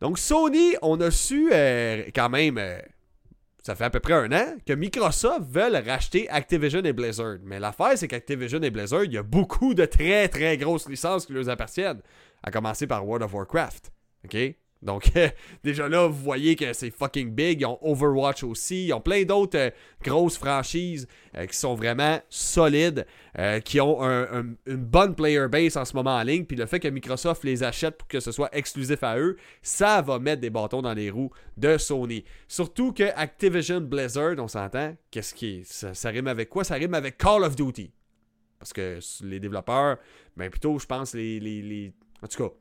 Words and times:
Donc 0.00 0.18
Sony, 0.18 0.74
on 0.82 1.00
a 1.00 1.10
su 1.10 1.50
euh, 1.52 2.04
quand 2.14 2.28
même, 2.28 2.58
euh, 2.58 2.78
ça 3.62 3.74
fait 3.74 3.84
à 3.84 3.90
peu 3.90 4.00
près 4.00 4.12
un 4.12 4.30
an, 4.32 4.56
que 4.66 4.74
Microsoft 4.74 5.46
veulent 5.48 5.82
racheter 5.86 6.28
Activision 6.28 6.82
et 6.82 6.92
Blizzard. 6.92 7.38
Mais 7.42 7.58
l'affaire, 7.58 7.96
c'est 7.96 8.08
qu'Activision 8.08 8.62
et 8.62 8.70
Blizzard, 8.70 9.04
il 9.04 9.12
y 9.12 9.18
a 9.18 9.22
beaucoup 9.22 9.74
de 9.74 9.86
très 9.86 10.28
très 10.28 10.56
grosses 10.58 10.88
licences 10.88 11.26
qui 11.26 11.32
leur 11.32 11.48
appartiennent. 11.48 12.02
À 12.42 12.50
commencer 12.50 12.86
par 12.86 13.06
World 13.06 13.24
of 13.24 13.34
Warcraft. 13.34 13.90
OK? 14.24 14.36
Donc, 14.82 15.10
déjà 15.64 15.88
là, 15.88 16.06
vous 16.06 16.22
voyez 16.22 16.54
que 16.54 16.72
c'est 16.72 16.90
fucking 16.90 17.30
big. 17.30 17.60
Ils 17.60 17.66
ont 17.66 17.78
Overwatch 17.82 18.44
aussi. 18.44 18.86
Ils 18.86 18.92
ont 18.92 19.00
plein 19.00 19.24
d'autres 19.24 19.58
euh, 19.58 19.70
grosses 20.02 20.36
franchises 20.36 21.08
euh, 21.36 21.46
qui 21.46 21.56
sont 21.56 21.74
vraiment 21.74 22.20
solides, 22.28 23.06
euh, 23.38 23.60
qui 23.60 23.80
ont 23.80 24.02
une 24.02 24.56
bonne 24.76 25.14
player 25.14 25.48
base 25.48 25.76
en 25.76 25.84
ce 25.84 25.94
moment 25.94 26.16
en 26.16 26.22
ligne. 26.22 26.44
Puis 26.44 26.56
le 26.56 26.66
fait 26.66 26.80
que 26.80 26.88
Microsoft 26.88 27.44
les 27.44 27.62
achète 27.62 27.96
pour 27.96 28.08
que 28.08 28.20
ce 28.20 28.32
soit 28.32 28.54
exclusif 28.54 29.02
à 29.02 29.18
eux, 29.18 29.36
ça 29.62 30.02
va 30.02 30.18
mettre 30.18 30.40
des 30.40 30.50
bâtons 30.50 30.82
dans 30.82 30.94
les 30.94 31.10
roues 31.10 31.30
de 31.56 31.78
Sony. 31.78 32.24
Surtout 32.46 32.92
que 32.92 33.04
Activision 33.16 33.80
Blizzard, 33.80 34.34
on 34.38 34.48
s'entend, 34.48 34.94
qu'est-ce 35.10 35.34
qui 35.34 35.62
ça, 35.64 36.10
rime 36.10 36.26
avec 36.26 36.48
quoi? 36.48 36.64
Ça 36.64 36.74
rime 36.74 36.94
avec 36.94 37.18
Call 37.18 37.44
of 37.44 37.56
Duty. 37.56 37.90
Parce 38.58 38.72
que 38.72 38.98
les 39.22 39.40
développeurs, 39.40 39.98
ben 40.36 40.50
plutôt, 40.50 40.78
je 40.78 40.86
pense, 40.86 41.14
les 41.14 41.92
en 42.22 42.26
tout 42.28 42.42
cas, 42.42 42.54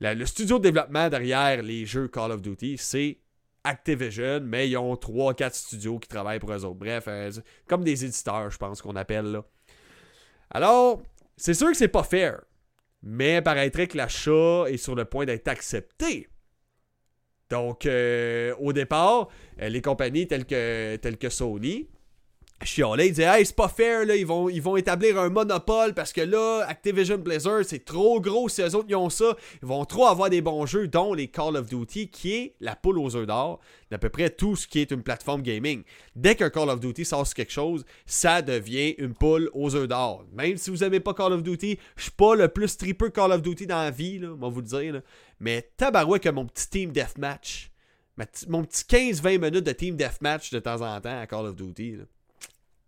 le 0.00 0.26
studio 0.26 0.58
de 0.58 0.64
développement 0.64 1.08
derrière 1.08 1.62
les 1.62 1.86
jeux 1.86 2.08
Call 2.08 2.32
of 2.32 2.42
Duty, 2.42 2.76
c'est 2.78 3.18
Activision, 3.64 4.42
mais 4.44 4.68
ils 4.68 4.76
ont 4.76 4.94
3-4 4.94 5.52
studios 5.54 5.98
qui 5.98 6.06
travaillent 6.06 6.38
pour 6.38 6.52
eux 6.52 6.64
autres. 6.64 6.78
Bref, 6.78 7.04
euh, 7.08 7.32
comme 7.66 7.82
des 7.82 8.04
éditeurs, 8.04 8.48
je 8.48 8.58
pense 8.58 8.80
qu'on 8.80 8.94
appelle 8.94 9.32
là. 9.32 9.44
Alors, 10.50 11.02
c'est 11.36 11.54
sûr 11.54 11.68
que 11.68 11.76
c'est 11.76 11.88
pas 11.88 12.04
fair, 12.04 12.42
mais 13.02 13.42
paraîtrait 13.42 13.88
que 13.88 13.96
l'achat 13.96 14.66
est 14.68 14.76
sur 14.76 14.94
le 14.94 15.04
point 15.04 15.24
d'être 15.24 15.48
accepté. 15.48 16.28
Donc, 17.50 17.86
euh, 17.86 18.54
au 18.60 18.72
départ, 18.72 19.28
euh, 19.60 19.68
les 19.68 19.82
compagnies 19.82 20.28
telles 20.28 20.46
que, 20.46 20.94
telles 20.96 21.18
que 21.18 21.28
Sony 21.28 21.88
chialait. 22.64 23.08
Il 23.08 23.10
disait 23.10 23.24
Hey, 23.24 23.44
c'est 23.44 23.56
pas 23.56 23.68
fair, 23.68 24.06
là, 24.06 24.16
ils 24.16 24.26
vont, 24.26 24.48
ils 24.48 24.62
vont 24.62 24.76
établir 24.76 25.18
un 25.18 25.28
monopole 25.28 25.94
parce 25.94 26.12
que 26.12 26.20
là, 26.20 26.64
Activision 26.66 27.18
Blizzard, 27.18 27.64
c'est 27.64 27.84
trop 27.84 28.20
gros. 28.20 28.48
Si 28.48 28.62
eux 28.62 28.74
autres 28.74 28.86
ils 28.88 28.96
ont 28.96 29.10
ça, 29.10 29.36
ils 29.62 29.68
vont 29.68 29.84
trop 29.84 30.06
avoir 30.06 30.30
des 30.30 30.40
bons 30.40 30.66
jeux, 30.66 30.88
dont 30.88 31.14
les 31.14 31.28
Call 31.28 31.56
of 31.56 31.68
Duty, 31.68 32.08
qui 32.08 32.34
est 32.34 32.54
la 32.60 32.76
poule 32.76 32.98
aux 32.98 33.14
œufs 33.16 33.26
d'or 33.26 33.60
d'à 33.90 33.98
peu 33.98 34.08
près 34.08 34.30
tout 34.30 34.56
ce 34.56 34.66
qui 34.66 34.80
est 34.80 34.90
une 34.90 35.02
plateforme 35.02 35.42
gaming. 35.42 35.82
Dès 36.16 36.34
qu'un 36.34 36.50
Call 36.50 36.70
of 36.70 36.80
Duty 36.80 37.04
sort 37.04 37.32
quelque 37.32 37.52
chose, 37.52 37.84
ça 38.04 38.42
devient 38.42 38.94
une 38.98 39.14
poule 39.14 39.50
aux 39.52 39.74
œufs 39.74 39.88
d'or. 39.88 40.24
Même 40.32 40.56
si 40.56 40.70
vous 40.70 40.82
aimez 40.82 41.00
pas 41.00 41.14
Call 41.14 41.32
of 41.32 41.42
Duty, 41.42 41.78
je 41.96 42.02
suis 42.02 42.10
pas 42.10 42.34
le 42.34 42.48
plus 42.48 42.76
tripeux 42.76 43.10
Call 43.10 43.32
of 43.32 43.42
Duty 43.42 43.66
dans 43.66 43.76
la 43.76 43.90
vie, 43.90 44.18
là, 44.18 44.28
on 44.32 44.36
va 44.36 44.48
vous 44.48 44.60
le 44.60 44.66
dire. 44.66 44.94
Là. 44.94 45.00
Mais 45.40 45.70
tabarouette 45.76 46.22
que 46.22 46.28
mon 46.30 46.46
petit 46.46 46.68
team 46.68 46.92
deathmatch. 46.92 47.70
Mon 48.48 48.64
petit 48.64 48.84
15-20 48.84 49.38
minutes 49.38 49.66
de 49.66 49.72
team 49.72 49.94
deathmatch 49.94 50.50
de 50.50 50.58
temps 50.58 50.80
en 50.80 50.98
temps 51.02 51.20
à 51.20 51.26
Call 51.26 51.46
of 51.46 51.54
Duty. 51.54 51.96
Là 51.96 52.04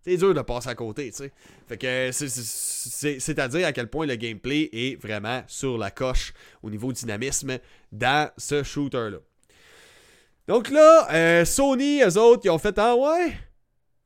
c'est 0.09 0.17
dur 0.17 0.35
de 0.35 0.41
passer 0.41 0.69
à 0.71 0.75
côté, 0.75 1.11
tu 1.11 1.19
sais. 1.19 1.33
Fait 1.67 1.77
que 1.77 2.11
c'est-à-dire 2.13 3.67
à 3.67 3.73
quel 3.73 3.89
point 3.89 4.07
le 4.07 4.17
gameplay 4.17 4.71
est 4.73 5.01
vraiment 5.01 5.43
sur 5.47 5.77
la 5.77 5.91
coche 5.91 6.33
au 6.63 6.71
niveau 6.71 6.93
dynamisme 6.93 7.59
dans 7.93 8.31
ce 8.39 8.63
shooter-là. 8.63 9.19
Donc 10.47 10.71
là, 10.71 11.09
euh, 11.13 11.45
Sony, 11.45 12.01
eux 12.03 12.19
autres, 12.19 12.43
ils 12.45 12.51
ont 12.51 12.59
fait 12.59 12.79
Ah 12.79 12.97
ouais? 12.97 13.35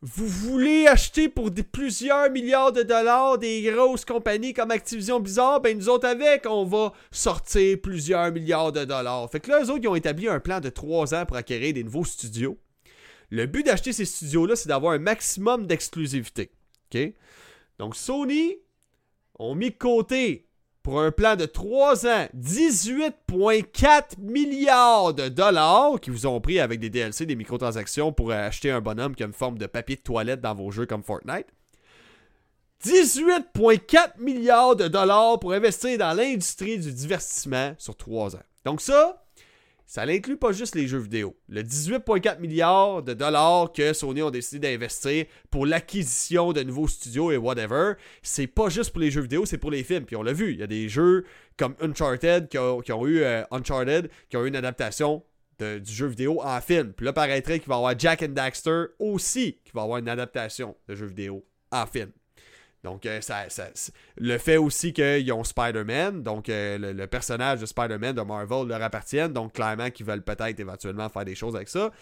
Vous 0.00 0.26
voulez 0.26 0.88
acheter 0.88 1.28
pour 1.28 1.50
plusieurs 1.70 2.28
milliards 2.28 2.72
de 2.72 2.82
dollars 2.82 3.38
des 3.38 3.62
grosses 3.62 4.04
compagnies 4.04 4.52
comme 4.52 4.72
Activision 4.72 5.20
Blizzard? 5.20 5.60
Ben 5.60 5.78
nous 5.78 5.88
autres 5.88 6.08
avec, 6.08 6.44
on 6.46 6.64
va 6.64 6.92
sortir 7.12 7.78
plusieurs 7.80 8.32
milliards 8.32 8.72
de 8.72 8.84
dollars. 8.84 9.30
Fait 9.30 9.38
que 9.38 9.50
là, 9.50 9.62
eux 9.62 9.70
autres, 9.70 9.84
ils 9.84 9.88
ont 9.88 9.94
établi 9.94 10.26
un 10.26 10.40
plan 10.40 10.58
de 10.58 10.70
3 10.70 11.14
ans 11.14 11.24
pour 11.24 11.36
acquérir 11.36 11.74
des 11.74 11.84
nouveaux 11.84 12.04
studios. 12.04 12.58
Le 13.32 13.46
but 13.46 13.64
d'acheter 13.64 13.94
ces 13.94 14.04
studios-là, 14.04 14.56
c'est 14.56 14.68
d'avoir 14.68 14.92
un 14.92 14.98
maximum 14.98 15.66
d'exclusivité. 15.66 16.50
OK? 16.92 17.14
Donc, 17.78 17.96
Sony 17.96 18.58
ont 19.38 19.54
mis 19.54 19.70
de 19.70 19.74
côté 19.74 20.50
pour 20.82 21.00
un 21.00 21.10
plan 21.10 21.34
de 21.34 21.46
3 21.46 22.06
ans 22.06 22.26
18,4 22.36 24.18
milliards 24.18 25.14
de 25.14 25.30
dollars 25.30 25.98
qui 25.98 26.10
vous 26.10 26.26
ont 26.26 26.42
pris 26.42 26.60
avec 26.60 26.78
des 26.78 26.90
DLC, 26.90 27.24
des 27.24 27.34
microtransactions 27.34 28.12
pour 28.12 28.32
acheter 28.32 28.70
un 28.70 28.82
bonhomme 28.82 29.14
qui 29.14 29.22
a 29.22 29.26
une 29.26 29.32
forme 29.32 29.56
de 29.56 29.66
papier 29.66 29.96
de 29.96 30.02
toilette 30.02 30.42
dans 30.42 30.54
vos 30.54 30.70
jeux 30.70 30.84
comme 30.84 31.02
Fortnite. 31.02 31.46
18,4 32.84 34.18
milliards 34.18 34.76
de 34.76 34.88
dollars 34.88 35.40
pour 35.40 35.54
investir 35.54 35.96
dans 35.96 36.12
l'industrie 36.12 36.78
du 36.78 36.92
divertissement 36.92 37.74
sur 37.78 37.96
3 37.96 38.36
ans. 38.36 38.42
Donc 38.66 38.82
ça, 38.82 39.21
ça 39.92 40.06
n'inclut 40.06 40.38
pas 40.38 40.52
juste 40.52 40.74
les 40.74 40.88
jeux 40.88 41.00
vidéo. 41.00 41.36
Le 41.50 41.62
18,4 41.62 42.40
milliards 42.40 43.02
de 43.02 43.12
dollars 43.12 43.70
que 43.72 43.92
Sony 43.92 44.22
ont 44.22 44.30
décidé 44.30 44.70
d'investir 44.70 45.26
pour 45.50 45.66
l'acquisition 45.66 46.54
de 46.54 46.62
nouveaux 46.62 46.88
studios 46.88 47.30
et 47.30 47.36
whatever, 47.36 47.96
c'est 48.22 48.46
pas 48.46 48.70
juste 48.70 48.92
pour 48.92 49.00
les 49.02 49.10
jeux 49.10 49.20
vidéo, 49.20 49.44
c'est 49.44 49.58
pour 49.58 49.70
les 49.70 49.84
films. 49.84 50.06
Puis 50.06 50.16
on 50.16 50.22
l'a 50.22 50.32
vu, 50.32 50.54
il 50.54 50.60
y 50.60 50.62
a 50.62 50.66
des 50.66 50.88
jeux 50.88 51.26
comme 51.58 51.74
Uncharted 51.82 52.48
qui 52.48 52.56
ont, 52.56 53.06
eu 53.06 53.18
euh, 53.18 53.44
Uncharted, 53.50 54.08
qui 54.30 54.38
ont 54.38 54.46
eu 54.46 54.48
une 54.48 54.56
adaptation 54.56 55.22
du 55.58 55.92
jeu 55.92 56.06
vidéo 56.06 56.40
en 56.42 56.62
film. 56.62 56.94
Puis 56.94 57.04
là, 57.04 57.12
paraîtrait 57.12 57.58
qu'il 57.58 57.68
va 57.68 57.74
y 57.74 57.76
avoir 57.76 57.98
Jack 57.98 58.22
and 58.22 58.28
Daxter 58.28 58.84
aussi 58.98 59.58
qui 59.62 59.72
va 59.74 59.82
avoir 59.82 59.98
une 59.98 60.08
adaptation 60.08 60.74
de 60.88 60.94
jeu 60.94 61.04
vidéo 61.04 61.44
en 61.70 61.84
film. 61.84 62.12
Donc, 62.84 63.06
euh, 63.06 63.20
le 64.16 64.38
fait 64.38 64.56
aussi 64.56 64.92
qu'ils 64.92 65.32
ont 65.32 65.44
Spider-Man, 65.44 66.22
donc 66.22 66.48
euh, 66.48 66.78
le, 66.78 67.06
personnage 67.06 67.60
de 67.60 67.66
Spider-Man 67.66 68.16
de 68.16 68.22
Marvel 68.22 68.66
leur 68.66 68.82
appartient, 68.82 69.28
donc 69.28 69.52
clairement 69.52 69.90
qu'ils 69.90 70.06
veulent 70.06 70.24
peut-être 70.24 70.58
éventuellement 70.58 71.08
faire 71.08 71.24
des 71.24 71.36
choses 71.36 71.54
avec 71.54 71.68
ça. 71.68 71.92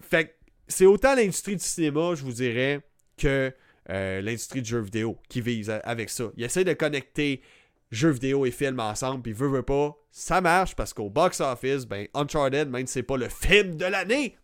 Fait 0.00 0.26
que 0.26 0.30
c'est 0.68 0.86
autant 0.86 1.16
l'industrie 1.16 1.56
du 1.56 1.64
cinéma, 1.64 2.14
je 2.14 2.22
vous 2.22 2.32
dirais, 2.32 2.80
que 3.16 3.52
euh, 3.90 4.20
l'industrie 4.20 4.62
du 4.62 4.70
jeu 4.70 4.80
vidéo 4.80 5.18
qui 5.28 5.40
vise 5.40 5.68
avec 5.82 6.10
ça. 6.10 6.30
Ils 6.36 6.44
essaient 6.44 6.64
de 6.64 6.72
connecter 6.74 7.42
jeux 7.90 8.10
vidéo 8.10 8.46
et 8.46 8.52
films 8.52 8.80
ensemble, 8.80 9.22
puis 9.22 9.32
veut, 9.32 9.48
veut 9.48 9.62
pas, 9.62 9.96
ça 10.12 10.40
marche 10.40 10.76
parce 10.76 10.94
qu'au 10.94 11.10
box-office, 11.10 11.86
ben, 11.86 12.06
Uncharted, 12.14 12.68
même 12.70 12.86
si 12.86 12.94
c'est 12.94 13.02
pas 13.02 13.16
le 13.16 13.28
film 13.28 13.76
de 13.76 13.84
l'année, 13.84 14.36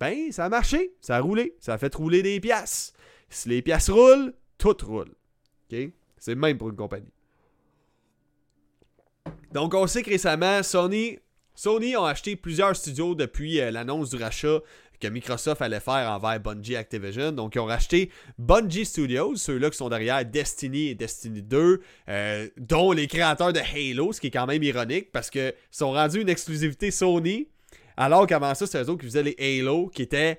ben, 0.00 0.32
ça 0.32 0.46
a 0.46 0.48
marché, 0.48 0.94
ça 1.00 1.16
a 1.16 1.20
roulé, 1.20 1.54
ça 1.60 1.74
a 1.74 1.78
fait 1.78 1.94
rouler 1.94 2.22
des 2.22 2.40
pièces. 2.40 2.92
Si 3.28 3.48
les 3.48 3.62
pièces 3.62 3.88
roulent, 3.88 4.34
tout 4.58 4.76
roule. 4.82 5.14
C'est 6.18 6.34
même 6.34 6.56
pour 6.56 6.70
une 6.70 6.76
compagnie. 6.76 7.12
Donc, 9.52 9.74
on 9.74 9.86
sait 9.86 10.02
que 10.02 10.10
récemment, 10.10 10.62
Sony, 10.62 11.18
Sony 11.54 11.96
ont 11.96 12.04
acheté 12.04 12.36
plusieurs 12.36 12.74
studios 12.74 13.14
depuis 13.14 13.60
euh, 13.60 13.70
l'annonce 13.70 14.10
du 14.10 14.16
rachat 14.16 14.60
que 15.00 15.08
Microsoft 15.08 15.62
allait 15.62 15.80
faire 15.80 16.10
envers 16.10 16.40
Bungie 16.40 16.76
Activision. 16.76 17.32
Donc, 17.32 17.54
ils 17.54 17.58
ont 17.60 17.66
racheté 17.66 18.10
Bungie 18.38 18.84
Studios, 18.84 19.36
ceux-là 19.36 19.70
qui 19.70 19.76
sont 19.76 19.88
derrière 19.88 20.24
Destiny 20.24 20.88
et 20.88 20.94
Destiny 20.94 21.42
2, 21.42 21.80
euh, 22.08 22.48
dont 22.56 22.92
les 22.92 23.06
créateurs 23.06 23.52
de 23.52 23.60
Halo, 23.60 24.12
ce 24.12 24.20
qui 24.20 24.28
est 24.28 24.32
quand 24.32 24.46
même 24.46 24.62
ironique 24.62 25.12
parce 25.12 25.30
qu'ils 25.30 25.54
sont 25.70 25.92
rendus 25.92 26.20
une 26.20 26.28
exclusivité 26.28 26.90
Sony, 26.90 27.48
alors 27.96 28.26
qu'avant 28.26 28.54
ça, 28.54 28.66
c'était 28.66 28.82
eux 28.82 28.90
autres 28.90 29.00
qui 29.00 29.06
faisaient 29.06 29.22
les 29.22 29.60
Halo, 29.60 29.88
qui 29.88 30.02
étaient 30.02 30.38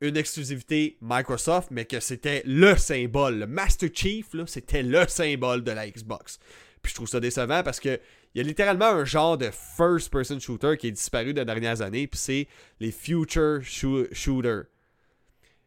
une 0.00 0.16
exclusivité 0.16 0.96
Microsoft, 1.00 1.70
mais 1.70 1.84
que 1.84 2.00
c'était 2.00 2.42
le 2.46 2.76
symbole. 2.76 3.38
Le 3.40 3.46
Master 3.46 3.90
Chief, 3.92 4.26
c'était 4.46 4.82
le 4.82 5.06
symbole 5.08 5.64
de 5.64 5.72
la 5.72 5.88
Xbox. 5.90 6.38
Puis 6.82 6.90
je 6.90 6.94
trouve 6.94 7.08
ça 7.08 7.20
décevant 7.20 7.62
parce 7.62 7.80
que 7.80 7.98
il 8.34 8.38
y 8.38 8.44
a 8.44 8.46
littéralement 8.46 8.86
un 8.86 9.04
genre 9.04 9.38
de 9.38 9.50
first-person 9.50 10.38
shooter 10.38 10.76
qui 10.76 10.88
est 10.88 10.92
disparu 10.92 11.32
des 11.34 11.44
dernières 11.44 11.80
années, 11.80 12.06
puis 12.06 12.20
c'est 12.20 12.48
les 12.78 12.92
future 12.92 13.60
shooters. 13.62 14.64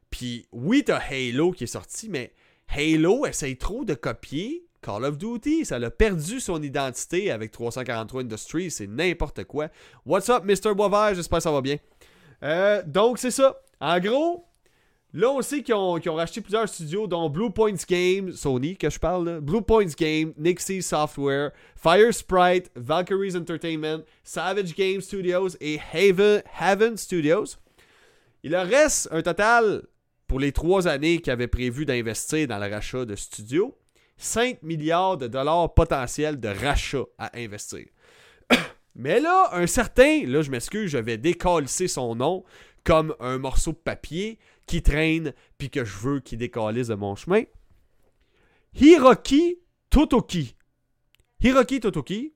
Puis 0.10 0.46
oui, 0.52 0.84
t'as 0.86 1.00
Halo 1.00 1.52
qui 1.52 1.64
est 1.64 1.68
sorti, 1.68 2.08
mais 2.08 2.34
Halo 2.68 3.26
essaye 3.26 3.58
trop 3.58 3.84
de 3.84 3.96
copier 3.96 4.68
Call 4.82 5.06
of 5.06 5.18
Duty. 5.18 5.66
Ça 5.66 5.78
a 5.78 5.90
perdu 5.90 6.40
son 6.40 6.62
identité 6.62 7.32
avec 7.32 7.52
343 7.52 8.22
Industries, 8.22 8.72
c'est 8.72 8.88
n'importe 8.88 9.44
quoi. 9.46 9.70
What's 10.06 10.30
up, 10.30 10.44
Mr. 10.46 10.76
Boisvert? 10.76 11.16
J'espère 11.16 11.40
que 11.40 11.44
ça 11.44 11.52
va 11.52 11.62
bien. 11.62 11.78
Euh, 12.44 12.82
donc, 12.86 13.18
c'est 13.18 13.32
ça. 13.32 13.60
En 13.82 14.00
gros, 14.00 14.46
là, 15.12 15.32
on 15.32 15.42
sait 15.42 15.64
qu'ils 15.64 15.74
ont, 15.74 16.00
racheté 16.16 16.40
plusieurs 16.40 16.70
studios, 16.70 17.08
dont 17.08 17.30
Blue 17.32 17.52
Points 17.52 17.84
Games, 17.90 18.32
Sony, 18.32 18.78
que 18.78 18.92
je 18.92 19.00
parle, 19.00 19.42
Blue 19.42 19.64
Points 19.64 19.94
Games, 19.98 20.34
Nixie 20.38 20.84
Software, 20.84 21.52
Fire 21.76 22.14
Sprite, 22.14 22.70
Valkyries 22.76 23.36
Entertainment, 23.36 24.04
Savage 24.24 24.76
Game 24.76 25.02
Studios 25.02 25.50
et 25.60 25.80
Haven, 25.92 26.96
Studios. 26.96 27.58
Il 28.44 28.52
leur 28.52 28.68
reste 28.68 29.10
un 29.12 29.24
total, 29.24 29.82
pour 30.28 30.40
les 30.40 30.52
trois 30.52 30.88
années 30.88 31.20
qu'ils 31.20 31.34
avaient 31.34 31.48
prévu 31.48 31.84
d'investir 31.86 32.48
dans 32.48 32.60
le 32.60 32.72
rachat 32.72 33.06
de 33.06 33.16
studios, 33.16 33.76
5 34.18 34.62
milliards 34.62 35.18
de 35.18 35.28
dollars 35.28 35.74
potentiels 35.74 36.40
de 36.40 36.50
rachat 36.50 37.06
à 37.18 37.32
investir. 37.36 37.86
Mais 38.96 39.20
là, 39.20 39.50
un 39.54 39.66
certain, 39.66 40.24
là 40.28 40.44
je 40.44 40.52
m'excuse, 40.52 40.92
je 40.92 41.00
vais 41.00 41.18
décoller 41.18 41.68
son 41.68 42.16
nom, 42.16 42.44
comme 42.84 43.16
un 43.20 43.38
morceau 43.38 43.72
de 43.72 43.78
papier 43.78 44.40
qui 44.66 44.82
traîne 44.82 45.34
puis 45.58 45.70
que 45.70 45.86
je 45.86 45.98
veux 45.98 46.20
qu'il 46.20 46.40
décalise 46.40 46.88
de 46.88 46.96
mon 46.96 47.16
chemin. 47.16 47.44
Hiroki 48.74 49.60
Totoki. 49.90 50.56
Hiroki 51.42 51.80
Totoki 51.80 52.34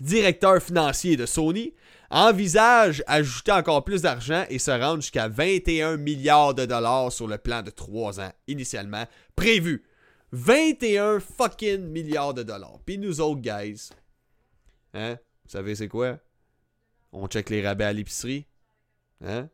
directeur 0.00 0.62
financier 0.62 1.16
de 1.16 1.26
Sony, 1.26 1.74
envisage 2.10 3.02
ajouter 3.06 3.52
encore 3.52 3.84
plus 3.84 4.02
d'argent 4.02 4.44
et 4.48 4.58
se 4.58 4.70
rendre 4.70 5.02
jusqu'à 5.02 5.28
21 5.28 5.96
milliards 5.96 6.54
de 6.54 6.66
dollars 6.66 7.12
sur 7.12 7.26
le 7.26 7.38
plan 7.38 7.62
de 7.62 7.70
3 7.70 8.20
ans 8.20 8.32
initialement 8.46 9.04
prévu. 9.34 9.84
21 10.32 11.20
fucking 11.20 11.80
milliards 11.80 12.34
de 12.34 12.42
dollars. 12.42 12.80
Puis 12.84 12.98
nous 12.98 13.20
autres, 13.20 13.40
guys, 13.40 13.90
hein, 14.92 15.16
vous 15.44 15.50
savez 15.50 15.74
c'est 15.74 15.88
quoi? 15.88 16.18
On 17.12 17.28
check 17.28 17.48
les 17.50 17.66
rabais 17.66 17.84
à 17.84 17.92
l'épicerie. 17.92 18.46
Hein? 19.24 19.48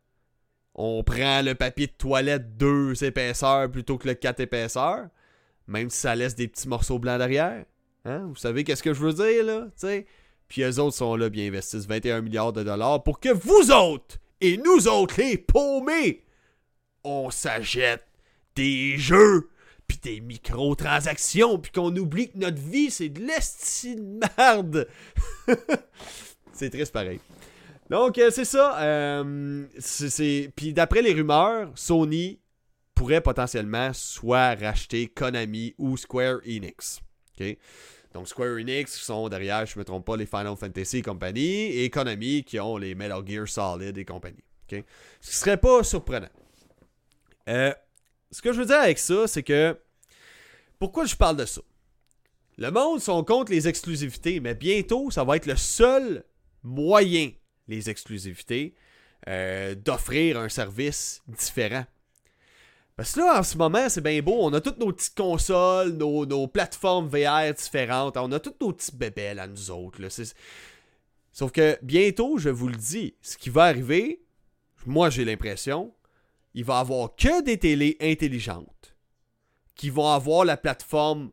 On 0.74 1.02
prend 1.04 1.42
le 1.42 1.54
papier 1.54 1.86
de 1.86 1.92
toilette 1.92 2.56
2 2.56 3.04
épaisseurs 3.04 3.70
plutôt 3.70 3.98
que 3.98 4.08
le 4.08 4.14
4 4.14 4.40
épaisseurs. 4.40 5.08
Même 5.66 5.90
si 5.90 6.00
ça 6.00 6.14
laisse 6.14 6.34
des 6.34 6.48
petits 6.48 6.68
morceaux 6.68 6.98
blancs 6.98 7.18
derrière. 7.18 7.64
Hein? 8.04 8.26
Vous 8.26 8.36
savez 8.36 8.64
qu'est-ce 8.64 8.82
que 8.82 8.94
je 8.94 9.00
veux 9.00 9.12
dire, 9.12 9.44
là? 9.44 9.66
T'sais? 9.76 10.06
Puis 10.48 10.62
eux 10.62 10.78
autres 10.80 10.96
sont 10.96 11.16
là, 11.16 11.30
bien 11.30 11.46
investissent 11.46 11.86
21 11.86 12.20
milliards 12.20 12.52
de 12.52 12.62
dollars 12.62 13.02
pour 13.02 13.20
que 13.20 13.30
vous 13.30 13.70
autres 13.70 14.18
et 14.42 14.56
nous 14.56 14.88
autres, 14.88 15.14
les 15.18 15.38
paumés, 15.38 16.24
on 17.04 17.30
s'achète 17.30 18.04
des 18.56 18.98
jeux 18.98 19.50
puis 19.86 19.98
des 20.02 20.20
microtransactions 20.20 21.58
puis 21.58 21.70
qu'on 21.70 21.94
oublie 21.96 22.30
que 22.30 22.38
notre 22.38 22.60
vie, 22.60 22.90
c'est 22.90 23.08
de 23.08 23.20
l'estime 23.20 24.20
merde. 24.36 24.88
c'est 26.52 26.70
triste 26.70 26.92
pareil. 26.92 27.20
Donc, 27.92 28.16
euh, 28.16 28.30
c'est 28.30 28.46
ça. 28.46 28.80
Euh, 28.80 29.66
puis 30.56 30.72
d'après 30.72 31.02
les 31.02 31.12
rumeurs, 31.12 31.70
Sony 31.74 32.40
pourrait 32.94 33.20
potentiellement 33.20 33.92
soit 33.92 34.54
racheter 34.54 35.08
Konami 35.08 35.74
ou 35.76 35.98
Square 35.98 36.38
Enix. 36.46 37.02
Donc 38.14 38.28
Square 38.28 38.54
Enix 38.54 38.96
sont 38.96 39.28
derrière, 39.28 39.66
je 39.66 39.74
ne 39.76 39.80
me 39.80 39.84
trompe 39.84 40.06
pas, 40.06 40.16
les 40.16 40.24
Final 40.24 40.56
Fantasy 40.56 40.98
et 40.98 41.02
compagnie, 41.02 41.66
et 41.82 41.90
Konami 41.90 42.44
qui 42.44 42.58
ont 42.58 42.78
les 42.78 42.94
Metal 42.94 43.22
Gear 43.26 43.46
Solid 43.46 43.98
et 43.98 44.04
compagnie. 44.06 44.42
Ce 44.70 44.76
qui 45.30 45.36
serait 45.36 45.58
pas 45.58 45.84
surprenant. 45.84 46.30
Euh, 47.50 47.74
ce 48.30 48.40
que 48.40 48.54
je 48.54 48.60
veux 48.60 48.66
dire 48.66 48.80
avec 48.80 48.98
ça, 48.98 49.26
c'est 49.26 49.42
que 49.42 49.78
pourquoi 50.78 51.04
je 51.04 51.14
parle 51.14 51.36
de 51.36 51.44
ça? 51.44 51.60
Le 52.56 52.70
monde 52.70 53.02
sont 53.02 53.22
contre 53.22 53.52
les 53.52 53.68
exclusivités, 53.68 54.40
mais 54.40 54.54
bientôt, 54.54 55.10
ça 55.10 55.24
va 55.24 55.36
être 55.36 55.44
le 55.44 55.56
seul 55.56 56.24
moyen 56.62 57.32
les 57.74 57.90
exclusivités, 57.90 58.74
euh, 59.28 59.74
d'offrir 59.74 60.38
un 60.38 60.48
service 60.48 61.22
différent. 61.28 61.84
Parce 62.96 63.12
que 63.12 63.20
là, 63.20 63.38
en 63.38 63.42
ce 63.42 63.56
moment, 63.56 63.88
c'est 63.88 64.02
bien 64.02 64.20
beau. 64.20 64.38
On 64.40 64.52
a 64.52 64.60
toutes 64.60 64.78
nos 64.78 64.92
petites 64.92 65.14
consoles, 65.14 65.92
nos, 65.92 66.46
plateformes 66.46 67.08
VR 67.08 67.52
différentes. 67.54 68.16
On 68.16 68.30
a 68.32 68.38
toutes 68.38 68.60
nos 68.60 68.72
petits 68.72 68.94
bébés 68.94 69.28
à 69.38 69.46
nous 69.46 69.70
autres. 69.70 70.00
Sauf 71.32 71.50
que 71.50 71.78
bientôt, 71.82 72.36
je 72.36 72.50
vous 72.50 72.68
le 72.68 72.76
dis, 72.76 73.14
ce 73.22 73.38
qui 73.38 73.48
va 73.48 73.64
arriver, 73.64 74.22
moi 74.84 75.08
j'ai 75.08 75.24
l'impression, 75.24 75.94
il 76.52 76.64
va 76.64 76.76
y 76.76 76.80
avoir 76.80 77.16
que 77.16 77.42
des 77.42 77.58
télés 77.58 77.96
intelligentes 78.00 78.94
qui 79.74 79.88
vont 79.88 80.08
avoir 80.08 80.44
la 80.44 80.58
plateforme 80.58 81.30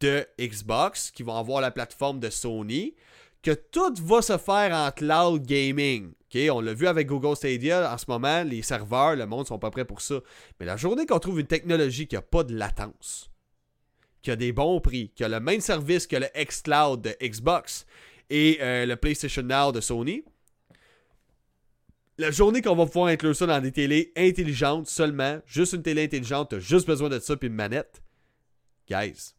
de 0.00 0.26
Xbox, 0.38 1.10
qui 1.10 1.22
vont 1.22 1.36
avoir 1.36 1.62
la 1.62 1.70
plateforme 1.70 2.20
de 2.20 2.28
Sony, 2.28 2.94
que 3.42 3.52
tout 3.52 3.94
va 4.02 4.22
se 4.22 4.36
faire 4.38 4.74
en 4.74 4.90
cloud 4.90 5.46
gaming. 5.46 6.12
on 6.50 6.60
l'a 6.60 6.74
vu 6.74 6.86
avec 6.86 7.06
Google 7.06 7.36
Stadia, 7.36 7.92
en 7.92 7.98
ce 7.98 8.06
moment, 8.08 8.42
les 8.42 8.62
serveurs, 8.62 9.16
le 9.16 9.26
monde 9.26 9.46
sont 9.46 9.58
pas 9.58 9.70
prêts 9.70 9.84
pour 9.84 10.00
ça. 10.00 10.20
Mais 10.58 10.66
la 10.66 10.76
journée 10.76 11.06
qu'on 11.06 11.18
trouve 11.18 11.40
une 11.40 11.46
technologie 11.46 12.06
qui 12.06 12.14
n'a 12.14 12.22
pas 12.22 12.44
de 12.44 12.54
latence, 12.54 13.30
qui 14.22 14.30
a 14.30 14.36
des 14.36 14.52
bons 14.52 14.80
prix, 14.80 15.12
qui 15.14 15.24
a 15.24 15.28
le 15.28 15.40
même 15.40 15.60
service 15.60 16.06
que 16.06 16.16
le 16.16 16.26
xCloud 16.34 17.02
de 17.02 17.14
Xbox 17.22 17.86
et 18.30 18.58
euh, 18.60 18.86
le 18.86 18.96
PlayStation 18.96 19.42
Now 19.42 19.72
de 19.72 19.80
Sony, 19.80 20.24
la 22.18 22.32
journée 22.32 22.62
qu'on 22.62 22.74
va 22.74 22.84
pouvoir 22.84 23.06
inclure 23.06 23.34
ça 23.34 23.46
dans 23.46 23.60
des 23.60 23.70
télés 23.70 24.12
intelligentes 24.16 24.88
seulement, 24.88 25.40
juste 25.46 25.72
une 25.74 25.82
télé 25.82 26.04
intelligente, 26.04 26.50
t'as 26.50 26.58
juste 26.58 26.86
besoin 26.86 27.08
de 27.08 27.20
ça 27.20 27.36
puis 27.36 27.48
une 27.48 27.54
manette, 27.54 28.02
guys, 28.90 29.34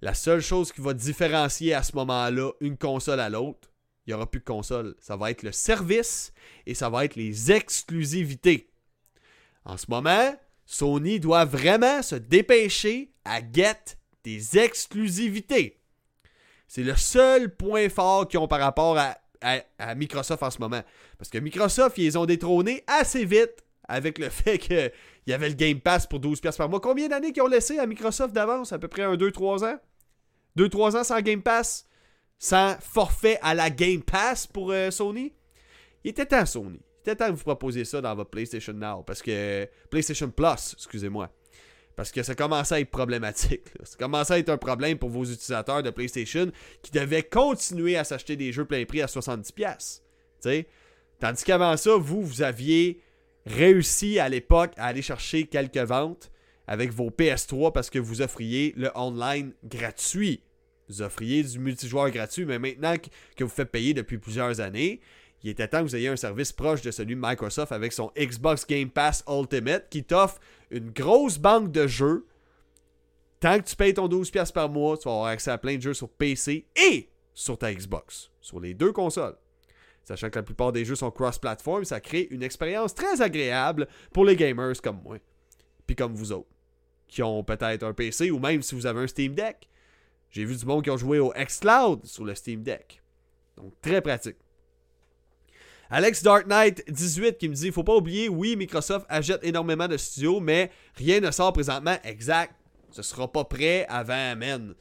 la 0.00 0.14
seule 0.14 0.40
chose 0.40 0.72
qui 0.72 0.80
va 0.80 0.94
différencier 0.94 1.74
à 1.74 1.82
ce 1.82 1.94
moment-là 1.96 2.52
une 2.60 2.76
console 2.76 3.20
à 3.20 3.28
l'autre, 3.28 3.68
il 4.06 4.10
n'y 4.10 4.14
aura 4.14 4.30
plus 4.30 4.40
de 4.40 4.44
console. 4.44 4.94
Ça 5.00 5.16
va 5.16 5.30
être 5.30 5.42
le 5.42 5.52
service 5.52 6.32
et 6.66 6.74
ça 6.74 6.88
va 6.88 7.04
être 7.04 7.16
les 7.16 7.52
exclusivités. 7.52 8.70
En 9.64 9.76
ce 9.76 9.86
moment, 9.88 10.34
Sony 10.64 11.20
doit 11.20 11.44
vraiment 11.44 12.02
se 12.02 12.14
dépêcher 12.14 13.12
à 13.24 13.40
get 13.40 13.98
des 14.24 14.58
exclusivités. 14.58 15.80
C'est 16.66 16.82
le 16.82 16.96
seul 16.96 17.54
point 17.54 17.88
fort 17.88 18.28
qu'ils 18.28 18.38
ont 18.38 18.48
par 18.48 18.60
rapport 18.60 18.98
à, 18.98 19.94
Microsoft 19.94 20.42
en 20.42 20.50
ce 20.50 20.58
moment. 20.58 20.82
Parce 21.16 21.30
que 21.30 21.38
Microsoft, 21.38 21.96
ils 21.98 22.18
ont 22.18 22.26
détrôné 22.26 22.84
assez 22.86 23.24
vite 23.24 23.64
avec 23.88 24.18
le 24.18 24.28
fait 24.30 24.58
qu'il 24.58 24.92
y 25.26 25.32
avait 25.32 25.48
le 25.48 25.54
Game 25.54 25.80
Pass 25.80 26.06
pour 26.06 26.20
12$ 26.20 26.56
par 26.56 26.68
mois. 26.68 26.80
Combien 26.80 27.08
d'années 27.08 27.32
qu'ils 27.32 27.42
ont 27.42 27.48
laissé 27.48 27.78
à 27.78 27.86
Microsoft 27.86 28.34
d'avance? 28.34 28.72
À 28.72 28.78
peu 28.78 28.88
près 28.88 29.02
un 29.02 29.16
2-3 29.16 29.64
ans? 29.64 29.78
2-3 30.56 30.96
ans 30.96 31.04
sans 31.04 31.20
Game 31.20 31.42
Pass, 31.42 31.86
sans 32.38 32.76
forfait 32.80 33.38
à 33.42 33.54
la 33.54 33.70
Game 33.70 34.02
Pass 34.02 34.46
pour 34.46 34.70
euh, 34.72 34.90
Sony? 34.90 35.32
Il 36.04 36.10
était 36.10 36.26
temps, 36.26 36.46
Sony. 36.46 36.80
Il 36.80 37.00
était 37.10 37.16
temps 37.16 37.30
que 37.30 37.36
vous 37.36 37.44
proposiez 37.44 37.84
ça 37.84 38.00
dans 38.00 38.14
votre 38.14 38.30
PlayStation 38.30 38.72
Now. 38.72 39.02
Parce 39.02 39.22
que. 39.22 39.68
PlayStation 39.90 40.30
Plus, 40.30 40.74
excusez-moi. 40.74 41.30
Parce 41.96 42.12
que 42.12 42.22
ça 42.22 42.36
commençait 42.36 42.76
à 42.76 42.80
être 42.80 42.90
problématique. 42.90 43.64
Ça 43.82 43.96
commençait 43.98 44.34
à 44.34 44.38
être 44.38 44.50
un 44.50 44.56
problème 44.56 44.98
pour 44.98 45.10
vos 45.10 45.24
utilisateurs 45.24 45.82
de 45.82 45.90
PlayStation 45.90 46.52
qui 46.80 46.92
devaient 46.92 47.24
continuer 47.24 47.96
à 47.96 48.04
s'acheter 48.04 48.36
des 48.36 48.52
jeux 48.52 48.64
plein 48.64 48.84
prix 48.84 49.02
à 49.02 49.06
70$. 49.06 50.00
sais 50.38 50.68
Tandis 51.18 51.42
qu'avant 51.42 51.76
ça, 51.76 51.96
vous, 51.96 52.22
vous 52.22 52.42
aviez 52.42 53.02
réussi 53.46 54.20
à 54.20 54.28
l'époque 54.28 54.72
à 54.76 54.86
aller 54.86 55.02
chercher 55.02 55.46
quelques 55.46 55.76
ventes 55.78 56.30
avec 56.68 56.92
vos 56.92 57.10
PS3 57.10 57.72
parce 57.72 57.90
que 57.90 57.98
vous 57.98 58.22
offriez 58.22 58.72
le 58.76 58.90
online 58.94 59.52
gratuit 59.64 60.42
vous 60.88 61.02
offriez 61.02 61.42
du 61.42 61.58
multijoueur 61.58 62.10
gratuit, 62.10 62.44
mais 62.44 62.58
maintenant 62.58 62.94
que 63.36 63.44
vous 63.44 63.50
faites 63.50 63.70
payer 63.70 63.94
depuis 63.94 64.18
plusieurs 64.18 64.60
années, 64.60 65.00
il 65.42 65.50
était 65.50 65.68
temps 65.68 65.78
que 65.78 65.84
vous 65.84 65.96
ayez 65.96 66.08
un 66.08 66.16
service 66.16 66.52
proche 66.52 66.82
de 66.82 66.90
celui 66.90 67.14
de 67.14 67.20
Microsoft 67.22 67.72
avec 67.72 67.92
son 67.92 68.10
Xbox 68.18 68.66
Game 68.66 68.90
Pass 68.90 69.22
Ultimate 69.28 69.88
qui 69.88 70.02
t'offre 70.02 70.40
une 70.70 70.90
grosse 70.90 71.38
banque 71.38 71.70
de 71.70 71.86
jeux. 71.86 72.26
Tant 73.38 73.58
que 73.58 73.64
tu 73.64 73.76
payes 73.76 73.94
ton 73.94 74.08
12$ 74.08 74.52
par 74.52 74.68
mois, 74.68 74.96
tu 74.96 75.04
vas 75.04 75.14
avoir 75.14 75.26
accès 75.28 75.50
à 75.50 75.58
plein 75.58 75.76
de 75.76 75.82
jeux 75.82 75.94
sur 75.94 76.08
PC 76.08 76.66
et 76.74 77.08
sur 77.34 77.56
ta 77.56 77.72
Xbox, 77.72 78.30
sur 78.40 78.58
les 78.58 78.74
deux 78.74 78.92
consoles. 78.92 79.36
Sachant 80.04 80.30
que 80.30 80.38
la 80.38 80.42
plupart 80.42 80.72
des 80.72 80.84
jeux 80.84 80.96
sont 80.96 81.10
cross-platform, 81.10 81.84
ça 81.84 82.00
crée 82.00 82.26
une 82.30 82.42
expérience 82.42 82.94
très 82.94 83.20
agréable 83.20 83.86
pour 84.12 84.24
les 84.24 84.34
gamers 84.34 84.80
comme 84.82 85.02
moi, 85.04 85.18
puis 85.86 85.94
comme 85.94 86.14
vous 86.14 86.32
autres, 86.32 86.48
qui 87.08 87.22
ont 87.22 87.42
peut-être 87.42 87.82
un 87.82 87.92
PC 87.92 88.30
ou 88.30 88.38
même 88.38 88.62
si 88.62 88.74
vous 88.74 88.86
avez 88.86 89.00
un 89.00 89.06
Steam 89.06 89.34
Deck. 89.34 89.68
J'ai 90.30 90.44
vu 90.44 90.54
du 90.54 90.66
monde 90.66 90.84
qui 90.84 90.90
ont 90.90 90.96
joué 90.96 91.18
au 91.18 91.32
xCloud 91.32 92.04
sur 92.04 92.24
le 92.24 92.34
Steam 92.34 92.62
Deck. 92.62 93.02
Donc, 93.56 93.72
très 93.80 94.00
pratique. 94.00 94.36
Alex 95.90 96.22
Dark 96.22 96.46
Knight 96.46 96.84
18 96.90 97.38
qui 97.38 97.48
me 97.48 97.54
dit 97.54 97.72
faut 97.72 97.82
pas 97.82 97.96
oublier, 97.96 98.28
oui, 98.28 98.56
Microsoft 98.56 99.06
achète 99.08 99.42
énormément 99.42 99.88
de 99.88 99.96
studios, 99.96 100.38
mais 100.38 100.70
rien 100.94 101.20
ne 101.20 101.30
sort 101.30 101.54
présentement 101.54 101.96
exact. 102.04 102.54
Ce 102.90 103.02
sera 103.02 103.30
pas 103.30 103.44
prêt 103.44 103.86
avant, 103.88 104.36
man. 104.36 104.74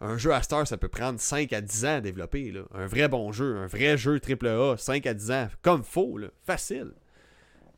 Un 0.00 0.18
jeu 0.18 0.32
à 0.32 0.42
Star, 0.42 0.66
ça 0.66 0.76
peut 0.76 0.88
prendre 0.88 1.20
5 1.20 1.52
à 1.52 1.60
10 1.60 1.84
ans 1.84 1.96
à 1.96 2.00
développer. 2.00 2.50
Là. 2.50 2.62
Un 2.74 2.86
vrai 2.86 3.08
bon 3.08 3.30
jeu, 3.32 3.56
un 3.56 3.66
vrai 3.66 3.96
jeu 3.96 4.20
AAA, 4.20 4.76
5 4.76 5.06
à 5.06 5.14
10 5.14 5.30
ans, 5.30 5.48
comme 5.62 5.84
faux, 5.84 6.18
là. 6.18 6.28
facile. 6.44 6.92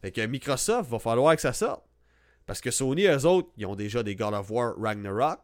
Fait 0.00 0.10
que 0.10 0.24
Microsoft, 0.24 0.90
va 0.90 0.98
falloir 0.98 1.34
que 1.34 1.42
ça 1.42 1.52
sorte. 1.52 1.85
Parce 2.46 2.60
que 2.60 2.70
Sony, 2.70 3.06
eux 3.06 3.26
autres, 3.26 3.48
ils 3.56 3.66
ont 3.66 3.74
déjà 3.74 4.02
des 4.02 4.14
God 4.14 4.34
of 4.34 4.50
War 4.50 4.74
Ragnarok. 4.78 5.40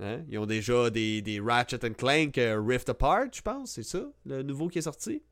Hein? 0.00 0.22
Ils 0.28 0.38
ont 0.38 0.46
déjà 0.46 0.90
des, 0.90 1.22
des 1.22 1.40
Ratchet 1.40 1.78
Clank 1.78 2.36
euh, 2.38 2.60
Rift 2.60 2.88
Apart, 2.88 3.26
je 3.32 3.40
pense, 3.40 3.72
c'est 3.72 3.82
ça, 3.82 4.02
le 4.26 4.42
nouveau 4.42 4.68
qui 4.68 4.78
est 4.78 4.82
sorti. 4.82 5.22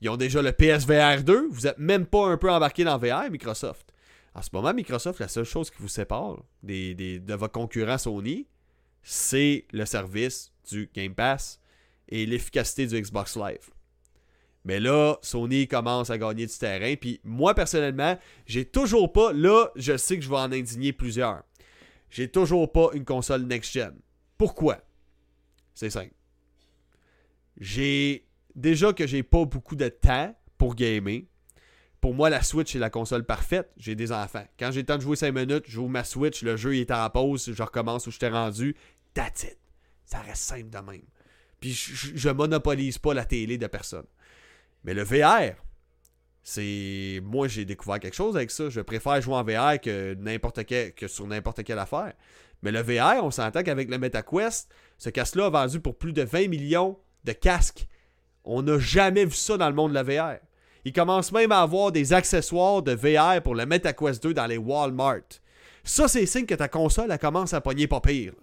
Ils 0.00 0.10
ont 0.10 0.16
déjà 0.16 0.42
le 0.42 0.52
PSVR 0.52 1.22
2. 1.22 1.48
Vous 1.50 1.62
n'êtes 1.62 1.78
même 1.78 2.06
pas 2.06 2.26
un 2.26 2.36
peu 2.36 2.50
embarqué 2.50 2.84
dans 2.84 2.98
VR, 2.98 3.30
Microsoft. 3.30 3.92
En 4.34 4.42
ce 4.42 4.50
moment, 4.52 4.74
Microsoft, 4.74 5.20
la 5.20 5.28
seule 5.28 5.44
chose 5.44 5.70
qui 5.70 5.76
vous 5.78 5.88
sépare 5.88 6.42
des, 6.62 6.94
de 6.94 7.34
votre 7.34 7.52
concurrent 7.52 7.98
Sony, 7.98 8.46
c'est 9.02 9.66
le 9.72 9.84
service 9.84 10.52
du 10.68 10.90
Game 10.92 11.14
Pass 11.14 11.60
et 12.08 12.26
l'efficacité 12.26 12.86
du 12.86 13.00
Xbox 13.00 13.36
Live. 13.36 13.70
Mais 14.64 14.80
là, 14.80 15.16
Sony 15.20 15.68
commence 15.68 16.10
à 16.10 16.18
gagner 16.18 16.46
du 16.46 16.56
terrain. 16.56 16.94
Puis 16.96 17.20
moi, 17.22 17.54
personnellement, 17.54 18.18
j'ai 18.46 18.64
toujours 18.64 19.12
pas. 19.12 19.32
Là, 19.32 19.70
je 19.76 19.96
sais 19.96 20.16
que 20.16 20.24
je 20.24 20.30
vais 20.30 20.36
en 20.36 20.52
indigner 20.52 20.92
plusieurs 20.92 21.42
j'ai 22.14 22.28
toujours 22.28 22.70
pas 22.70 22.90
une 22.92 23.04
console 23.04 23.42
next-gen. 23.42 23.92
Pourquoi? 24.38 24.78
C'est 25.74 25.90
simple. 25.90 26.14
J'ai. 27.58 28.28
Déjà 28.54 28.92
que 28.92 29.04
j'ai 29.04 29.24
pas 29.24 29.44
beaucoup 29.44 29.74
de 29.74 29.88
temps 29.88 30.32
pour 30.56 30.76
gamer. 30.76 31.22
Pour 32.00 32.14
moi, 32.14 32.30
la 32.30 32.40
Switch 32.40 32.76
est 32.76 32.78
la 32.78 32.88
console 32.88 33.24
parfaite. 33.24 33.68
J'ai 33.76 33.96
des 33.96 34.12
enfants. 34.12 34.46
Quand 34.60 34.70
j'ai 34.70 34.82
le 34.82 34.86
temps 34.86 34.96
de 34.96 35.02
jouer 35.02 35.16
5 35.16 35.32
minutes, 35.32 35.64
j'ouvre 35.66 35.88
ma 35.88 36.04
Switch, 36.04 36.42
le 36.42 36.56
jeu 36.56 36.76
est 36.76 36.92
en 36.92 37.10
pause, 37.10 37.52
je 37.52 37.62
recommence 37.64 38.06
où 38.06 38.12
je 38.12 38.18
t'ai 38.20 38.28
rendu. 38.28 38.76
That's 39.12 39.42
it. 39.42 39.58
Ça 40.04 40.20
reste 40.20 40.42
simple 40.44 40.70
de 40.70 40.78
même. 40.78 41.02
Puis 41.58 41.72
je, 41.72 42.12
je 42.14 42.28
monopolise 42.28 42.98
pas 42.98 43.12
la 43.12 43.24
télé 43.24 43.58
de 43.58 43.66
personne. 43.66 44.06
Mais 44.84 44.94
le 44.94 45.02
VR, 45.02 45.54
c'est. 46.42 47.20
Moi, 47.24 47.48
j'ai 47.48 47.64
découvert 47.64 47.98
quelque 47.98 48.14
chose 48.14 48.36
avec 48.36 48.50
ça. 48.50 48.68
Je 48.68 48.80
préfère 48.80 49.20
jouer 49.20 49.34
en 49.34 49.42
VR 49.42 49.80
que, 49.80 50.16
sur 51.06 51.26
n'importe 51.26 51.64
quelle 51.64 51.78
affaire. 51.78 52.12
Mais 52.62 52.70
le 52.70 52.80
VR, 52.80 53.24
on 53.24 53.30
s'entend 53.30 53.62
qu'avec 53.62 53.90
le 53.90 53.98
MetaQuest, 53.98 54.70
ce 54.98 55.10
casque-là 55.10 55.46
a 55.46 55.50
vendu 55.50 55.80
pour 55.80 55.98
plus 55.98 56.12
de 56.12 56.22
20 56.22 56.48
millions 56.48 56.98
de 57.24 57.32
casques. 57.32 57.86
On 58.44 58.62
n'a 58.62 58.78
jamais 58.78 59.24
vu 59.24 59.34
ça 59.34 59.56
dans 59.56 59.68
le 59.68 59.74
monde 59.74 59.90
de 59.90 59.94
la 59.94 60.02
VR. 60.02 60.38
Il 60.84 60.92
commence 60.92 61.32
même 61.32 61.50
à 61.50 61.60
avoir 61.62 61.92
des 61.92 62.12
accessoires 62.12 62.82
de 62.82 62.92
VR 62.92 63.42
pour 63.42 63.54
le 63.54 63.64
MetaQuest 63.64 64.22
2 64.22 64.34
dans 64.34 64.46
les 64.46 64.58
Walmart. 64.58 65.40
Ça, 65.82 66.08
c'est 66.08 66.26
signe 66.26 66.46
que 66.46 66.54
ta 66.54 66.68
console, 66.68 67.10
elle 67.10 67.18
commence 67.18 67.54
à 67.54 67.62
pogner 67.62 67.86
pas 67.86 68.00
pire. 68.00 68.34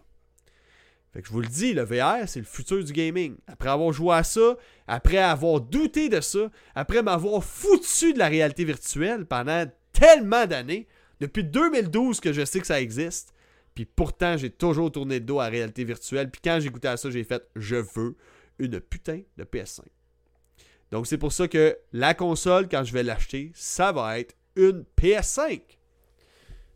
Fait 1.13 1.21
que 1.21 1.27
je 1.27 1.33
vous 1.33 1.41
le 1.41 1.47
dis, 1.47 1.73
le 1.73 1.83
VR, 1.83 2.27
c'est 2.27 2.39
le 2.39 2.45
futur 2.45 2.83
du 2.83 2.93
gaming. 2.93 3.35
Après 3.47 3.69
avoir 3.69 3.91
joué 3.91 4.15
à 4.15 4.23
ça, 4.23 4.55
après 4.87 5.17
avoir 5.17 5.59
douté 5.59 6.07
de 6.07 6.21
ça, 6.21 6.49
après 6.73 7.03
m'avoir 7.03 7.43
foutu 7.43 8.13
de 8.13 8.19
la 8.19 8.29
réalité 8.29 8.63
virtuelle 8.63 9.25
pendant 9.25 9.65
tellement 9.91 10.45
d'années, 10.45 10.87
depuis 11.19 11.43
2012 11.43 12.21
que 12.21 12.31
je 12.31 12.45
sais 12.45 12.61
que 12.61 12.67
ça 12.67 12.79
existe, 12.79 13.33
puis 13.75 13.85
pourtant 13.85 14.37
j'ai 14.37 14.49
toujours 14.49 14.91
tourné 14.91 15.19
le 15.19 15.25
dos 15.25 15.39
à 15.39 15.45
la 15.45 15.49
réalité 15.49 15.83
virtuelle, 15.83 16.31
puis 16.31 16.41
quand 16.43 16.59
j'ai 16.61 16.69
goûté 16.69 16.87
à 16.87 16.97
ça, 16.97 17.11
j'ai 17.11 17.23
fait 17.23 17.43
«je 17.55 17.75
veux 17.75 18.15
une 18.59 18.79
putain 18.79 19.21
de 19.37 19.43
PS5». 19.43 19.81
Donc 20.91 21.07
c'est 21.07 21.17
pour 21.17 21.33
ça 21.33 21.47
que 21.47 21.77
la 21.91 22.13
console, 22.13 22.69
quand 22.69 22.83
je 22.83 22.93
vais 22.93 23.03
l'acheter, 23.03 23.51
ça 23.53 23.91
va 23.91 24.19
être 24.19 24.35
une 24.55 24.85
PS5. 24.99 25.61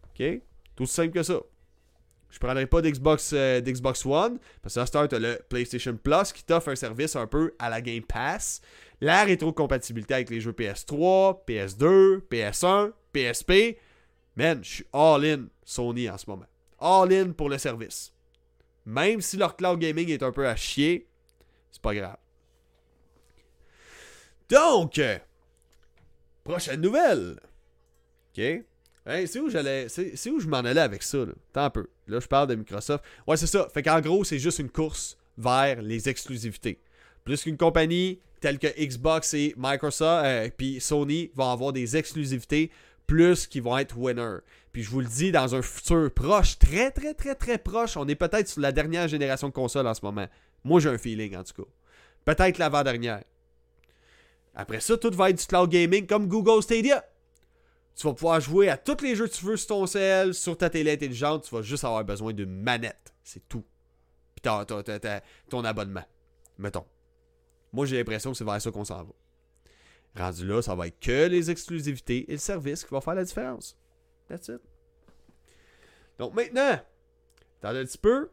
OK? 0.10 0.42
Tout 0.76 0.86
simple 0.86 1.14
que 1.14 1.24
ça. 1.24 1.40
Je 2.36 2.40
prendrai 2.42 2.66
pas 2.68 2.82
d'Xbox 2.82 3.32
euh, 3.32 3.62
d'Xbox 3.62 4.06
One, 4.06 4.40
parce 4.62 4.74
que 4.74 4.80
là, 4.82 4.86
start 4.86 5.14
le 5.14 5.40
PlayStation 5.48 5.96
Plus 5.96 6.34
qui 6.34 6.44
t'offre 6.44 6.68
un 6.68 6.76
service 6.76 7.16
un 7.16 7.28
peu 7.28 7.56
à 7.60 7.70
la 7.70 7.80
Game 7.80 8.04
Pass. 8.04 8.60
La 9.00 9.24
rétrocompatibilité 9.24 10.16
avec 10.16 10.30
les 10.30 10.42
jeux 10.42 10.52
PS3, 10.52 11.46
PS2, 11.48 12.20
PS1, 12.30 12.92
PSP. 13.14 13.80
Man, 14.36 14.62
je 14.62 14.70
suis 14.70 14.86
all-in 14.92 15.46
Sony 15.64 16.10
en 16.10 16.18
ce 16.18 16.30
moment. 16.30 16.46
All-in 16.78 17.32
pour 17.32 17.48
le 17.48 17.58
service. 17.58 18.12
Même 18.86 19.22
si 19.22 19.38
leur 19.38 19.56
cloud 19.56 19.80
gaming 19.80 20.10
est 20.10 20.22
un 20.22 20.34
peu 20.34 20.46
à 20.46 20.58
chier, 20.58 21.08
c'est 21.72 21.82
pas 21.82 21.96
grave. 21.96 22.18
Donc, 24.50 25.00
prochaine 26.44 26.82
nouvelle. 26.82 27.40
OK? 28.38 28.66
C'est 29.06 29.40
où 29.40 29.50
j'allais. 29.50 29.88
C'est 29.90 30.30
où 30.30 30.40
je 30.40 30.48
m'en 30.48 30.58
allais 30.58 30.82
avec 30.82 31.04
ça, 31.04 31.20
là? 31.20 31.34
Tant 31.54 31.66
un 31.66 31.70
peu. 31.70 31.88
Là, 32.08 32.20
je 32.20 32.28
parle 32.28 32.48
de 32.48 32.56
Microsoft. 32.56 33.04
Ouais, 33.28 33.38
c'est 33.38 33.48
ça. 33.48 33.68
Fait 33.74 33.84
qu'en 33.84 34.02
gros, 34.02 34.24
c'est 34.24 34.40
juste 34.40 34.60
une 34.60 34.70
course 34.70 35.18
vers 35.38 35.82
les 35.82 36.10
exclusivités. 36.10 36.80
Plus 37.24 37.44
qu'une 37.44 37.58
compagnie 37.58 38.20
telle 38.40 38.60
que 38.60 38.68
Xbox 38.68 39.34
et 39.34 39.56
Microsoft, 39.58 40.26
euh, 40.26 40.50
puis 40.56 40.80
Sony 40.80 41.32
vont 41.34 41.50
avoir 41.50 41.74
des 41.74 41.98
exclusivités, 41.98 42.70
plus 43.08 43.48
qu'ils 43.48 43.64
vont 43.64 43.78
être 43.78 43.98
winners. 43.98 44.40
Puis 44.72 44.84
je 44.84 44.90
vous 44.90 45.00
le 45.00 45.08
dis, 45.08 45.32
dans 45.32 45.56
un 45.56 45.62
futur 45.62 46.12
proche, 46.14 46.60
très 46.60 46.92
très 46.92 47.14
très 47.14 47.34
très 47.34 47.58
proche, 47.58 47.98
on 47.98 48.08
est 48.08 48.16
peut-être 48.16 48.48
sur 48.48 48.62
la 48.62 48.72
dernière 48.72 49.08
génération 49.08 49.48
de 49.48 49.54
consoles 49.54 49.88
en 49.88 49.94
ce 49.94 50.02
moment. 50.04 50.28
Moi, 50.64 50.80
j'ai 50.80 50.90
un 50.90 50.98
feeling 50.98 51.36
en 51.36 51.44
tout 51.44 51.64
cas. 51.64 51.70
Peut-être 52.26 52.58
l'avant-dernière. 52.58 53.24
Après 54.54 54.80
ça, 54.80 54.98
tout 54.98 55.12
va 55.12 55.30
être 55.30 55.40
du 55.40 55.46
cloud 55.46 55.70
gaming 55.70 56.06
comme 56.06 56.28
Google 56.28 56.62
Stadia. 56.62 57.04
Tu 57.96 58.06
vas 58.08 58.14
pouvoir 58.14 58.42
jouer 58.42 58.70
à 58.70 58.78
tous 58.78 59.02
les 59.02 59.16
jeux 59.16 59.28
que 59.28 59.34
tu 59.34 59.46
veux 59.46 59.56
sur 59.56 59.68
ton 59.68 59.86
cell, 59.88 60.34
sur 60.34 60.58
ta 60.58 60.70
télé 60.70 60.92
intelligente. 60.92 61.46
Tu 61.46 61.56
vas 61.56 61.62
juste 61.62 61.86
avoir 61.86 62.04
besoin 62.04 62.34
d'une 62.34 62.50
manette. 62.50 63.14
C'est 63.24 63.48
tout. 63.48 63.64
Puis 64.36 64.52
ton 65.50 65.64
abonnement. 65.64 66.04
Mettons. 66.58 66.86
Moi, 67.72 67.86
j'ai 67.86 67.98
l'impression 67.98 68.32
que 68.32 68.38
c'est 68.38 68.44
vers 68.44 68.62
ça 68.62 68.72
qu'on 68.72 68.86
s'en 68.86 69.04
va. 69.04 69.14
Rendu 70.18 70.46
là, 70.46 70.62
ça 70.62 70.76
va 70.76 70.88
être 70.88 71.00
que 71.00 71.28
les 71.28 71.52
exclusivités 71.52 72.30
et 72.30 72.34
le 72.34 72.38
service 72.38 72.84
qui 72.84 72.90
vont 72.92 73.02
faire 73.02 73.16
la 73.16 73.24
différence. 73.24 73.78
That's 74.30 74.48
it. 74.48 74.62
Donc 76.18 76.34
maintenant, 76.34 76.80
attendez 77.62 77.80
un 77.80 77.86
petit 77.86 77.98
peu. 77.98 78.30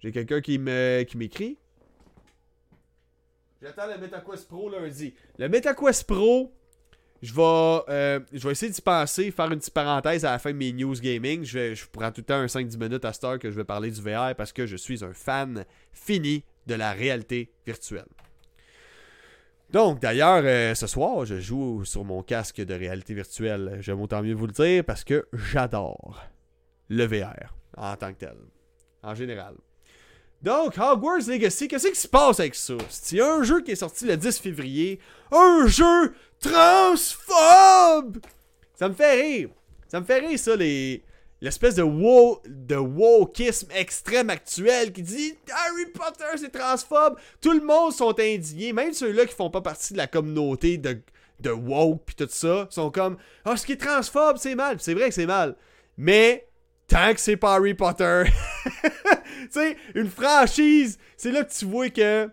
J'ai 0.00 0.12
quelqu'un 0.12 0.40
qui, 0.40 0.58
me, 0.58 1.02
qui 1.02 1.16
m'écrit. 1.16 1.58
J'attends 3.60 3.86
le 3.86 3.98
MetaQuest 3.98 4.48
Pro 4.48 4.68
lundi. 4.70 5.14
Le 5.38 5.48
MetaQuest 5.48 6.04
Pro, 6.04 6.54
je 7.24 7.32
vais, 7.32 7.82
euh, 7.88 8.20
je 8.32 8.46
vais 8.46 8.52
essayer 8.52 8.70
d'y 8.70 8.80
passer, 8.82 9.30
faire 9.30 9.50
une 9.50 9.58
petite 9.58 9.72
parenthèse 9.72 10.26
à 10.26 10.32
la 10.32 10.38
fin 10.38 10.50
de 10.50 10.56
mes 10.56 10.72
news 10.72 10.94
gaming. 10.94 11.42
Je, 11.42 11.74
je 11.74 11.86
prends 11.90 12.10
tout 12.12 12.20
le 12.20 12.24
temps 12.26 12.34
un 12.34 12.46
5-10 12.46 12.78
minutes 12.78 13.04
à 13.06 13.14
cette 13.14 13.24
heure 13.24 13.38
que 13.38 13.50
je 13.50 13.56
vais 13.56 13.64
parler 13.64 13.90
du 13.90 14.02
VR 14.02 14.34
parce 14.36 14.52
que 14.52 14.66
je 14.66 14.76
suis 14.76 15.02
un 15.02 15.14
fan 15.14 15.64
fini 15.92 16.44
de 16.66 16.74
la 16.74 16.92
réalité 16.92 17.50
virtuelle. 17.66 18.04
Donc, 19.70 20.00
d'ailleurs, 20.00 20.42
euh, 20.44 20.74
ce 20.74 20.86
soir, 20.86 21.24
je 21.24 21.40
joue 21.40 21.84
sur 21.86 22.04
mon 22.04 22.22
casque 22.22 22.60
de 22.60 22.74
réalité 22.74 23.14
virtuelle. 23.14 23.78
J'aime 23.80 24.02
autant 24.02 24.22
mieux 24.22 24.34
vous 24.34 24.46
le 24.46 24.52
dire 24.52 24.84
parce 24.84 25.02
que 25.02 25.26
j'adore 25.32 26.22
le 26.90 27.06
VR 27.06 27.54
en 27.78 27.96
tant 27.96 28.12
que 28.12 28.18
tel. 28.18 28.36
En 29.02 29.14
général. 29.14 29.54
Donc, 30.44 30.76
Hogwarts 30.76 31.26
Legacy, 31.26 31.68
qu'est-ce 31.68 31.88
qui 31.88 31.98
se 31.98 32.06
passe 32.06 32.38
avec 32.38 32.54
ça? 32.54 32.74
C'est 32.90 33.18
un 33.18 33.42
jeu 33.42 33.62
qui 33.62 33.70
est 33.70 33.76
sorti 33.76 34.04
le 34.04 34.14
10 34.14 34.40
février. 34.40 35.00
Un 35.32 35.66
jeu 35.66 36.14
transphobe! 36.38 38.18
Ça 38.74 38.90
me 38.90 38.94
fait 38.94 39.22
rire. 39.22 39.48
Ça 39.88 40.00
me 40.00 40.04
fait 40.04 40.18
rire, 40.18 40.38
ça, 40.38 40.54
les... 40.54 41.02
L'espèce 41.40 41.76
de, 41.76 41.82
wow, 41.82 42.42
de 42.46 42.76
wokisme 42.76 43.70
extrême 43.74 44.28
actuel 44.28 44.92
qui 44.92 45.02
dit 45.02 45.34
Harry 45.50 45.86
Potter 45.86 46.36
c'est 46.36 46.52
transphobe. 46.52 47.18
Tout 47.40 47.52
le 47.52 47.60
monde 47.60 47.92
sont 47.92 48.18
indignés, 48.18 48.72
même 48.72 48.92
ceux-là 48.92 49.26
qui 49.26 49.34
font 49.34 49.50
pas 49.50 49.60
partie 49.60 49.92
de 49.94 49.98
la 49.98 50.06
communauté 50.06 50.78
de, 50.78 51.00
de 51.40 51.50
woke 51.50 52.02
puis 52.06 52.14
tout 52.14 52.28
ça, 52.30 52.66
sont 52.70 52.90
comme 52.90 53.16
Ah, 53.44 53.50
oh, 53.52 53.56
ce 53.56 53.66
qui 53.66 53.72
est 53.72 53.76
transphobe, 53.76 54.36
c'est 54.38 54.54
mal. 54.54 54.76
C'est 54.80 54.94
vrai 54.94 55.08
que 55.08 55.14
c'est 55.14 55.26
mal. 55.26 55.56
Mais 55.98 56.46
tant 56.88 57.14
que 57.14 57.20
c'est 57.20 57.36
pas 57.36 57.54
Harry 57.54 57.74
Potter. 57.74 58.24
tu 58.64 59.48
sais, 59.50 59.76
une 59.94 60.08
franchise, 60.08 60.98
c'est 61.16 61.32
là 61.32 61.44
que 61.44 61.52
tu 61.52 61.64
vois 61.64 61.90
que, 61.90 62.26
tu 62.26 62.32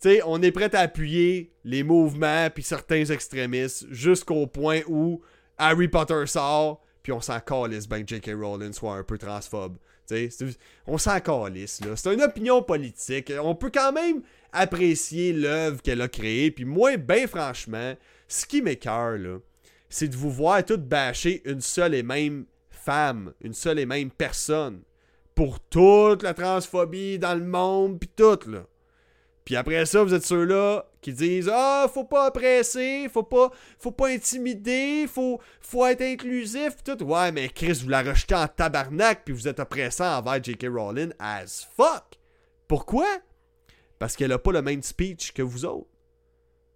sais, 0.00 0.22
on 0.24 0.42
est 0.42 0.52
prêt 0.52 0.74
à 0.74 0.80
appuyer 0.80 1.52
les 1.64 1.82
mouvements 1.82 2.48
puis 2.50 2.62
certains 2.62 3.04
extrémistes 3.04 3.86
jusqu'au 3.90 4.46
point 4.46 4.80
où 4.88 5.20
Harry 5.58 5.88
Potter 5.88 6.26
sort, 6.26 6.82
puis 7.02 7.12
on 7.12 7.20
s'en 7.20 7.40
calisse 7.40 7.88
ben 7.88 8.04
J.K. 8.06 8.32
Rowling 8.34 8.72
soit 8.72 8.94
un 8.94 9.02
peu 9.02 9.18
transphobe. 9.18 9.76
Tu 10.08 10.30
sais, 10.30 10.46
on 10.86 10.98
s'en 10.98 11.20
calisse, 11.20 11.84
là. 11.84 11.94
C'est 11.96 12.12
une 12.12 12.22
opinion 12.22 12.62
politique. 12.62 13.32
On 13.40 13.54
peut 13.54 13.70
quand 13.72 13.92
même 13.92 14.22
apprécier 14.52 15.32
l'œuvre 15.32 15.80
qu'elle 15.80 16.00
a 16.02 16.08
créée, 16.08 16.50
puis 16.50 16.64
moi, 16.64 16.96
ben 16.96 17.26
franchement, 17.26 17.94
ce 18.28 18.44
qui 18.44 18.62
m'écœure, 18.62 19.18
là, 19.18 19.38
c'est 19.88 20.08
de 20.08 20.16
vous 20.16 20.30
voir 20.30 20.64
tout 20.64 20.78
bâcher 20.78 21.42
une 21.44 21.60
seule 21.60 21.94
et 21.94 22.02
même 22.02 22.46
femme, 22.84 23.32
une 23.40 23.54
seule 23.54 23.78
et 23.78 23.86
même 23.86 24.10
personne 24.10 24.82
pour 25.34 25.60
toute 25.60 26.22
la 26.22 26.34
transphobie 26.34 27.18
dans 27.18 27.34
le 27.34 27.44
monde, 27.44 27.98
puis 27.98 28.10
tout, 28.14 28.38
là. 28.50 28.66
Puis 29.44 29.56
après 29.56 29.86
ça, 29.86 30.04
vous 30.04 30.14
êtes 30.14 30.24
ceux-là 30.24 30.86
qui 31.00 31.12
disent 31.12 31.50
Ah, 31.52 31.88
faut 31.92 32.04
pas 32.04 32.28
oppresser, 32.28 33.08
faut 33.12 33.24
pas, 33.24 33.50
faut 33.78 33.90
pas 33.90 34.08
intimider, 34.08 35.06
faut, 35.08 35.40
faut 35.60 35.84
être 35.86 36.02
inclusif, 36.02 36.76
pis 36.76 36.84
tout. 36.84 37.04
Ouais, 37.04 37.32
mais 37.32 37.48
Chris, 37.48 37.80
vous 37.82 37.88
la 37.88 38.02
rejetez 38.02 38.36
en 38.36 38.46
tabarnak, 38.46 39.24
puis 39.24 39.34
vous 39.34 39.48
êtes 39.48 39.58
oppressant 39.58 40.18
envers 40.18 40.42
J.K. 40.42 40.66
Rowling 40.72 41.12
as 41.18 41.66
fuck. 41.76 42.18
Pourquoi? 42.68 43.06
Parce 43.98 44.14
qu'elle 44.14 44.32
a 44.32 44.38
pas 44.38 44.52
le 44.52 44.62
même 44.62 44.82
speech 44.82 45.32
que 45.32 45.42
vous 45.42 45.64
autres. 45.64 45.88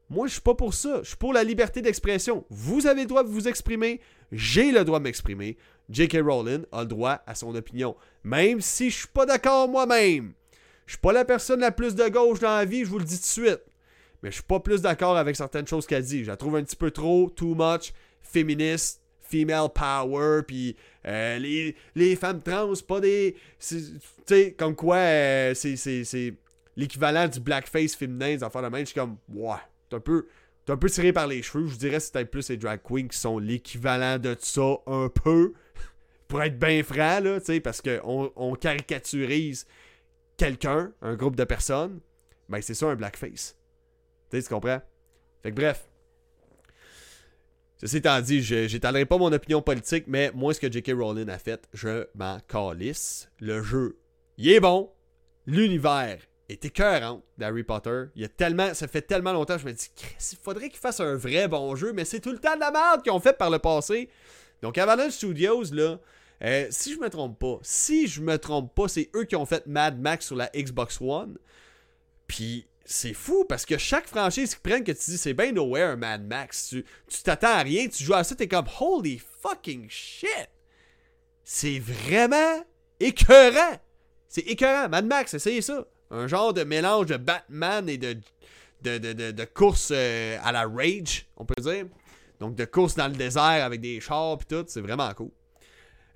Moi, 0.08 0.28
je 0.28 0.34
suis 0.34 0.42
pas 0.42 0.54
pour 0.54 0.74
ça. 0.74 1.00
Je 1.02 1.08
suis 1.08 1.16
pour 1.16 1.32
la 1.32 1.42
liberté 1.42 1.82
d'expression. 1.82 2.44
Vous 2.48 2.86
avez 2.86 3.02
le 3.02 3.08
droit 3.08 3.24
de 3.24 3.28
vous 3.28 3.48
exprimer. 3.48 4.00
J'ai 4.30 4.70
le 4.70 4.84
droit 4.84 4.98
de 5.00 5.04
m'exprimer. 5.04 5.56
J.K. 5.88 6.18
Rowling 6.22 6.64
a 6.72 6.80
le 6.80 6.86
droit 6.86 7.20
à 7.26 7.34
son 7.34 7.54
opinion. 7.54 7.96
Même 8.24 8.60
si 8.60 8.90
je 8.90 8.98
suis 8.98 9.08
pas 9.08 9.26
d'accord 9.26 9.68
moi-même. 9.68 10.32
Je 10.86 10.92
suis 10.92 11.00
pas 11.00 11.12
la 11.12 11.24
personne 11.24 11.60
la 11.60 11.72
plus 11.72 11.94
de 11.94 12.08
gauche 12.08 12.38
dans 12.38 12.56
la 12.56 12.64
vie, 12.64 12.84
je 12.84 12.90
vous 12.90 12.98
le 12.98 13.04
dis 13.04 13.16
tout 13.16 13.22
de 13.22 13.46
suite. 13.46 13.62
Mais 14.22 14.30
je 14.30 14.36
suis 14.36 14.44
pas 14.44 14.60
plus 14.60 14.82
d'accord 14.82 15.16
avec 15.16 15.36
certaines 15.36 15.66
choses 15.66 15.86
qu'elle 15.86 16.04
dit. 16.04 16.24
Je 16.24 16.30
la 16.30 16.36
trouve 16.36 16.56
un 16.56 16.62
petit 16.62 16.76
peu 16.76 16.90
trop, 16.90 17.28
too 17.30 17.54
much, 17.54 17.92
féministe, 18.22 19.02
female 19.20 19.68
power, 19.74 20.42
puis 20.46 20.76
euh, 21.06 21.74
les, 21.94 22.16
femmes 22.16 22.40
trans, 22.40 22.72
pas 22.86 23.00
des. 23.00 23.36
Tu 23.58 23.80
sais, 24.26 24.52
comme 24.52 24.74
quoi, 24.74 24.96
euh, 24.96 25.54
c'est 25.54 26.34
l'équivalent 26.76 27.28
du 27.28 27.40
blackface 27.40 27.94
féminin, 27.94 28.36
des 28.36 28.44
enfants 28.44 28.62
de 28.62 28.68
même. 28.68 28.80
Je 28.80 28.86
suis 28.86 29.00
comme, 29.00 29.18
ouais, 29.28 29.56
t'es 29.88 29.96
un 29.96 30.00
peu. 30.00 30.26
T'es 30.64 30.72
un 30.72 30.76
peu 30.76 30.90
tiré 30.90 31.12
par 31.12 31.28
les 31.28 31.42
cheveux. 31.42 31.68
Je 31.68 31.76
dirais 31.76 31.98
que 31.98 32.02
c'est 32.02 32.24
plus 32.24 32.48
les 32.48 32.56
drag 32.56 32.80
queens 32.82 33.06
qui 33.06 33.16
sont 33.16 33.38
l'équivalent 33.38 34.18
de 34.18 34.36
ça, 34.40 34.78
un 34.88 35.08
peu. 35.08 35.52
Pour 36.28 36.42
être 36.42 36.58
bien 36.58 36.82
franc, 36.82 37.20
là, 37.20 37.38
parce 37.62 37.80
qu'on 37.80 38.32
on 38.34 38.54
caricaturise 38.54 39.66
quelqu'un, 40.36 40.92
un 41.02 41.14
groupe 41.14 41.36
de 41.36 41.44
personnes. 41.44 42.00
Ben, 42.48 42.60
c'est 42.60 42.74
ça 42.74 42.86
un 42.86 42.96
blackface. 42.96 43.56
Tu 44.30 44.36
sais, 44.36 44.42
tu 44.42 44.48
comprends? 44.48 44.80
Fait 45.42 45.50
que 45.50 45.56
bref. 45.56 45.88
Ceci 47.78 47.98
étant 47.98 48.20
dit, 48.20 48.42
j'étalerai 48.42 49.04
pas 49.04 49.18
mon 49.18 49.32
opinion 49.32 49.60
politique, 49.60 50.04
mais 50.06 50.30
moi, 50.34 50.54
ce 50.54 50.60
que 50.60 50.72
J.K. 50.72 50.92
Rowling 50.92 51.28
a 51.28 51.38
fait, 51.38 51.68
je 51.74 52.06
m'en 52.14 52.40
calisse. 52.40 53.28
Le 53.38 53.62
jeu, 53.62 53.98
il 54.38 54.50
est 54.50 54.60
bon. 54.60 54.90
L'univers 55.46 56.18
est 56.48 56.64
écœurante 56.64 57.22
d'Harry 57.36 57.64
Potter. 57.64 58.04
Il 58.14 58.22
y 58.22 58.24
a 58.24 58.28
tellement, 58.28 58.72
ça 58.72 58.88
fait 58.88 59.02
tellement 59.02 59.32
longtemps 59.32 59.56
que 59.56 59.60
je 59.60 59.66
me 59.66 59.72
dis, 59.72 59.90
il 60.32 60.38
faudrait 60.38 60.70
qu'ils 60.70 60.78
fassent 60.78 61.00
un 61.00 61.16
vrai 61.16 61.48
bon 61.48 61.76
jeu, 61.76 61.92
mais 61.92 62.04
c'est 62.04 62.20
tout 62.20 62.32
le 62.32 62.38
temps 62.38 62.54
de 62.54 62.60
la 62.60 62.70
merde 62.70 63.02
qu'ils 63.02 63.12
ont 63.12 63.20
fait 63.20 63.36
par 63.36 63.50
le 63.50 63.58
passé. 63.58 64.08
Donc 64.62 64.78
Avalanche 64.78 65.12
Studios, 65.12 65.72
là, 65.72 65.98
euh, 66.42 66.66
si 66.70 66.94
je 66.94 66.98
me 66.98 67.08
trompe 67.08 67.38
pas, 67.38 67.58
si 67.62 68.06
je 68.06 68.20
me 68.20 68.38
trompe 68.38 68.74
pas, 68.74 68.88
c'est 68.88 69.10
eux 69.14 69.24
qui 69.24 69.36
ont 69.36 69.46
fait 69.46 69.66
Mad 69.66 69.98
Max 69.98 70.26
sur 70.26 70.36
la 70.36 70.50
Xbox 70.54 71.00
One. 71.00 71.38
Puis 72.26 72.66
c'est 72.84 73.14
fou 73.14 73.44
parce 73.48 73.64
que 73.66 73.78
chaque 73.78 74.06
franchise 74.06 74.54
qui 74.54 74.60
prennent 74.60 74.84
que 74.84 74.92
tu 74.92 75.10
dis 75.10 75.18
c'est 75.18 75.34
bien 75.34 75.52
nowhere 75.52 75.96
Mad 75.96 76.24
Max, 76.26 76.68
tu 76.68 77.22
t'attends 77.22 77.54
à 77.54 77.62
rien, 77.62 77.88
tu 77.88 78.04
joues 78.04 78.14
à 78.14 78.24
ça, 78.24 78.34
t'es 78.34 78.48
comme 78.48 78.66
holy 78.80 79.20
fucking 79.42 79.88
shit. 79.88 80.48
C'est 81.42 81.78
vraiment 81.78 82.64
écœurant. 83.00 83.80
C'est 84.28 84.42
écœurant. 84.42 84.88
Mad 84.88 85.06
Max, 85.06 85.34
essayez 85.34 85.62
ça. 85.62 85.86
Un 86.10 86.26
genre 86.26 86.52
de 86.52 86.64
mélange 86.64 87.06
de 87.06 87.16
Batman 87.16 87.88
et 87.88 87.98
de, 87.98 88.16
de, 88.82 88.98
de, 88.98 89.30
de, 89.30 89.44
course 89.44 89.90
euh, 89.92 90.38
à 90.42 90.52
la 90.52 90.66
rage, 90.66 91.26
on 91.36 91.44
peut 91.44 91.60
dire. 91.60 91.86
Donc 92.40 92.54
de 92.54 92.64
course 92.64 92.94
dans 92.94 93.08
le 93.08 93.14
désert 93.14 93.64
avec 93.64 93.80
des 93.80 94.00
chars 94.00 94.38
et 94.40 94.44
tout, 94.44 94.64
c'est 94.66 94.80
vraiment 94.80 95.12
cool. 95.14 95.30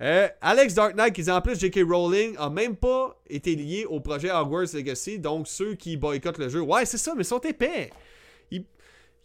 Euh, 0.03 0.29
Alex 0.41 0.75
Dark 0.75 0.95
Knight 0.95 1.15
qui 1.15 1.23
dit 1.23 1.31
en 1.31 1.43
plus 1.43 1.61
J.K. 1.61 1.81
Rowling 1.87 2.35
a 2.39 2.49
même 2.49 2.75
pas 2.75 3.21
été 3.29 3.55
lié 3.55 3.85
au 3.85 4.01
projet 4.01 4.31
Hogwarts 4.31 4.73
Legacy, 4.73 5.19
donc 5.19 5.47
ceux 5.47 5.75
qui 5.75 5.97
boycottent 5.99 6.39
le 6.39 6.49
jeu. 6.49 6.61
Ouais, 6.61 6.87
c'est 6.87 6.97
ça, 6.97 7.13
mais 7.15 7.23
ils 7.23 7.27
sont 7.27 7.41
épais. 7.41 7.91
Il, 8.51 8.65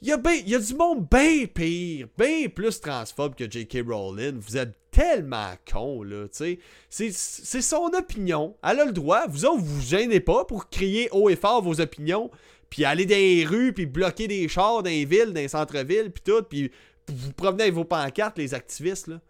y 0.02 0.12
a 0.12 0.20
il 0.34 0.50
y 0.50 0.56
a 0.56 0.60
du 0.60 0.75
monde 0.75 1.08
bien 1.10 1.46
pire, 1.46 2.08
bien 2.18 2.50
plus 2.50 2.82
transphobe 2.82 3.36
que 3.36 3.50
J.K. 3.50 3.86
Rowling. 3.88 4.38
Vous 4.38 4.58
êtes 4.58 4.75
tellement 4.92 5.54
con, 5.72 6.04
là, 6.04 6.28
tu 6.28 6.60
sais. 6.90 7.12
C'est 7.12 7.62
son 7.62 7.92
opinion. 7.98 8.58
Elle 8.62 8.82
a 8.82 8.86
le 8.86 8.92
droit. 8.92 9.28
Vous 9.28 9.46
autres, 9.46 9.62
vous 9.62 9.82
gênez 9.82 10.20
pas 10.20 10.44
pour 10.44 10.70
crier 10.70 11.08
haut 11.14 11.30
et 11.30 11.38
fort 11.38 11.62
vos 11.62 11.80
opinions, 11.80 12.30
puis 12.69 12.86
aller 12.86 13.05
dans 13.05 13.15
les 13.15 13.45
rues, 13.45 13.74
puis 13.74 13.86
bloquer 13.86 14.27
des 14.27 14.48
chars 14.48 14.84
dans 14.84 14.89
les 14.89 15.05
villes, 15.05 15.34
dans 15.34 15.41
les 15.41 15.48
centres-villes, 15.48 16.12
puis 16.12 16.24
tout, 16.24 16.43
puis 16.43 16.72
vous 17.07 17.34
promenez 17.34 17.63
avec 17.63 17.75
vos 17.75 17.86
pancartes, 17.86 18.38
les 18.38 18.53
activistes, 18.53 19.07
là. 19.07 19.22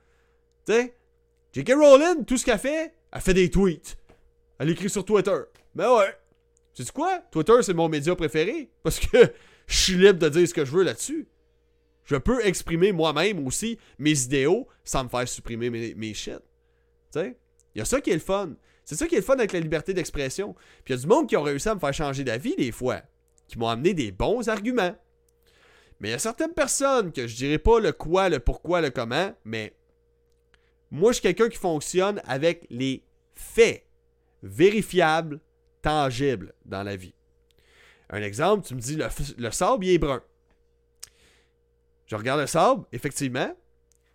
Tu 0.65 0.73
sais? 0.73 0.95
J.K. 1.53 1.73
Rowling, 1.73 2.25
tout 2.25 2.37
ce 2.37 2.45
qu'elle 2.45 2.59
fait, 2.59 2.93
elle 3.11 3.21
fait 3.21 3.33
des 3.33 3.49
tweets. 3.49 3.97
Elle 4.57 4.69
écrit 4.69 4.89
sur 4.89 5.05
Twitter. 5.05 5.37
Ben 5.73 5.89
ouais. 5.95 6.17
Sais 6.73 6.83
quoi? 6.93 7.19
Twitter, 7.31 7.53
c'est 7.61 7.73
mon 7.73 7.87
média 7.87 8.15
préféré. 8.15 8.69
Parce 8.83 8.99
que 8.99 9.17
je 9.67 9.77
suis 9.77 9.93
libre 9.93 10.19
de 10.19 10.29
dire 10.29 10.47
ce 10.47 10.53
que 10.53 10.65
je 10.65 10.71
veux 10.71 10.83
là-dessus. 10.83 11.27
Je 12.03 12.15
peux 12.17 12.45
exprimer 12.45 12.91
moi-même 12.91 13.45
aussi 13.45 13.79
mes 13.97 14.19
idéaux 14.23 14.67
sans 14.83 15.05
me 15.05 15.09
faire 15.09 15.27
supprimer 15.27 15.69
mes, 15.69 15.95
mes 15.95 16.13
shit. 16.13 16.39
Tu 17.11 17.19
sais? 17.19 17.37
Il 17.73 17.79
y 17.79 17.81
a 17.81 17.85
ça 17.85 18.01
qui 18.01 18.11
est 18.11 18.15
le 18.15 18.19
fun. 18.19 18.53
C'est 18.83 18.95
ça 18.95 19.07
qui 19.07 19.15
est 19.15 19.19
le 19.19 19.23
fun 19.23 19.33
avec 19.33 19.53
la 19.53 19.59
liberté 19.59 19.93
d'expression. 19.93 20.53
Puis 20.83 20.93
il 20.93 20.97
y 20.97 20.99
a 20.99 21.01
du 21.01 21.07
monde 21.07 21.27
qui 21.27 21.35
a 21.35 21.41
réussi 21.41 21.69
à 21.69 21.75
me 21.75 21.79
faire 21.79 21.93
changer 21.93 22.23
d'avis 22.23 22.55
des 22.55 22.71
fois. 22.71 23.01
Qui 23.47 23.59
m'ont 23.59 23.67
amené 23.67 23.93
des 23.93 24.11
bons 24.11 24.49
arguments. 24.49 24.95
Mais 25.99 26.09
il 26.09 26.11
y 26.11 26.15
a 26.15 26.19
certaines 26.19 26.53
personnes 26.53 27.11
que 27.11 27.27
je 27.27 27.35
dirais 27.35 27.57
pas 27.57 27.79
le 27.79 27.91
quoi, 27.91 28.29
le 28.29 28.39
pourquoi, 28.39 28.81
le 28.81 28.89
comment, 28.89 29.33
mais 29.45 29.75
moi, 30.91 31.11
je 31.11 31.15
suis 31.15 31.23
quelqu'un 31.23 31.49
qui 31.49 31.57
fonctionne 31.57 32.21
avec 32.25 32.65
les 32.69 33.03
faits 33.33 33.85
vérifiables, 34.43 35.39
tangibles 35.81 36.53
dans 36.65 36.83
la 36.83 36.95
vie. 36.95 37.13
Un 38.09 38.21
exemple, 38.21 38.65
tu 38.67 38.75
me 38.75 38.79
dis 38.79 38.95
le, 39.37 39.51
sable, 39.51 39.85
il 39.85 39.91
est 39.91 39.97
brun. 39.97 40.21
Je 42.05 42.15
regarde 42.15 42.39
le 42.39 42.47
sable, 42.47 42.85
effectivement, 42.91 43.55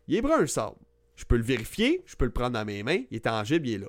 il 0.07 0.17
est 0.17 0.23
brun 0.23 0.39
le 0.39 0.47
sable. 0.47 0.77
Je 1.17 1.25
peux 1.25 1.37
le 1.37 1.43
vérifier, 1.43 2.03
je 2.07 2.17
peux 2.17 2.25
le 2.25 2.31
prendre 2.31 2.53
dans 2.53 2.65
mes 2.65 2.83
mains, 2.83 3.03
il 3.11 3.17
est 3.17 3.25
tangible, 3.25 3.69
il 3.69 3.75
est 3.75 3.79
là. 3.79 3.89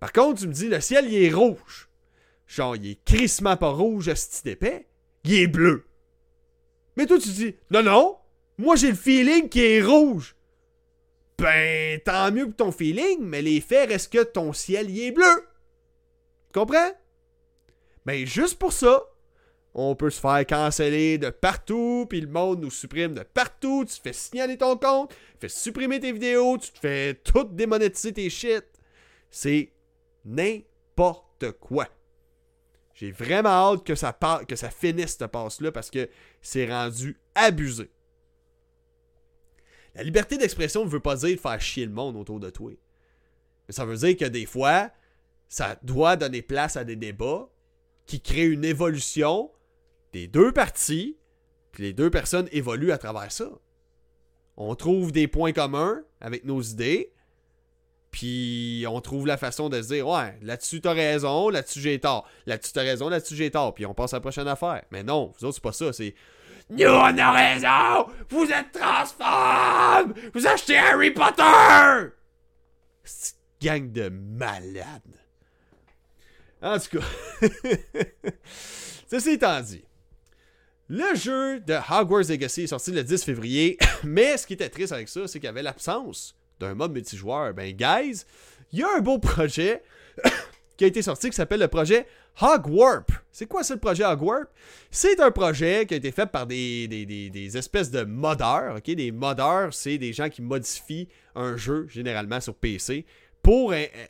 Par 0.00 0.12
contre, 0.12 0.40
tu 0.40 0.48
me 0.48 0.52
dis 0.52 0.68
le 0.68 0.80
ciel, 0.80 1.06
il 1.06 1.22
est 1.22 1.32
rouge. 1.32 1.88
Genre, 2.46 2.76
il 2.76 2.90
est 2.90 3.04
crissement 3.04 3.56
pas 3.56 3.70
rouge, 3.70 4.12
ce 4.14 4.48
épais, 4.48 4.86
il 5.24 5.34
est 5.34 5.46
bleu. 5.46 5.86
Mais 6.96 7.06
toi, 7.06 7.18
tu 7.18 7.28
dis 7.30 7.54
non, 7.70 7.82
non, 7.82 8.18
moi 8.58 8.76
j'ai 8.76 8.90
le 8.90 8.96
feeling 8.96 9.48
qu'il 9.48 9.62
est 9.62 9.82
rouge. 9.82 10.36
Ben, 11.38 12.00
tant 12.04 12.30
mieux 12.30 12.46
pour 12.46 12.56
ton 12.56 12.72
feeling, 12.72 13.20
mais 13.20 13.42
les 13.42 13.60
faits 13.60 13.90
restent 13.90 14.12
que 14.12 14.22
ton 14.22 14.52
ciel 14.52 14.90
y 14.90 15.04
est 15.04 15.12
bleu. 15.12 15.46
Tu 16.52 16.60
comprends? 16.60 16.92
Ben, 18.06 18.24
juste 18.26 18.58
pour 18.58 18.72
ça, 18.72 19.02
on 19.74 19.96
peut 19.96 20.10
se 20.10 20.20
faire 20.20 20.46
canceller 20.46 21.18
de 21.18 21.30
partout, 21.30 22.06
puis 22.08 22.20
le 22.20 22.28
monde 22.28 22.60
nous 22.60 22.70
supprime 22.70 23.14
de 23.14 23.22
partout, 23.22 23.84
tu 23.84 23.96
te 23.96 24.02
fais 24.02 24.12
signaler 24.12 24.56
ton 24.56 24.76
compte, 24.76 25.10
tu 25.10 25.16
fais 25.40 25.48
supprimer 25.48 25.98
tes 25.98 26.12
vidéos, 26.12 26.58
tu 26.58 26.70
te 26.70 26.78
fais 26.78 27.14
tout 27.14 27.44
démonétiser 27.44 28.12
tes 28.12 28.30
shit. 28.30 28.64
C'est 29.30 29.72
n'importe 30.24 31.50
quoi. 31.58 31.88
J'ai 32.94 33.10
vraiment 33.10 33.48
hâte 33.48 33.84
que 33.84 33.94
ça, 33.96 34.16
finisse 34.70 35.16
cette 35.16 35.30
passe-là 35.30 35.72
parce 35.72 35.90
que 35.90 36.08
c'est 36.40 36.70
rendu 36.70 37.18
abusé. 37.34 37.90
La 39.96 40.02
liberté 40.02 40.38
d'expression 40.38 40.84
ne 40.84 40.90
veut 40.90 41.00
pas 41.00 41.16
dire 41.16 41.38
faire 41.38 41.60
chier 41.60 41.86
le 41.86 41.92
monde 41.92 42.16
autour 42.16 42.40
de 42.40 42.50
toi. 42.50 42.72
Mais 43.66 43.74
ça 43.74 43.84
veut 43.84 43.96
dire 43.96 44.16
que 44.16 44.24
des 44.24 44.46
fois, 44.46 44.90
ça 45.48 45.78
doit 45.82 46.16
donner 46.16 46.42
place 46.42 46.76
à 46.76 46.84
des 46.84 46.96
débats 46.96 47.48
qui 48.06 48.20
créent 48.20 48.46
une 48.46 48.64
évolution 48.64 49.50
des 50.12 50.28
deux 50.28 50.52
parties, 50.52 51.16
puis 51.72 51.84
les 51.84 51.92
deux 51.92 52.10
personnes 52.10 52.48
évoluent 52.52 52.92
à 52.92 52.98
travers 52.98 53.32
ça. 53.32 53.50
On 54.56 54.74
trouve 54.76 55.10
des 55.10 55.26
points 55.26 55.52
communs 55.52 56.02
avec 56.20 56.44
nos 56.44 56.60
idées, 56.60 57.12
puis 58.14 58.86
on 58.88 59.00
trouve 59.00 59.26
la 59.26 59.36
façon 59.36 59.68
de 59.68 59.82
se 59.82 59.88
dire 59.88 60.06
Ouais, 60.06 60.38
là-dessus 60.40 60.80
t'as 60.80 60.92
raison, 60.92 61.48
là-dessus 61.48 61.80
j'ai 61.80 61.98
tort. 61.98 62.28
Là-dessus 62.46 62.72
t'as 62.72 62.82
raison, 62.82 63.08
là-dessus 63.08 63.34
j'ai 63.34 63.50
tort. 63.50 63.74
Puis 63.74 63.86
on 63.86 63.92
passe 63.92 64.14
à 64.14 64.18
la 64.18 64.20
prochaine 64.20 64.46
affaire. 64.46 64.84
Mais 64.92 65.02
non, 65.02 65.32
vous 65.36 65.46
autres, 65.46 65.56
c'est 65.56 65.62
pas 65.62 65.72
ça. 65.72 65.92
C'est 65.92 66.14
nous, 66.70 66.86
on 66.86 67.18
a 67.18 67.32
raison! 67.32 68.12
Vous 68.30 68.44
êtes 68.44 68.70
transphobe! 68.70 70.16
Vous 70.32 70.46
achetez 70.46 70.76
Harry 70.76 71.10
Potter! 71.10 72.14
C'est 73.02 73.34
gang 73.60 73.90
de 73.90 74.08
malades. 74.08 75.02
En 76.62 76.78
tout 76.78 77.00
cas, 77.00 77.48
ceci 79.08 79.30
étant 79.30 79.60
dit, 79.60 79.84
le 80.88 81.16
jeu 81.16 81.58
de 81.58 81.74
Hogwarts 81.74 82.28
Legacy 82.28 82.62
est 82.62 82.68
sorti 82.68 82.92
le 82.92 83.02
10 83.02 83.24
février, 83.24 83.76
mais 84.04 84.36
ce 84.36 84.46
qui 84.46 84.52
était 84.52 84.70
triste 84.70 84.92
avec 84.92 85.08
ça, 85.08 85.26
c'est 85.26 85.40
qu'il 85.40 85.48
y 85.48 85.50
avait 85.50 85.64
l'absence 85.64 86.36
d'un 86.60 86.74
mode 86.74 86.92
multijoueur. 86.92 87.54
Ben, 87.54 87.72
guys, 87.72 88.24
il 88.72 88.80
y 88.80 88.82
a 88.82 88.88
un 88.96 89.00
beau 89.00 89.18
projet 89.18 89.82
qui 90.76 90.84
a 90.84 90.86
été 90.86 91.02
sorti 91.02 91.30
qui 91.30 91.36
s'appelle 91.36 91.60
le 91.60 91.68
projet 91.68 92.06
Hogwarp. 92.40 93.10
C'est 93.30 93.46
quoi 93.46 93.62
ce 93.62 93.74
projet 93.74 94.04
Hogwarp? 94.04 94.48
C'est 94.90 95.20
un 95.20 95.30
projet 95.30 95.86
qui 95.86 95.94
a 95.94 95.96
été 95.96 96.10
fait 96.10 96.26
par 96.26 96.46
des, 96.46 97.56
espèces 97.56 97.90
de 97.90 98.02
modeurs. 98.02 98.76
ok? 98.76 98.94
Des 98.94 99.12
modeurs, 99.12 99.72
c'est 99.72 99.98
des 99.98 100.12
gens 100.12 100.28
qui 100.28 100.42
modifient 100.42 101.08
un 101.34 101.56
jeu, 101.56 101.86
généralement 101.88 102.40
sur 102.40 102.54
PC, 102.54 103.06
pour 103.42 103.72
euh, 103.72 103.76
euh, 103.76 104.06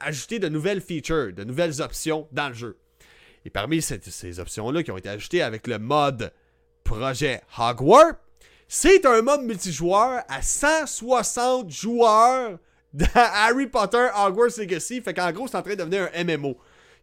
ajouter 0.00 0.38
de 0.38 0.48
nouvelles 0.48 0.80
features, 0.80 1.32
de 1.32 1.44
nouvelles 1.44 1.80
options 1.80 2.28
dans 2.32 2.48
le 2.48 2.54
jeu. 2.54 2.78
Et 3.44 3.50
parmi 3.50 3.82
ces 3.82 4.40
options-là 4.40 4.82
qui 4.82 4.90
ont 4.90 4.96
été 4.96 5.10
ajoutées 5.10 5.42
avec 5.42 5.66
le 5.66 5.78
mode 5.78 6.32
projet 6.82 7.42
Hogwarp, 7.58 8.18
c'est 8.68 9.04
un 9.06 9.22
mode 9.22 9.42
multijoueur 9.42 10.22
à 10.28 10.42
160 10.42 11.70
joueurs 11.70 12.58
dans 12.92 13.06
Harry 13.14 13.66
Potter 13.66 14.08
Hogwarts 14.14 14.58
Legacy. 14.58 15.00
Fait 15.00 15.14
qu'en 15.14 15.30
gros, 15.32 15.48
c'est 15.48 15.56
en 15.56 15.62
train 15.62 15.74
de 15.74 15.84
devenir 15.84 16.08
un 16.14 16.24
MMO. 16.24 16.56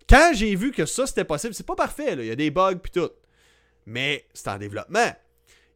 Quand 0.09 0.31
j'ai 0.33 0.55
vu 0.55 0.71
que 0.71 0.85
ça 0.85 1.05
c'était 1.05 1.23
possible, 1.23 1.53
c'est 1.53 1.65
pas 1.65 1.75
parfait, 1.75 2.13
il 2.13 2.25
y 2.25 2.31
a 2.31 2.35
des 2.35 2.51
bugs 2.51 2.75
puis 2.75 2.91
tout. 2.91 3.09
Mais 3.85 4.25
c'est 4.33 4.49
en 4.49 4.57
développement. 4.57 5.11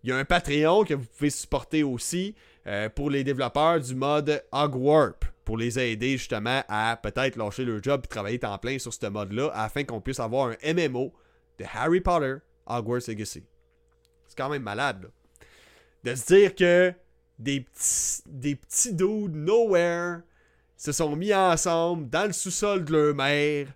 Il 0.04 0.10
y 0.10 0.12
a 0.12 0.18
un 0.18 0.26
Patreon 0.26 0.84
que 0.84 0.94
vous 0.94 1.06
pouvez 1.06 1.30
supporter 1.30 1.84
aussi 1.84 2.36
euh, 2.68 2.90
pour 2.90 3.10
les 3.10 3.24
développeurs 3.24 3.80
du 3.80 3.96
mode 3.96 4.44
Hogwarp 4.52 5.26
pour 5.44 5.58
les 5.58 5.80
aider 5.80 6.18
justement 6.18 6.64
à 6.68 6.98
peut-être 7.02 7.36
lâcher 7.38 7.66
leur 7.66 7.82
job 7.82 8.02
et 8.04 8.08
travailler 8.08 8.40
temps 8.40 8.58
plein 8.58 8.80
sur 8.80 8.94
ce 8.94 9.06
mode-là 9.06 9.52
afin 9.54 9.84
qu'on 9.84 10.02
puisse 10.02 10.20
avoir 10.20 10.50
un 10.50 10.74
MMO 10.74 11.14
de 11.60 11.66
Harry 11.74 12.02
Potter 12.02 12.36
Hogwarts 12.66 13.08
Legacy. 13.08 13.44
C'est 14.28 14.38
quand 14.38 14.50
même 14.50 14.64
malade, 14.64 15.04
là. 15.04 15.10
De 16.06 16.14
se 16.14 16.26
dire 16.28 16.54
que 16.54 16.94
des 17.40 17.62
petits, 17.62 18.22
des 18.28 18.56
petits 18.56 18.94
nowhere 18.94 20.22
se 20.78 20.92
sont 20.92 21.16
mis 21.16 21.34
ensemble 21.34 22.10
dans 22.12 22.28
le 22.28 22.32
sous-sol 22.32 22.86
de 22.86 22.94
leur 22.94 23.16
mère 23.16 23.74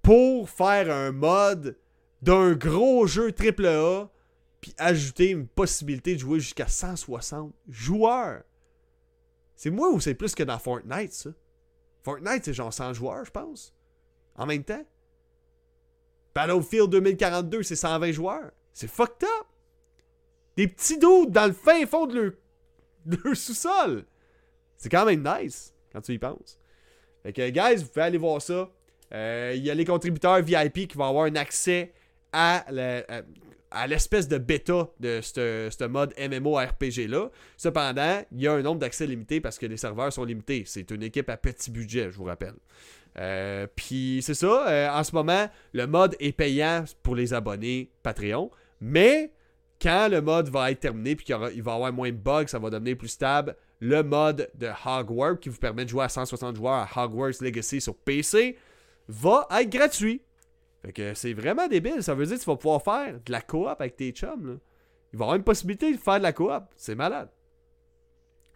pour 0.00 0.48
faire 0.48 0.90
un 0.90 1.12
mode 1.12 1.76
d'un 2.22 2.54
gros 2.54 3.06
jeu 3.06 3.30
AAA 3.30 4.10
puis 4.62 4.74
ajouter 4.78 5.30
une 5.30 5.46
possibilité 5.46 6.14
de 6.14 6.20
jouer 6.20 6.40
jusqu'à 6.40 6.66
160 6.66 7.52
joueurs. 7.68 8.42
C'est 9.54 9.70
moi 9.70 9.90
ou 9.90 10.00
c'est 10.00 10.14
plus 10.14 10.34
que 10.34 10.42
dans 10.44 10.58
Fortnite, 10.58 11.12
ça? 11.12 11.30
Fortnite, 12.02 12.46
c'est 12.46 12.54
genre 12.54 12.72
100 12.72 12.94
joueurs, 12.94 13.26
je 13.26 13.30
pense. 13.30 13.74
En 14.34 14.46
même 14.46 14.64
temps. 14.64 14.84
Battlefield 16.34 16.88
2042, 16.88 17.62
c'est 17.64 17.76
120 17.76 18.12
joueurs. 18.12 18.50
C'est 18.72 18.88
fucked 18.88 19.24
up. 19.24 19.46
Des 20.56 20.68
petits 20.68 20.98
doutes 20.98 21.30
dans 21.30 21.46
le 21.46 21.52
fin 21.52 21.84
fond 21.86 22.06
de 22.06 22.20
leur 22.20 22.32
le 23.24 23.34
sous-sol. 23.34 24.04
C'est 24.76 24.88
quand 24.88 25.04
même 25.04 25.22
nice 25.22 25.74
quand 25.92 26.00
tu 26.00 26.12
y 26.12 26.18
penses. 26.18 26.58
Fait 27.22 27.32
que, 27.32 27.50
guys, 27.50 27.82
vous 27.82 27.88
pouvez 27.88 28.04
aller 28.04 28.18
voir 28.18 28.42
ça. 28.42 28.70
Euh, 29.14 29.52
il 29.54 29.64
y 29.64 29.70
a 29.70 29.74
les 29.74 29.84
contributeurs 29.84 30.42
VIP 30.42 30.88
qui 30.88 30.96
vont 30.96 31.04
avoir 31.04 31.26
un 31.26 31.36
accès 31.36 31.92
à 32.32 32.64
à 33.70 33.86
l'espèce 33.86 34.28
de 34.28 34.38
bêta 34.38 34.88
de 35.00 35.20
ce 35.22 35.86
mode 35.86 36.14
MMORPG 36.18 37.08
là. 37.08 37.30
Cependant, 37.56 38.22
il 38.32 38.40
y 38.40 38.48
a 38.48 38.52
un 38.52 38.62
nombre 38.62 38.80
d'accès 38.80 39.06
limité 39.06 39.40
parce 39.40 39.58
que 39.58 39.66
les 39.66 39.76
serveurs 39.76 40.12
sont 40.12 40.24
limités. 40.24 40.64
C'est 40.66 40.90
une 40.90 41.02
équipe 41.02 41.28
à 41.28 41.36
petit 41.36 41.70
budget, 41.70 42.10
je 42.10 42.16
vous 42.16 42.24
rappelle. 42.24 42.54
Euh, 43.18 43.66
puis 43.74 44.20
c'est 44.22 44.34
ça, 44.34 44.68
euh, 44.68 44.88
en 44.90 45.02
ce 45.02 45.14
moment, 45.14 45.48
le 45.72 45.86
mode 45.86 46.16
est 46.20 46.32
payant 46.32 46.84
pour 47.02 47.16
les 47.16 47.32
abonnés 47.32 47.90
Patreon, 48.02 48.50
mais 48.80 49.32
quand 49.80 50.08
le 50.10 50.20
mode 50.20 50.48
va 50.48 50.70
être 50.70 50.80
terminé 50.80 51.16
puis 51.16 51.24
qu'il 51.24 51.36
va 51.36 51.52
y 51.52 51.60
avoir 51.60 51.92
moins 51.92 52.10
de 52.10 52.16
bugs, 52.16 52.46
ça 52.46 52.58
va 52.58 52.70
devenir 52.70 52.96
plus 52.96 53.08
stable, 53.08 53.56
le 53.80 54.02
mode 54.02 54.50
de 54.54 54.68
Hogwarts 54.84 55.38
qui 55.40 55.48
vous 55.48 55.58
permet 55.58 55.84
de 55.84 55.90
jouer 55.90 56.04
à 56.04 56.08
160 56.08 56.56
joueurs 56.56 56.74
à 56.74 57.04
Hogwarts 57.04 57.40
Legacy 57.40 57.80
sur 57.80 57.94
PC 57.94 58.56
va 59.08 59.46
être 59.50 59.70
gratuit. 59.70 60.22
Fait 60.82 60.92
que 60.92 61.14
c'est 61.14 61.32
vraiment 61.32 61.68
débile. 61.68 62.02
Ça 62.02 62.14
veut 62.14 62.26
dire 62.26 62.36
que 62.36 62.42
tu 62.42 62.46
vas 62.46 62.56
pouvoir 62.56 62.82
faire 62.82 63.20
de 63.24 63.32
la 63.32 63.40
coop 63.40 63.66
avec 63.66 63.96
tes 63.96 64.12
chums. 64.12 64.58
Il 65.12 65.18
va 65.18 65.24
y 65.24 65.26
avoir 65.26 65.36
une 65.36 65.44
possibilité 65.44 65.92
de 65.92 65.98
faire 65.98 66.18
de 66.18 66.22
la 66.22 66.32
coop. 66.32 66.64
C'est 66.76 66.94
malade. 66.94 67.28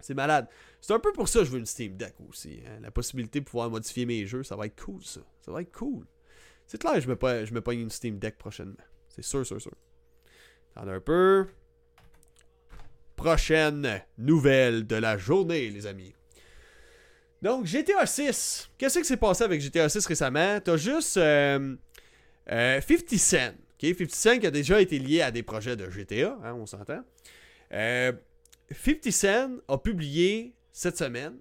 C'est 0.00 0.14
malade. 0.14 0.48
C'est 0.80 0.94
un 0.94 0.98
peu 0.98 1.12
pour 1.12 1.28
ça 1.28 1.40
que 1.40 1.44
je 1.44 1.50
veux 1.50 1.58
une 1.58 1.66
Steam 1.66 1.96
Deck 1.96 2.14
aussi. 2.28 2.60
Hein. 2.66 2.80
La 2.80 2.90
possibilité 2.90 3.40
de 3.40 3.44
pouvoir 3.44 3.68
modifier 3.70 4.06
mes 4.06 4.24
jeux, 4.26 4.42
ça 4.42 4.56
va 4.56 4.66
être 4.66 4.82
cool 4.82 5.02
ça. 5.02 5.20
Ça 5.42 5.52
va 5.52 5.60
être 5.60 5.72
cool. 5.72 6.06
C'est 6.66 6.80
clair, 6.80 6.94
je 6.94 7.00
je 7.00 7.54
me 7.54 7.60
pas 7.60 7.74
une 7.74 7.90
Steam 7.90 8.18
Deck 8.18 8.38
prochainement. 8.38 8.76
C'est 9.08 9.22
sûr, 9.22 9.44
sûr, 9.44 9.60
sûr. 9.60 9.72
Attendez 10.74 10.92
un 10.92 11.00
peu. 11.00 11.46
Prochaine 13.16 14.02
nouvelle 14.16 14.86
de 14.86 14.96
la 14.96 15.18
journée, 15.18 15.68
les 15.70 15.86
amis. 15.86 16.14
Donc, 17.42 17.66
GTA 17.66 18.06
6. 18.06 18.70
Qu'est-ce 18.78 18.98
qui 18.98 19.04
s'est 19.04 19.16
passé 19.16 19.44
avec 19.44 19.60
GTA 19.60 19.88
6 19.88 20.06
récemment? 20.06 20.60
T'as 20.60 20.76
juste 20.76 21.14
50 21.14 21.78
euh, 22.50 22.80
Cent. 23.16 23.52
50 23.80 24.10
Cent 24.10 24.38
qui 24.38 24.46
a 24.46 24.50
déjà 24.50 24.80
été 24.80 24.98
lié 24.98 25.22
à 25.22 25.30
des 25.30 25.42
projets 25.42 25.76
de 25.76 25.88
GTA, 25.90 26.38
hein, 26.44 26.54
on 26.54 26.66
s'entend. 26.66 27.02
50 27.70 27.72
euh, 27.72 28.12
Cent 29.10 29.50
a 29.68 29.78
publié 29.78 30.54
cette 30.72 30.98
semaine 30.98 31.36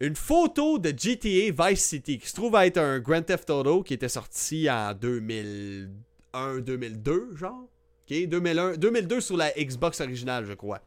une 0.00 0.16
photo 0.16 0.78
de 0.78 0.94
GTA 0.96 1.68
Vice 1.68 1.84
City 1.84 2.18
qui 2.18 2.26
se 2.26 2.34
trouve 2.34 2.56
à 2.56 2.66
être 2.66 2.78
un 2.78 2.98
Grand 3.00 3.22
Theft 3.22 3.50
Auto 3.50 3.82
qui 3.82 3.92
était 3.94 4.08
sorti 4.08 4.68
en 4.70 4.94
2001-2002, 4.94 7.36
genre. 7.36 7.68
2001, 8.10 8.76
2002 8.76 9.20
sur 9.20 9.36
la 9.36 9.50
Xbox 9.52 10.00
originale, 10.00 10.44
je 10.46 10.54
crois. 10.54 10.80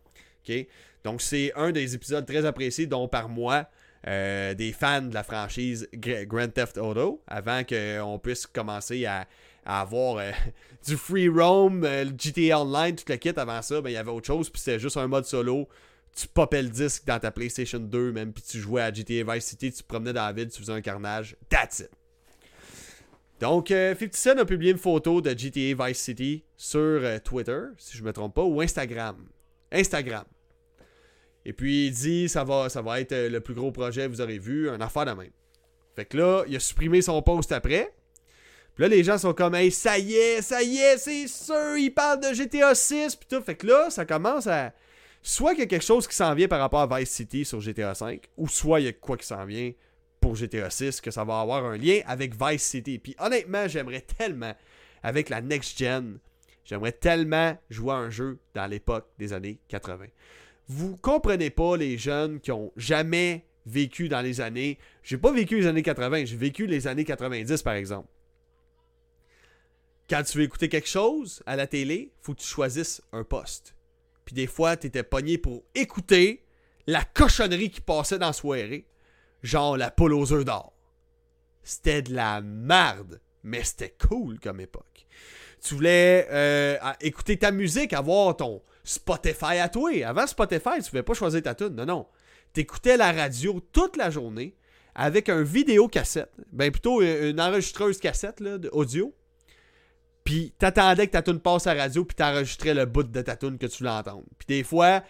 Donc, 1.04 1.22
c'est 1.22 1.52
un 1.56 1.72
des 1.72 1.96
épisodes 1.96 2.26
très 2.26 2.46
appréciés, 2.46 2.86
dont 2.86 3.08
par 3.08 3.30
moi, 3.30 3.68
euh, 4.08 4.54
des 4.54 4.74
fans 4.74 5.02
de 5.02 5.14
la 5.14 5.24
franchise 5.24 5.88
Grand 5.94 6.50
Theft 6.50 6.78
Auto, 6.78 7.22
avant 7.28 7.64
qu'on 7.64 8.20
puisse 8.20 8.46
commencer 8.46 9.06
à, 9.06 9.28
avoir 9.66 10.18
euh, 10.18 10.32
du 10.88 10.98
free 10.98 11.30
roam, 11.30 11.84
euh, 11.86 12.06
GTA 12.18 12.60
Online, 12.60 12.96
tout 12.96 13.06
le 13.08 13.16
kit. 13.16 13.32
Avant 13.38 13.62
ça, 13.62 13.82
ben, 13.82 13.90
il 13.90 13.94
y 13.94 13.98
avait 13.98 14.12
autre 14.12 14.28
chose, 14.28 14.50
puis 14.50 14.62
c'était 14.62 14.80
juste 14.80 14.98
un 14.98 15.08
mode 15.08 15.26
solo 15.26 15.68
tu 16.16 16.28
popais 16.28 16.62
le 16.62 16.70
disque 16.70 17.06
dans 17.06 17.20
ta 17.20 17.32
PlayStation 17.32 17.80
2, 17.80 18.12
même, 18.12 18.34
puis 18.34 18.44
tu 18.44 18.60
jouais 18.60 18.84
à 18.84 18.94
GTA 18.94 19.34
Vice 19.34 19.46
City, 19.46 19.72
tu 19.72 19.82
te 19.82 19.88
promenais 19.88 20.14
dans 20.14 20.26
la 20.26 20.32
ville, 20.32 20.50
tu 20.50 20.60
faisais 20.60 20.74
un 20.74 20.82
carnage. 20.82 21.36
That's 21.50 21.80
it. 21.80 21.90
Donc, 23.40 23.70
50 23.70 24.14
Cent 24.14 24.38
a 24.38 24.46
publié 24.46 24.72
une 24.72 24.78
photo 24.78 25.20
de 25.20 25.30
GTA 25.32 25.88
Vice 25.88 26.00
City 26.00 26.44
sur 26.56 27.02
Twitter, 27.24 27.62
si 27.78 27.98
je 27.98 28.02
ne 28.02 28.08
me 28.08 28.14
trompe 28.14 28.36
pas, 28.36 28.44
ou 28.44 28.62
Instagram. 28.62 29.18
Instagram. 29.72 30.26
Et 31.46 31.54
puis 31.54 31.88
il 31.88 31.92
dit 31.92 32.30
ça 32.30 32.44
va, 32.44 32.70
ça 32.70 32.82
va 32.82 33.02
être 33.02 33.12
euh, 33.12 33.30
le 33.30 33.42
plus 33.42 33.54
gros 33.54 33.72
projet 33.72 34.04
que 34.04 34.10
vous 34.10 34.22
aurez 34.22 34.38
vu, 34.38 34.70
un 34.70 34.80
affaire 34.82 35.06
de 35.06 35.12
même. 35.12 35.32
Fait 35.96 36.06
que 36.06 36.18
là, 36.18 36.44
il 36.48 36.56
a 36.56 36.60
supprimé 36.60 37.02
son 37.02 37.22
post 37.22 37.52
après. 37.52 37.94
Puis 38.76 38.84
là, 38.84 38.88
les 38.88 39.04
gens 39.04 39.18
sont 39.18 39.34
comme 39.34 39.54
Hey, 39.54 39.72
ça 39.72 40.00
y 40.00 40.16
est, 40.16 40.42
ça 40.42 40.64
y 40.64 40.78
est, 40.78 40.98
c'est 40.98 41.28
sûr, 41.28 41.78
il 41.78 41.92
parle 41.92 42.22
de 42.22 42.34
GTA 42.34 42.74
6 42.74 43.16
puis 43.16 43.28
tout. 43.30 43.44
Fait 43.44 43.56
que 43.56 43.68
là, 43.68 43.90
ça 43.90 44.06
commence 44.06 44.48
à. 44.48 44.74
Soit 45.22 45.52
qu'il 45.52 45.60
y 45.60 45.64
a 45.64 45.68
quelque 45.68 45.86
chose 45.86 46.08
qui 46.08 46.16
s'en 46.16 46.34
vient 46.34 46.48
par 46.48 46.60
rapport 46.60 46.82
à 46.82 47.00
Vice 47.00 47.10
City 47.10 47.46
sur 47.46 47.62
GTA 47.62 47.96
5, 47.96 48.30
ou 48.36 48.50
soit 48.50 48.82
il 48.82 48.86
y 48.88 48.90
a 48.90 48.94
quoi 48.94 49.16
qui 49.16 49.26
s'en 49.26 49.46
vient 49.46 49.72
pour 50.24 50.36
GTA 50.36 50.70
6, 50.70 51.02
que 51.02 51.12
ça 51.12 51.24
va 51.24 51.40
avoir 51.40 51.66
un 51.66 51.78
lien 51.78 52.00
avec 52.06 52.34
Vice 52.42 52.64
City. 52.64 52.98
Puis 52.98 53.16
honnêtement, 53.20 53.68
j'aimerais 53.68 54.02
tellement, 54.02 54.56
avec 55.04 55.30
la 55.30 55.42
next 55.42 55.78
gen, 55.78 56.20
j'aimerais 56.64 56.94
tellement 56.94 57.58
jouer 57.70 57.94
un 57.94 58.10
jeu 58.10 58.40
dans 58.54 58.66
l'époque 58.66 59.08
des 59.20 59.34
années 59.34 59.60
80 59.68 60.06
vous 60.68 60.98
comprenez 60.98 61.50
pas 61.50 61.78
les 61.78 61.98
jeunes 61.98 62.40
qui 62.40 62.52
ont 62.52 62.72
jamais 62.78 63.46
vécu 63.66 64.10
dans 64.10 64.22
les 64.22 64.42
années. 64.42 64.78
J'ai 65.04 65.18
pas 65.18 65.32
vécu 65.32 65.60
les 65.60 65.68
années 65.68 65.84
80, 65.84 66.26
j'ai 66.26 66.38
vécu 66.38 66.68
les 66.68 66.88
années 66.88 67.06
90 67.06 67.62
par 67.64 67.74
exemple. 67.74 68.08
Quand 70.10 70.24
tu 70.24 70.38
veux 70.38 70.44
écouter 70.44 70.70
quelque 70.70 70.88
chose 70.88 71.42
à 71.46 71.56
la 71.56 71.68
télé, 71.68 72.12
faut 72.22 72.34
que 72.34 72.42
tu 72.42 72.48
choisisses 72.48 73.02
un 73.12 73.24
poste. 73.24 73.76
Puis 74.26 74.36
des 74.36 74.48
fois, 74.48 74.78
tu 74.78 74.88
étais 74.88 75.04
pogné 75.04 75.38
pour 75.38 75.64
écouter 75.76 76.44
la 76.88 77.04
cochonnerie 77.04 77.70
qui 77.70 77.82
passait 77.82 78.20
dans 78.20 78.28
la 78.28 78.34
soirée, 78.34 78.86
genre 79.44 79.78
la 79.78 79.92
poule 79.92 80.14
aux 80.14 80.34
œufs 80.34 80.46
d'or. 80.46 80.74
C'était 81.62 82.02
de 82.02 82.14
la 82.14 82.42
merde, 82.42 83.22
mais 83.44 83.64
c'était 83.64 83.96
cool 84.10 84.40
comme 84.40 84.60
époque. 84.60 85.06
Tu 85.62 85.76
voulais 85.76 86.28
euh, 86.32 86.78
écouter 87.00 87.38
ta 87.38 87.52
musique, 87.52 87.94
avoir 87.94 88.36
ton, 88.36 88.62
Spotify 88.84 89.58
à 89.60 89.70
toi. 89.70 89.92
Avant 90.06 90.28
Spotify, 90.28 90.72
tu 90.76 90.80
ne 90.80 90.90
pouvais 90.90 91.04
pas 91.04 91.14
choisir 91.14 91.42
ta 91.42 91.56
tune. 91.56 91.76
Non, 91.76 91.86
non. 91.86 92.08
Tu 92.54 92.62
écoutais 92.62 92.98
la 92.98 93.12
radio 93.12 93.62
toute 93.72 93.98
la 93.98 94.10
journée 94.10 94.56
avec 94.96 95.30
un 95.30 95.42
vidéo 95.42 95.88
cassette. 95.88 96.32
Ben 96.52 96.72
plutôt 96.72 97.02
une 97.02 97.40
enregistreuse 97.42 98.00
cassette 98.00 98.40
là, 98.40 98.58
audio. 98.72 99.14
Puis 100.24 100.54
t'attendais 100.58 101.08
que 101.08 101.14
ta 101.14 101.22
tune 101.22 101.40
passe 101.40 101.68
à 101.68 101.74
la 101.74 101.84
radio, 101.84 102.06
puis 102.06 102.16
t'enregistrais 102.16 102.74
le 102.74 102.86
bout 102.86 103.04
de 103.04 103.22
ta 103.22 103.36
tune 103.36 103.58
que 103.58 103.66
tu 103.66 103.80
voulais 103.80 103.90
entendre. 103.90 104.24
Puis 104.38 104.46
des 104.48 104.64
fois, 104.64 105.04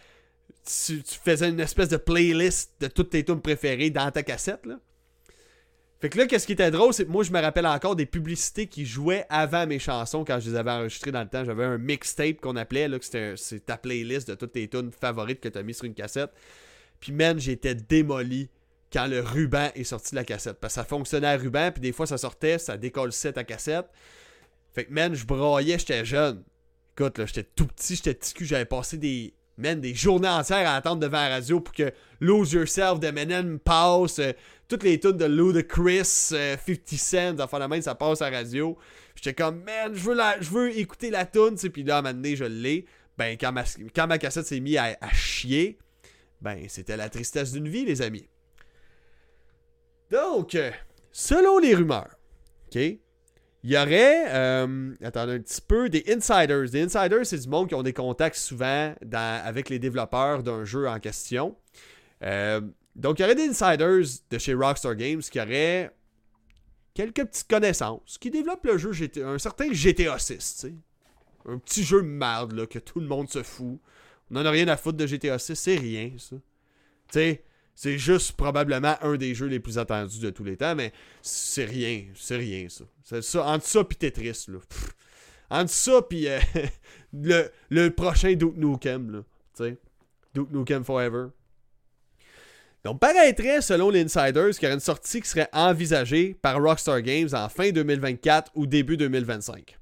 tu, 0.65 1.01
faisais 1.23 1.49
une 1.49 1.59
espèce 1.59 1.89
de 1.89 1.97
playlist 1.97 2.73
de 2.79 2.87
toutes 2.87 3.11
tes 3.11 3.23
tunes 3.23 3.41
préférées 3.41 3.89
dans 3.89 4.09
ta 4.11 4.23
cassette. 4.23 4.65
Là. 4.65 4.79
Fait 6.03 6.09
que 6.09 6.17
là, 6.17 6.27
qu'est-ce 6.27 6.45
qui 6.45 6.51
était 6.51 6.69
drôle, 6.69 6.93
c'est 6.93 7.05
que 7.05 7.11
moi, 7.11 7.23
je 7.23 7.31
me 7.31 7.39
rappelle 7.39 7.65
encore 7.65 7.95
des 7.95 8.05
publicités 8.05 8.67
qui 8.67 8.85
jouaient 8.85 9.25
avant 9.29 9.65
mes 9.65 9.79
chansons 9.79 10.25
quand 10.25 10.37
je 10.39 10.49
les 10.49 10.57
avais 10.57 10.71
enregistrées 10.71 11.13
dans 11.13 11.21
le 11.21 11.29
temps. 11.29 11.45
J'avais 11.45 11.63
un 11.63 11.77
mixtape 11.77 12.41
qu'on 12.41 12.57
appelait, 12.57 12.89
là, 12.89 12.97
c'est 13.01 13.65
ta 13.65 13.77
playlist 13.77 14.27
de 14.27 14.35
toutes 14.35 14.51
tes 14.51 14.67
tunes 14.67 14.91
favorites 14.91 15.39
que 15.39 15.47
tu 15.47 15.57
as 15.57 15.63
mis 15.63 15.73
sur 15.73 15.85
une 15.85 15.93
cassette. 15.93 16.31
Puis, 16.99 17.13
man, 17.13 17.39
j'étais 17.39 17.73
démoli 17.73 18.49
quand 18.91 19.07
le 19.07 19.21
ruban 19.21 19.69
est 19.75 19.85
sorti 19.85 20.11
de 20.11 20.17
la 20.17 20.25
cassette. 20.25 20.59
Parce 20.59 20.73
que 20.73 20.81
ça 20.81 20.83
fonctionnait 20.83 21.27
à 21.27 21.37
ruban, 21.37 21.71
puis 21.71 21.79
des 21.79 21.93
fois, 21.93 22.05
ça 22.05 22.17
sortait, 22.17 22.57
ça 22.57 22.75
décollait 22.75 23.31
ta 23.33 23.45
cassette. 23.45 23.87
Fait 24.73 24.83
que, 24.83 24.91
man, 24.91 25.15
je 25.15 25.25
broyais, 25.25 25.79
j'étais 25.79 26.03
jeune. 26.03 26.43
Écoute, 26.97 27.17
là, 27.17 27.25
j'étais 27.25 27.43
tout 27.43 27.65
petit, 27.65 27.95
j'étais 27.95 28.13
petit 28.13 28.33
cul, 28.33 28.45
j'avais 28.45 28.65
passé 28.65 28.97
des 28.97 29.33
man, 29.57 29.79
des 29.79 29.93
journées 29.93 30.29
entières 30.29 30.69
à 30.69 30.75
attendre 30.75 30.99
devant 31.01 31.17
la 31.17 31.29
radio 31.29 31.59
pour 31.59 31.73
que 31.73 31.91
Lose 32.19 32.53
Yourself 32.53 32.99
de 32.99 33.11
Menem 33.11 33.59
passe, 33.59 34.19
euh, 34.19 34.31
toutes 34.67 34.83
les 34.83 34.99
tunes 34.99 35.17
de 35.17 35.25
Ludacris, 35.25 36.29
euh, 36.33 36.57
50 36.65 36.79
Cent, 36.97 37.39
enfin 37.39 37.59
la 37.59 37.67
main, 37.67 37.81
ça 37.81 37.95
passe 37.95 38.21
à 38.21 38.29
la 38.29 38.37
radio. 38.37 38.77
J'étais 39.15 39.33
comme, 39.33 39.63
man, 39.63 39.93
je 39.93 39.99
veux, 39.99 40.15
la, 40.15 40.39
je 40.41 40.49
veux 40.49 40.77
écouter 40.77 41.09
la 41.09 41.25
tune, 41.25 41.55
puis 41.71 41.83
là, 41.83 41.97
à 41.97 41.99
un 41.99 42.01
moment 42.01 42.13
donné, 42.13 42.35
je 42.35 42.45
l'ai. 42.45 42.85
Ben, 43.17 43.37
quand 43.37 43.51
ma, 44.07 44.17
cassette 44.17 44.47
s'est 44.47 44.59
mise 44.59 44.77
à, 44.77 44.97
à, 44.99 45.13
chier, 45.13 45.77
ben, 46.41 46.65
c'était 46.67 46.97
la 46.97 47.09
tristesse 47.09 47.51
d'une 47.51 47.69
vie, 47.69 47.85
les 47.85 48.01
amis. 48.01 48.27
Donc, 50.09 50.55
euh, 50.55 50.71
selon 51.11 51.59
les 51.59 51.75
rumeurs, 51.75 52.17
ok, 52.67 52.81
il 53.63 53.71
y 53.71 53.77
aurait, 53.77 54.25
euh, 54.27 54.93
attendez 55.01 55.33
un 55.33 55.39
petit 55.39 55.61
peu, 55.61 55.87
des 55.89 56.03
insiders. 56.09 56.69
Des 56.69 56.81
insiders, 56.83 57.25
c'est 57.25 57.39
du 57.39 57.47
monde 57.47 57.69
qui 57.69 57.75
ont 57.75 57.83
des 57.83 57.93
contacts 57.93 58.35
souvent 58.35 58.93
avec 59.11 59.69
les 59.69 59.79
développeurs 59.79 60.43
d'un 60.43 60.65
jeu 60.65 60.87
en 60.87 60.99
question. 60.99 61.55
Euh, 62.23 62.59
donc, 62.95 63.19
il 63.19 63.21
y 63.21 63.25
aurait 63.25 63.35
des 63.35 63.47
insiders 63.47 64.01
de 64.29 64.37
chez 64.37 64.53
Rockstar 64.53 64.95
Games 64.95 65.21
qui 65.21 65.39
auraient 65.39 65.95
quelques 66.93 67.23
petites 67.25 67.47
connaissances, 67.47 68.17
qui 68.17 68.29
développent 68.29 68.65
le 68.65 68.77
jeu 68.77 68.91
GTA, 68.91 69.29
un 69.29 69.39
certain 69.39 69.71
GTA 69.71 70.19
6, 70.19 70.35
tu 70.37 70.41
sais. 70.67 70.73
Un 71.45 71.57
petit 71.57 71.83
jeu 71.83 72.01
de 72.01 72.07
merde, 72.07 72.53
là, 72.53 72.65
que 72.65 72.79
tout 72.79 72.99
le 72.99 73.07
monde 73.07 73.29
se 73.29 73.43
fout. 73.43 73.79
On 74.29 74.35
n'en 74.35 74.45
a 74.45 74.51
rien 74.51 74.67
à 74.67 74.77
foutre 74.77 74.97
de 74.97 75.07
GTA 75.07 75.39
6, 75.39 75.55
c'est 75.55 75.75
rien, 75.75 76.11
ça. 76.17 76.35
Tu 76.35 76.41
sais, 77.11 77.43
c'est 77.75 77.97
juste 77.97 78.33
probablement 78.33 78.95
un 79.01 79.15
des 79.15 79.33
jeux 79.33 79.47
les 79.47 79.59
plus 79.59 79.77
attendus 79.77 80.19
de 80.19 80.29
tous 80.29 80.43
les 80.43 80.57
temps, 80.57 80.75
mais 80.75 80.93
c'est 81.21 81.65
rien, 81.65 82.05
c'est 82.15 82.37
rien 82.37 82.67
ça. 82.69 82.85
C'est 83.03 83.23
ça 83.23 83.45
entre 83.45 83.65
ça 83.65 83.83
puis 83.83 83.97
Tetris 83.97 84.45
là. 84.47 84.59
Entre 85.49 85.71
ça 85.71 86.01
puis 86.01 86.27
euh, 86.27 86.39
le, 87.69 87.89
prochain 87.89 88.33
Duke 88.33 88.57
Nukem 88.57 89.11
là, 89.11 89.23
tu. 89.55 89.77
Duke 90.33 90.51
Nukem 90.51 90.83
Forever. 90.83 91.27
Donc 92.83 92.99
paraîtrait 92.99 93.61
selon 93.61 93.89
l'insiders 93.89 94.49
qu'il 94.51 94.63
y 94.63 94.65
aurait 94.65 94.73
une 94.73 94.79
sortie 94.79 95.21
qui 95.21 95.29
serait 95.29 95.49
envisagée 95.53 96.35
par 96.41 96.61
Rockstar 96.61 97.01
Games 97.01 97.29
en 97.33 97.49
fin 97.49 97.71
2024 97.71 98.51
ou 98.55 98.67
début 98.67 98.97
2025. 98.97 99.77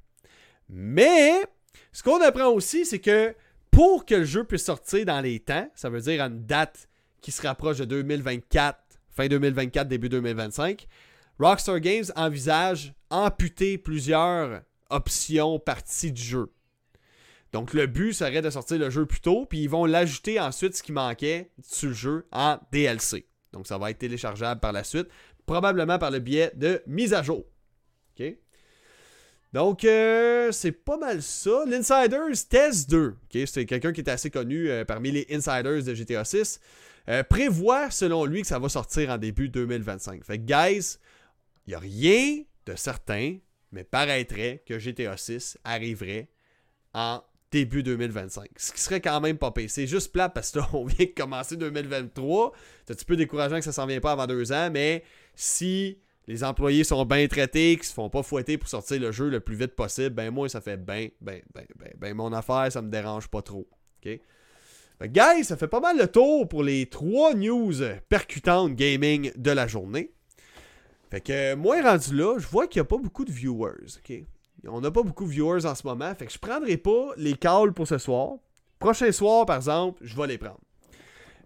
Mais 0.69 1.31
ce 1.91 2.03
qu'on 2.03 2.21
apprend 2.21 2.49
aussi 2.49 2.85
c'est 2.85 2.99
que 2.99 3.35
pour 3.69 4.05
que 4.05 4.15
le 4.15 4.25
jeu 4.25 4.43
puisse 4.43 4.65
sortir 4.65 5.05
dans 5.05 5.21
les 5.21 5.39
temps, 5.39 5.69
ça 5.73 5.89
veut 5.89 6.01
dire 6.01 6.21
une 6.21 6.45
date 6.45 6.89
qui 7.21 7.31
se 7.31 7.41
rapproche 7.41 7.77
de 7.77 7.85
2024, 7.85 8.77
fin 9.09 9.27
2024, 9.27 9.87
début 9.87 10.09
2025, 10.09 10.87
Rockstar 11.39 11.79
Games 11.79 12.05
envisage 12.15 12.93
amputer 13.09 13.77
plusieurs 13.77 14.61
options 14.89 15.59
parties 15.59 16.11
du 16.11 16.21
jeu. 16.21 16.51
Donc 17.51 17.73
le 17.73 17.85
but 17.87 18.13
serait 18.13 18.41
de 18.41 18.49
sortir 18.49 18.77
le 18.77 18.89
jeu 18.89 19.05
plus 19.05 19.19
tôt, 19.19 19.45
puis 19.45 19.59
ils 19.59 19.69
vont 19.69 19.85
l'ajouter 19.85 20.39
ensuite 20.39 20.75
ce 20.75 20.83
qui 20.83 20.91
manquait 20.91 21.51
sur 21.63 21.89
le 21.89 21.95
jeu 21.95 22.27
en 22.31 22.57
DLC. 22.71 23.27
Donc 23.51 23.67
ça 23.67 23.77
va 23.77 23.91
être 23.91 23.99
téléchargeable 23.99 24.61
par 24.61 24.71
la 24.71 24.83
suite, 24.83 25.07
probablement 25.45 25.99
par 25.99 26.11
le 26.11 26.19
biais 26.19 26.51
de 26.55 26.81
mise 26.87 27.13
à 27.13 27.23
jour. 27.23 27.43
OK? 28.19 28.35
Donc, 29.53 29.83
euh, 29.83 30.49
c'est 30.53 30.71
pas 30.71 30.97
mal 30.97 31.21
ça. 31.21 31.65
L'Insiders 31.67 32.47
Test 32.49 32.89
2, 32.89 33.15
c'est 33.45 33.65
quelqu'un 33.65 33.91
qui 33.91 33.99
est 33.99 34.09
assez 34.09 34.29
connu 34.29 34.69
euh, 34.69 34.85
parmi 34.85 35.11
les 35.11 35.27
Insiders 35.29 35.83
de 35.83 35.93
GTA 35.93 36.23
6, 36.23 36.61
euh, 37.09 37.23
prévoit 37.23 37.89
selon 37.91 38.25
lui 38.25 38.41
que 38.41 38.47
ça 38.47 38.59
va 38.59 38.69
sortir 38.69 39.09
en 39.09 39.17
début 39.17 39.49
2025. 39.49 40.23
Fait 40.23 40.37
que, 40.37 40.43
guys, 40.43 40.97
il 41.65 41.71
n'y 41.71 41.73
a 41.75 41.79
rien 41.79 42.43
de 42.65 42.75
certain, 42.75 43.37
mais 43.71 43.83
paraîtrait 43.83 44.63
que 44.65 44.79
GTA 44.79 45.17
6 45.17 45.57
arriverait 45.63 46.29
en 46.93 47.21
début 47.51 47.83
2025. 47.83 48.49
Ce 48.55 48.71
qui 48.71 48.81
serait 48.81 49.01
quand 49.01 49.19
même 49.21 49.37
pas 49.37 49.51
payé. 49.51 49.67
C'est 49.67 49.87
juste 49.87 50.11
plat 50.11 50.29
parce 50.29 50.51
que 50.51 50.59
là, 50.59 50.69
on 50.73 50.85
vient 50.85 51.05
de 51.05 51.11
commencer 51.11 51.57
2023. 51.57 52.53
C'est 52.85 52.93
un 52.93 52.95
petit 52.95 53.05
peu 53.05 53.15
décourageant 53.15 53.57
que 53.57 53.65
ça 53.65 53.71
s'en 53.71 53.85
vient 53.85 53.99
pas 53.99 54.13
avant 54.13 54.27
deux 54.27 54.51
ans, 54.51 54.69
mais 54.71 55.03
si 55.35 55.99
les 56.27 56.43
employés 56.43 56.83
sont 56.83 57.03
bien 57.05 57.27
traités, 57.27 57.75
qu'ils 57.75 57.85
se 57.85 57.93
font 57.93 58.09
pas 58.09 58.23
fouetter 58.23 58.57
pour 58.57 58.69
sortir 58.69 58.99
le 59.01 59.11
jeu 59.11 59.29
le 59.29 59.39
plus 59.39 59.55
vite 59.55 59.75
possible, 59.75 60.11
ben 60.11 60.31
moi, 60.31 60.47
ça 60.49 60.61
fait 60.61 60.77
ben, 60.77 61.09
ben, 61.19 61.41
ben, 61.53 61.65
ben, 61.77 61.91
ben 61.97 62.13
mon 62.13 62.31
affaire, 62.31 62.71
ça 62.71 62.81
me 62.81 62.89
dérange 62.89 63.27
pas 63.27 63.41
trop. 63.41 63.67
OK? 64.03 64.19
Guys, 65.07 65.43
ça 65.43 65.57
fait 65.57 65.67
pas 65.67 65.79
mal 65.79 65.97
le 65.97 66.07
tour 66.07 66.47
pour 66.47 66.63
les 66.63 66.85
trois 66.87 67.33
news 67.33 67.73
percutantes 68.09 68.75
gaming 68.75 69.31
de 69.35 69.51
la 69.51 69.67
journée. 69.67 70.11
Fait 71.09 71.21
que 71.21 71.55
moi, 71.55 71.81
rendu 71.81 72.15
là, 72.15 72.37
je 72.37 72.47
vois 72.47 72.67
qu'il 72.67 72.81
n'y 72.81 72.85
a 72.85 72.89
pas 72.89 72.97
beaucoup 72.97 73.25
de 73.25 73.31
viewers. 73.31 73.99
On 74.67 74.79
n'a 74.79 74.91
pas 74.91 75.03
beaucoup 75.03 75.25
de 75.25 75.31
viewers 75.31 75.65
en 75.65 75.75
ce 75.75 75.85
moment. 75.85 76.13
Fait 76.15 76.25
que 76.25 76.31
je 76.31 76.39
prendrai 76.39 76.77
pas 76.77 77.09
les 77.17 77.33
calls 77.33 77.73
pour 77.73 77.87
ce 77.87 77.97
soir. 77.97 78.35
Prochain 78.79 79.11
soir, 79.11 79.45
par 79.45 79.57
exemple, 79.57 80.01
je 80.03 80.15
vais 80.15 80.27
les 80.27 80.37
prendre. 80.37 80.59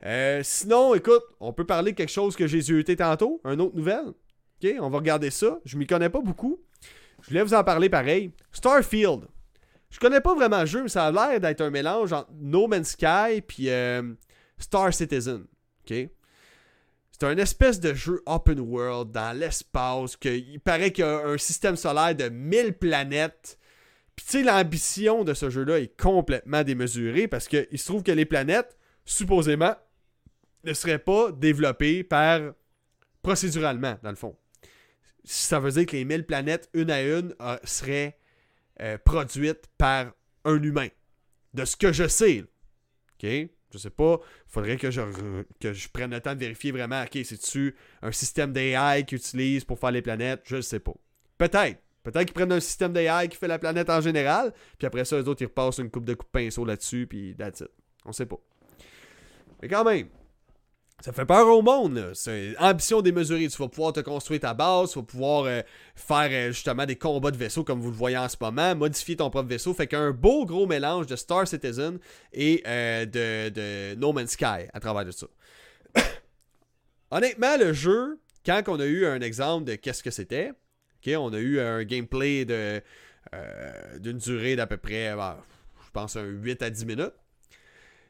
Euh, 0.05 0.41
sinon, 0.43 0.93
écoute, 0.93 1.23
on 1.39 1.51
peut 1.51 1.65
parler 1.65 1.93
de 1.93 1.97
quelque 1.97 2.11
chose 2.11 2.35
que 2.35 2.45
j'ai 2.45 2.61
zioté 2.61 2.95
tantôt, 2.95 3.41
une 3.43 3.61
autre 3.61 3.75
nouvelle. 3.75 4.13
On 4.79 4.89
va 4.89 4.97
regarder 4.97 5.29
ça. 5.29 5.59
Je 5.65 5.77
m'y 5.77 5.85
connais 5.85 6.09
pas 6.09 6.21
beaucoup. 6.21 6.59
Je 7.21 7.29
voulais 7.29 7.43
vous 7.43 7.53
en 7.53 7.63
parler 7.63 7.89
pareil. 7.89 8.31
Starfield. 8.51 9.27
Je 9.95 9.99
connais 10.01 10.19
pas 10.19 10.35
vraiment 10.35 10.59
le 10.59 10.65
jeu, 10.65 10.83
mais 10.83 10.89
ça 10.89 11.05
a 11.05 11.11
l'air 11.11 11.39
d'être 11.39 11.61
un 11.61 11.69
mélange 11.69 12.11
entre 12.11 12.29
No 12.33 12.67
Man's 12.67 12.89
Sky 12.89 13.37
et 13.37 13.71
euh, 13.71 14.13
Star 14.57 14.93
Citizen. 14.93 15.45
C'est 15.87 17.23
un 17.23 17.37
espèce 17.37 17.79
de 17.79 17.93
jeu 17.93 18.21
open 18.25 18.59
world 18.59 19.13
dans 19.13 19.31
l'espace. 19.31 20.17
Il 20.25 20.59
paraît 20.59 20.91
qu'il 20.91 21.05
y 21.05 21.07
a 21.07 21.25
un 21.25 21.37
système 21.37 21.77
solaire 21.77 22.13
de 22.13 22.27
1000 22.27 22.73
planètes. 22.73 23.57
Puis 24.17 24.25
tu 24.25 24.31
sais, 24.33 24.43
l'ambition 24.43 25.23
de 25.23 25.33
ce 25.33 25.49
jeu-là 25.49 25.79
est 25.79 25.97
complètement 25.97 26.63
démesurée 26.63 27.29
parce 27.29 27.47
qu'il 27.47 27.79
se 27.79 27.85
trouve 27.85 28.03
que 28.03 28.11
les 28.11 28.25
planètes, 28.25 28.77
supposément, 29.05 29.75
ne 30.65 30.73
seraient 30.73 30.99
pas 30.99 31.31
développées 31.31 32.03
par 32.03 32.41
procéduralement, 33.21 33.95
dans 34.03 34.09
le 34.09 34.17
fond 34.17 34.35
ça 35.25 35.59
veut 35.59 35.71
dire 35.71 35.85
que 35.85 35.95
les 35.95 36.05
1000 36.05 36.25
planètes, 36.25 36.69
une 36.73 36.91
à 36.91 37.01
une, 37.01 37.33
euh, 37.41 37.57
seraient 37.63 38.17
euh, 38.81 38.97
produites 39.03 39.67
par 39.77 40.11
un 40.43 40.61
humain. 40.61 40.87
De 41.53 41.65
ce 41.65 41.75
que 41.75 41.93
je 41.93 42.07
sais. 42.07 42.41
OK? 42.41 43.49
Je 43.71 43.77
sais 43.77 43.89
pas. 43.89 44.19
Faudrait 44.47 44.77
que 44.77 44.91
je, 44.91 45.01
que 45.59 45.73
je 45.73 45.89
prenne 45.89 46.11
le 46.11 46.21
temps 46.21 46.33
de 46.33 46.39
vérifier 46.39 46.71
vraiment. 46.71 47.03
OK, 47.03 47.19
c'est-tu 47.23 47.75
un 48.01 48.11
système 48.11 48.53
d'AI 48.53 49.05
qu'ils 49.05 49.17
utilisent 49.17 49.65
pour 49.65 49.79
faire 49.79 49.91
les 49.91 50.01
planètes? 50.01 50.41
Je 50.45 50.57
ne 50.57 50.61
sais 50.61 50.79
pas. 50.79 50.93
Peut-être. 51.37 51.81
Peut-être 52.03 52.25
qu'ils 52.25 52.33
prennent 52.33 52.51
un 52.51 52.59
système 52.59 52.93
d'AI 52.93 53.27
qui 53.27 53.37
fait 53.37 53.47
la 53.47 53.59
planète 53.59 53.89
en 53.89 53.99
général. 53.99 54.53
Puis 54.77 54.85
après 54.85 55.05
ça, 55.05 55.17
les 55.17 55.27
autres, 55.27 55.41
ils 55.41 55.47
repassent 55.47 55.79
une 55.79 55.89
coupe 55.89 56.05
de 56.05 56.13
coups 56.13 56.31
de 56.31 56.39
pinceau 56.39 56.63
là-dessus. 56.63 57.07
Puis 57.07 57.35
that's 57.37 57.61
it. 57.61 57.69
On 58.05 58.11
sait 58.11 58.25
pas. 58.25 58.39
Mais 59.61 59.67
quand 59.67 59.83
même, 59.83 60.07
ça 61.01 61.11
fait 61.11 61.25
peur 61.25 61.47
au 61.47 61.61
monde. 61.61 62.11
C'est 62.13 62.55
ambition 62.57 63.01
démesurée. 63.01 63.47
Tu 63.47 63.57
vas 63.57 63.67
pouvoir 63.67 63.93
te 63.93 63.99
construire 63.99 64.39
ta 64.39 64.53
base, 64.53 64.91
tu 64.91 64.99
vas 64.99 65.05
pouvoir 65.05 65.43
euh, 65.45 65.61
faire 65.95 66.29
euh, 66.31 66.51
justement 66.51 66.85
des 66.85 66.95
combats 66.95 67.31
de 67.31 67.37
vaisseaux 67.37 67.63
comme 67.63 67.79
vous 67.79 67.91
le 67.91 67.95
voyez 67.95 68.17
en 68.17 68.29
ce 68.29 68.37
moment, 68.39 68.75
modifier 68.75 69.15
ton 69.15 69.29
propre 69.29 69.49
vaisseau. 69.49 69.73
Fait 69.73 69.87
qu'un 69.87 70.11
beau 70.11 70.45
gros 70.45 70.65
mélange 70.65 71.07
de 71.07 71.15
Star 71.15 71.47
Citizen 71.47 71.99
et 72.33 72.63
euh, 72.65 73.05
de, 73.05 73.95
No 73.95 74.13
Man's 74.13 74.31
Sky 74.31 74.67
à 74.73 74.79
travers 74.79 75.05
de 75.05 75.11
ça. 75.11 75.27
Honnêtement, 77.11 77.57
le 77.57 77.73
jeu, 77.73 78.19
quand 78.45 78.63
on 78.67 78.79
a 78.79 78.85
eu 78.85 79.05
un 79.05 79.21
exemple 79.21 79.65
de 79.65 79.75
qu'est-ce 79.75 80.01
que 80.01 80.11
c'était, 80.11 80.53
on 81.07 81.33
a 81.33 81.37
eu 81.37 81.59
un 81.59 81.83
gameplay 81.83 82.45
d'une 82.45 84.17
durée 84.17 84.55
d'à 84.55 84.65
peu 84.65 84.77
près, 84.77 85.11
je 85.11 85.91
pense, 85.93 86.15
un 86.15 86.23
8 86.23 86.63
à 86.63 86.69
10 86.71 86.85
minutes. 86.85 87.13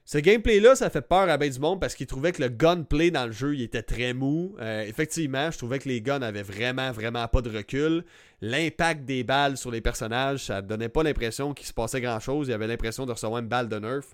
Ce 0.08 0.20
gameplay-là, 0.20 0.76
ça 0.76 0.92
fait 0.92 1.02
peur 1.02 1.28
à 1.30 1.38
bien 1.38 1.50
du 1.50 1.60
monde 1.60 1.82
parce 1.82 1.96
qu'il 1.96 2.06
trouvait 2.06 2.32
que 2.32 2.44
le 2.44 2.50
gunplay 2.50 3.10
dans 3.10 3.26
le 3.26 3.32
jeu, 3.32 3.56
il 3.56 3.64
était 3.64 3.82
très 3.82 4.14
mou. 4.14 4.56
Euh, 4.60 4.84
effectivement, 4.84 5.50
je 5.50 5.58
trouvais 5.58 5.80
que 5.80 5.90
les 5.90 6.00
guns 6.00 6.22
avaient 6.22 6.44
vraiment, 6.44 6.92
vraiment 6.92 7.28
pas 7.28 7.42
de 7.42 7.50
recul. 7.50 8.06
L'impact 8.40 9.06
des 9.06 9.24
balles 9.24 9.58
sur 9.58 9.72
les 9.72 9.82
personnages, 9.82 10.46
ça 10.46 10.62
donnait 10.62 10.90
pas 10.90 11.02
l'impression 11.02 11.56
qu'il 11.56 11.66
se 11.66 11.74
passait 11.74 12.02
grand-chose. 12.02 12.48
Il 12.48 12.52
y 12.52 12.54
avait 12.54 12.68
l'impression 12.68 13.08
de 13.08 13.14
recevoir 13.14 13.42
une 13.42 13.48
balle 13.48 13.68
de 13.68 13.80
nerf. 13.80 14.06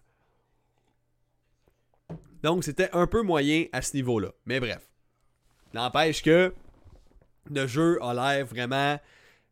Donc, 2.41 2.63
c'était 2.63 2.89
un 2.93 3.05
peu 3.05 3.21
moyen 3.21 3.65
à 3.73 3.81
ce 3.81 3.93
niveau-là. 3.97 4.31
Mais 4.45 4.61
bref. 4.61 4.89
N'empêche 5.73 6.23
que 6.23 6.53
le 7.53 7.67
jeu 7.67 8.01
a 8.01 8.13
l'air 8.13 8.45
vraiment 8.45 8.97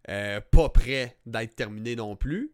euh, 0.07 0.39
pas 0.51 0.69
prêt 0.69 1.17
d'être 1.25 1.55
terminé 1.57 1.97
non 1.97 2.15
plus. 2.15 2.53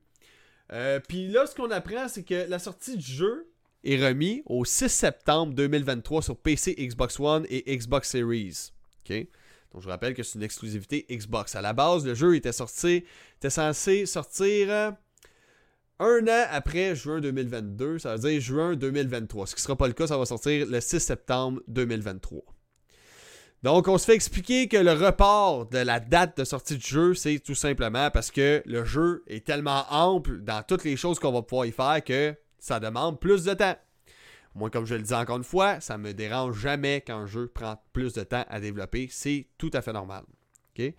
Euh, 0.73 0.99
puis 0.99 1.27
là, 1.27 1.45
ce 1.45 1.53
qu'on 1.53 1.69
apprend, 1.69 2.07
c'est 2.07 2.23
que 2.23 2.49
la 2.49 2.57
sortie 2.57 2.97
du 2.97 3.05
jeu 3.05 3.51
est 3.85 4.05
remis 4.05 4.41
au 4.45 4.65
6 4.65 4.89
septembre 4.89 5.53
2023 5.53 6.21
sur 6.21 6.37
PC, 6.37 6.75
Xbox 6.77 7.19
One 7.19 7.45
et 7.49 7.77
Xbox 7.77 8.09
Series. 8.09 8.71
Donc 9.07 9.81
je 9.81 9.87
rappelle 9.87 10.13
que 10.13 10.23
c'est 10.23 10.35
une 10.35 10.43
exclusivité 10.43 11.05
Xbox. 11.09 11.55
À 11.55 11.61
la 11.61 11.73
base, 11.73 12.05
le 12.05 12.15
jeu 12.15 12.35
était 12.35 12.51
sorti, 12.51 13.03
était 13.37 13.49
censé 13.49 14.05
sortir 14.05 14.67
euh, 14.69 14.91
un 15.99 16.27
an 16.27 16.47
après 16.51 16.95
juin 16.95 17.21
2022, 17.21 17.99
ça 17.99 18.15
veut 18.15 18.29
dire 18.29 18.41
juin 18.41 18.75
2023. 18.75 19.47
Ce 19.47 19.55
qui 19.55 19.61
ne 19.61 19.63
sera 19.63 19.75
pas 19.75 19.87
le 19.87 19.93
cas, 19.93 20.07
ça 20.07 20.17
va 20.17 20.25
sortir 20.25 20.65
le 20.67 20.81
6 20.81 20.99
septembre 20.99 21.61
2023. 21.67 22.41
Donc, 23.63 23.87
on 23.87 23.97
se 23.97 24.05
fait 24.05 24.13
expliquer 24.13 24.67
que 24.67 24.77
le 24.77 24.91
report 24.91 25.67
de 25.69 25.79
la 25.79 25.99
date 25.99 26.37
de 26.37 26.43
sortie 26.43 26.77
du 26.77 26.85
jeu, 26.85 27.13
c'est 27.15 27.39
tout 27.39 27.55
simplement 27.55 28.11
parce 28.11 28.29
que 28.29 28.61
le 28.65 28.85
jeu 28.85 29.23
est 29.27 29.45
tellement 29.45 29.85
ample 29.89 30.41
dans 30.41 30.61
toutes 30.61 30.83
les 30.83 30.95
choses 30.97 31.17
qu'on 31.17 31.31
va 31.31 31.41
pouvoir 31.41 31.65
y 31.65 31.71
faire 31.71 32.03
que 32.03 32.35
ça 32.65 32.79
demande 32.79 33.19
plus 33.19 33.43
de 33.43 33.53
temps. 33.53 33.75
Moi, 34.55 34.71
comme 34.71 34.85
je 34.85 34.95
le 34.95 35.03
dis 35.03 35.13
encore 35.13 35.37
une 35.37 35.43
fois, 35.43 35.79
ça 35.81 35.99
me 35.99 36.13
dérange 36.13 36.57
jamais 36.57 37.03
quand 37.05 37.15
un 37.15 37.27
jeu 37.27 37.47
prend 37.47 37.79
plus 37.93 38.13
de 38.13 38.23
temps 38.23 38.43
à 38.49 38.59
développer. 38.59 39.07
C'est 39.11 39.47
tout 39.59 39.69
à 39.73 39.83
fait 39.83 39.93
normal. 39.93 40.23
OK? 40.75 40.93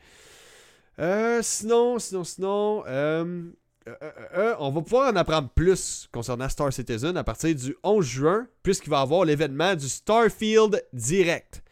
Euh, 1.00 1.40
sinon, 1.42 1.98
sinon, 1.98 2.22
sinon, 2.22 2.84
euh, 2.86 3.50
euh, 3.88 4.54
on 4.60 4.70
va 4.70 4.80
pouvoir 4.80 5.12
en 5.12 5.16
apprendre 5.16 5.48
plus 5.48 6.08
concernant 6.12 6.48
Star 6.48 6.72
Citizen 6.72 7.16
à 7.16 7.24
partir 7.24 7.52
du 7.52 7.76
11 7.82 8.04
juin, 8.04 8.46
puisqu'il 8.62 8.90
va 8.90 9.00
y 9.00 9.02
avoir 9.02 9.24
l'événement 9.24 9.74
du 9.74 9.88
Starfield 9.88 10.84
Direct. 10.92 11.64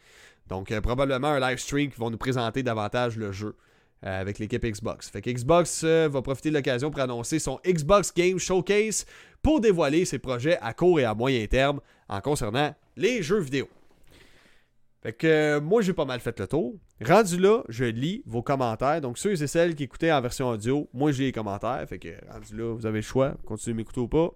Donc, 0.47 0.77
probablement 0.81 1.29
un 1.29 1.39
live 1.39 1.57
stream 1.57 1.89
qui 1.89 2.01
va 2.01 2.09
nous 2.09 2.17
présenter 2.17 2.63
davantage 2.63 3.15
le 3.15 3.31
jeu. 3.31 3.55
Euh, 4.05 4.21
avec 4.21 4.37
l'équipe 4.37 4.63
Xbox. 4.63 5.09
Fait 5.09 5.19
que 5.19 5.31
Xbox 5.31 5.81
euh, 5.83 6.07
va 6.07 6.21
profiter 6.21 6.49
de 6.49 6.53
l'occasion 6.53 6.91
pour 6.91 7.01
annoncer 7.01 7.39
son 7.39 7.59
Xbox 7.65 8.13
Game 8.13 8.37
Showcase 8.37 9.07
pour 9.41 9.59
dévoiler 9.59 10.05
ses 10.05 10.19
projets 10.19 10.59
à 10.61 10.75
court 10.75 10.99
et 10.99 11.05
à 11.05 11.15
moyen 11.15 11.43
terme 11.47 11.79
en 12.07 12.21
concernant 12.21 12.75
les 12.95 13.23
jeux 13.23 13.39
vidéo. 13.39 13.67
Fait 15.01 15.13
que 15.13 15.25
euh, 15.25 15.59
moi 15.59 15.81
j'ai 15.81 15.93
pas 15.93 16.05
mal 16.05 16.19
fait 16.19 16.39
le 16.39 16.45
tour. 16.45 16.75
Rendu 17.03 17.39
là, 17.39 17.63
je 17.67 17.85
lis 17.85 18.21
vos 18.27 18.43
commentaires. 18.43 19.01
Donc 19.01 19.17
ceux 19.17 19.41
et 19.41 19.47
celles 19.47 19.73
qui 19.73 19.85
écoutaient 19.85 20.11
en 20.11 20.21
version 20.21 20.49
audio, 20.49 20.87
moi 20.93 21.11
j'ai 21.11 21.23
les 21.23 21.31
commentaires. 21.31 21.83
Fait 21.89 21.97
que 21.97 22.09
rendu 22.31 22.55
là, 22.55 22.75
vous 22.75 22.85
avez 22.85 22.99
le 22.99 23.01
choix. 23.01 23.33
Continuez 23.43 23.73
de 23.73 23.77
m'écouter 23.77 24.01
ou 24.01 24.07
pas. 24.07 24.29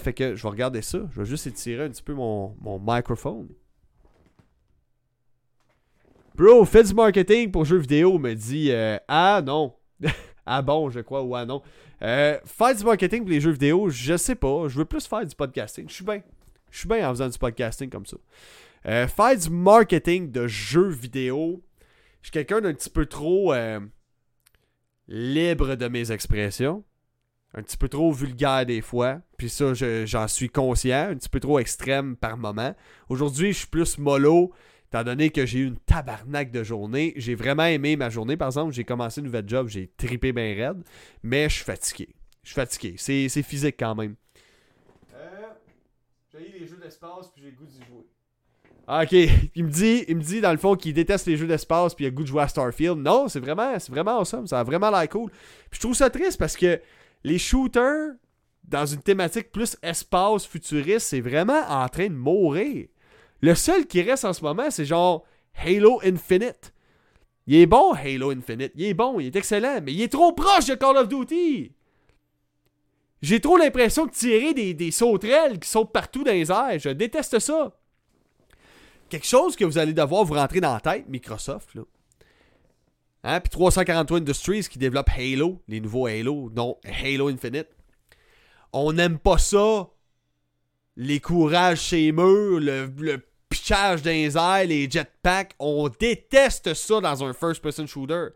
fait 0.00 0.12
que 0.14 0.34
je 0.34 0.42
vais 0.42 0.50
regarder 0.50 0.82
ça. 0.82 0.98
Je 1.12 1.20
vais 1.20 1.26
juste 1.26 1.46
étirer 1.46 1.84
un 1.84 1.88
petit 1.88 2.02
peu 2.02 2.12
mon, 2.12 2.54
mon 2.60 2.78
microphone. 2.78 3.48
Bro, 6.36 6.64
fais 6.64 6.82
du 6.82 6.92
marketing 6.94 7.52
pour 7.52 7.64
jeux 7.64 7.78
vidéo, 7.78 8.18
me 8.18 8.34
dit 8.34 8.72
euh, 8.72 8.98
Ah 9.06 9.40
non. 9.44 9.72
ah 10.46 10.62
bon, 10.62 10.90
je 10.90 10.98
crois, 10.98 11.22
ou 11.22 11.36
ah 11.36 11.46
non. 11.46 11.62
Euh, 12.02 12.40
faire 12.44 12.74
du 12.74 12.82
marketing 12.82 13.20
pour 13.20 13.30
les 13.30 13.40
jeux 13.40 13.52
vidéo, 13.52 13.88
je 13.88 14.16
sais 14.16 14.34
pas. 14.34 14.66
Je 14.66 14.76
veux 14.76 14.84
plus 14.84 15.06
faire 15.06 15.24
du 15.24 15.32
podcasting. 15.36 15.88
Je 15.88 15.94
suis 15.94 16.04
bien. 16.04 16.22
Je 16.72 16.78
suis 16.80 16.88
bien 16.88 17.08
en 17.08 17.12
faisant 17.12 17.28
du 17.28 17.38
podcasting 17.38 17.88
comme 17.88 18.04
ça. 18.04 18.16
Euh, 18.86 19.06
faire 19.06 19.38
du 19.38 19.48
marketing 19.48 20.32
de 20.32 20.48
jeux 20.48 20.88
vidéo, 20.88 21.62
je 22.20 22.26
suis 22.26 22.32
quelqu'un 22.32 22.60
d'un 22.60 22.74
petit 22.74 22.90
peu 22.90 23.06
trop 23.06 23.54
libre 25.06 25.76
de 25.76 25.86
mes 25.86 26.10
expressions. 26.10 26.82
Un 27.56 27.62
petit 27.62 27.76
peu 27.76 27.88
trop 27.88 28.10
vulgaire 28.10 28.66
des 28.66 28.80
fois. 28.80 29.20
Puis 29.38 29.50
ça, 29.50 29.72
j'en 29.72 30.26
suis 30.26 30.48
conscient. 30.48 31.10
Un 31.10 31.14
petit 31.14 31.28
peu 31.28 31.38
trop 31.38 31.60
extrême 31.60 32.16
par 32.16 32.36
moment. 32.36 32.74
Aujourd'hui, 33.08 33.52
je 33.52 33.58
suis 33.58 33.68
plus 33.68 33.98
mollo 33.98 34.52
Étant 34.94 35.02
donné 35.02 35.30
que 35.30 35.44
j'ai 35.44 35.58
eu 35.58 35.66
une 35.66 35.76
tabarnak 35.76 36.52
de 36.52 36.62
journée, 36.62 37.14
j'ai 37.16 37.34
vraiment 37.34 37.64
aimé 37.64 37.96
ma 37.96 38.10
journée. 38.10 38.36
Par 38.36 38.46
exemple, 38.46 38.72
j'ai 38.72 38.84
commencé 38.84 39.20
une 39.20 39.24
nouvelle 39.24 39.48
job, 39.48 39.66
j'ai 39.66 39.88
tripé 39.88 40.32
bien 40.32 40.54
raide, 40.54 40.84
mais 41.24 41.48
je 41.48 41.56
suis 41.56 41.64
fatigué. 41.64 42.10
Je 42.44 42.50
suis 42.50 42.54
fatigué. 42.54 42.94
C'est, 42.96 43.28
c'est 43.28 43.42
physique 43.42 43.74
quand 43.76 43.96
même. 43.96 44.14
Euh, 45.12 45.46
j'ai 46.32 46.48
eu 46.48 46.60
les 46.60 46.66
jeux 46.68 46.76
d'espace 46.76 47.28
puis 47.34 47.42
j'ai 47.42 47.50
le 47.50 47.56
goût 47.56 47.66
d'y 47.66 47.78
jouer. 47.78 48.06
Ah, 48.86 49.02
ok. 49.02 49.10
Il 49.56 49.64
me 49.64 49.70
dit, 49.70 50.04
il 50.06 50.16
me 50.16 50.22
dit 50.22 50.40
dans 50.40 50.52
le 50.52 50.58
fond 50.58 50.76
qu'il 50.76 50.94
déteste 50.94 51.26
les 51.26 51.36
jeux 51.36 51.48
d'espace 51.48 51.92
puis 51.96 52.04
il 52.04 52.06
a 52.06 52.10
le 52.10 52.14
goût 52.14 52.22
de 52.22 52.28
jouer 52.28 52.42
à 52.42 52.46
Starfield. 52.46 52.98
Non, 52.98 53.26
c'est 53.26 53.40
vraiment, 53.40 53.76
c'est 53.80 53.90
vraiment 53.90 54.20
awesome. 54.20 54.46
Ça 54.46 54.60
a 54.60 54.62
vraiment 54.62 54.90
l'air 54.90 55.08
cool. 55.08 55.28
Puis 55.70 55.78
je 55.78 55.80
trouve 55.80 55.94
ça 55.96 56.08
triste 56.08 56.38
parce 56.38 56.56
que 56.56 56.80
les 57.24 57.38
shooters 57.38 58.12
dans 58.62 58.86
une 58.86 59.02
thématique 59.02 59.50
plus 59.50 59.76
espace 59.82 60.46
futuriste, 60.46 61.08
c'est 61.08 61.20
vraiment 61.20 61.62
en 61.68 61.88
train 61.88 62.06
de 62.06 62.14
mourir. 62.14 62.86
Le 63.44 63.54
seul 63.54 63.86
qui 63.86 64.00
reste 64.00 64.24
en 64.24 64.32
ce 64.32 64.42
moment, 64.42 64.70
c'est 64.70 64.86
genre 64.86 65.22
Halo 65.54 66.00
Infinite. 66.02 66.72
Il 67.46 67.56
est 67.56 67.66
bon, 67.66 67.92
Halo 67.92 68.30
Infinite. 68.30 68.72
Il 68.74 68.86
est 68.86 68.94
bon, 68.94 69.20
il 69.20 69.26
est 69.26 69.36
excellent, 69.36 69.80
mais 69.82 69.92
il 69.92 70.00
est 70.00 70.08
trop 70.08 70.32
proche 70.32 70.64
de 70.64 70.74
Call 70.74 70.96
of 70.96 71.08
Duty. 71.08 71.70
J'ai 73.20 73.40
trop 73.40 73.58
l'impression 73.58 74.06
de 74.06 74.12
tirer 74.12 74.54
des, 74.54 74.72
des 74.72 74.90
sauterelles 74.90 75.60
qui 75.60 75.68
sautent 75.68 75.92
partout 75.92 76.24
dans 76.24 76.32
les 76.32 76.50
airs. 76.50 76.78
Je 76.78 76.88
déteste 76.88 77.38
ça. 77.38 77.76
Quelque 79.10 79.26
chose 79.26 79.56
que 79.56 79.66
vous 79.66 79.76
allez 79.76 79.92
devoir 79.92 80.24
vous 80.24 80.32
rentrer 80.32 80.62
dans 80.62 80.72
la 80.72 80.80
tête, 80.80 81.06
Microsoft, 81.06 81.74
là. 81.74 81.82
Hein? 83.24 83.40
Puis 83.40 83.50
343 83.50 84.20
Industries 84.20 84.68
qui 84.70 84.78
développe 84.78 85.10
Halo, 85.10 85.60
les 85.68 85.82
nouveaux 85.82 86.06
Halo, 86.06 86.48
dont 86.48 86.78
Halo 86.82 87.28
Infinite. 87.28 87.68
On 88.72 88.94
n'aime 88.94 89.18
pas 89.18 89.36
ça. 89.36 89.90
Les 90.96 91.20
courages 91.20 91.82
chez 91.82 92.10
murs, 92.10 92.60
le, 92.60 92.90
le 92.98 93.22
pitchage 93.54 94.02
dans 94.02 94.10
les 94.10 94.36
airs, 94.36 94.66
les 94.66 94.90
jetpacks. 94.90 95.54
On 95.58 95.88
déteste 95.88 96.74
ça 96.74 97.00
dans 97.00 97.24
un 97.24 97.32
first-person 97.32 97.86
shooter. 97.86 98.28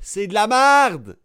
C'est 0.00 0.26
de 0.26 0.34
la 0.34 0.46
merde. 0.46 1.16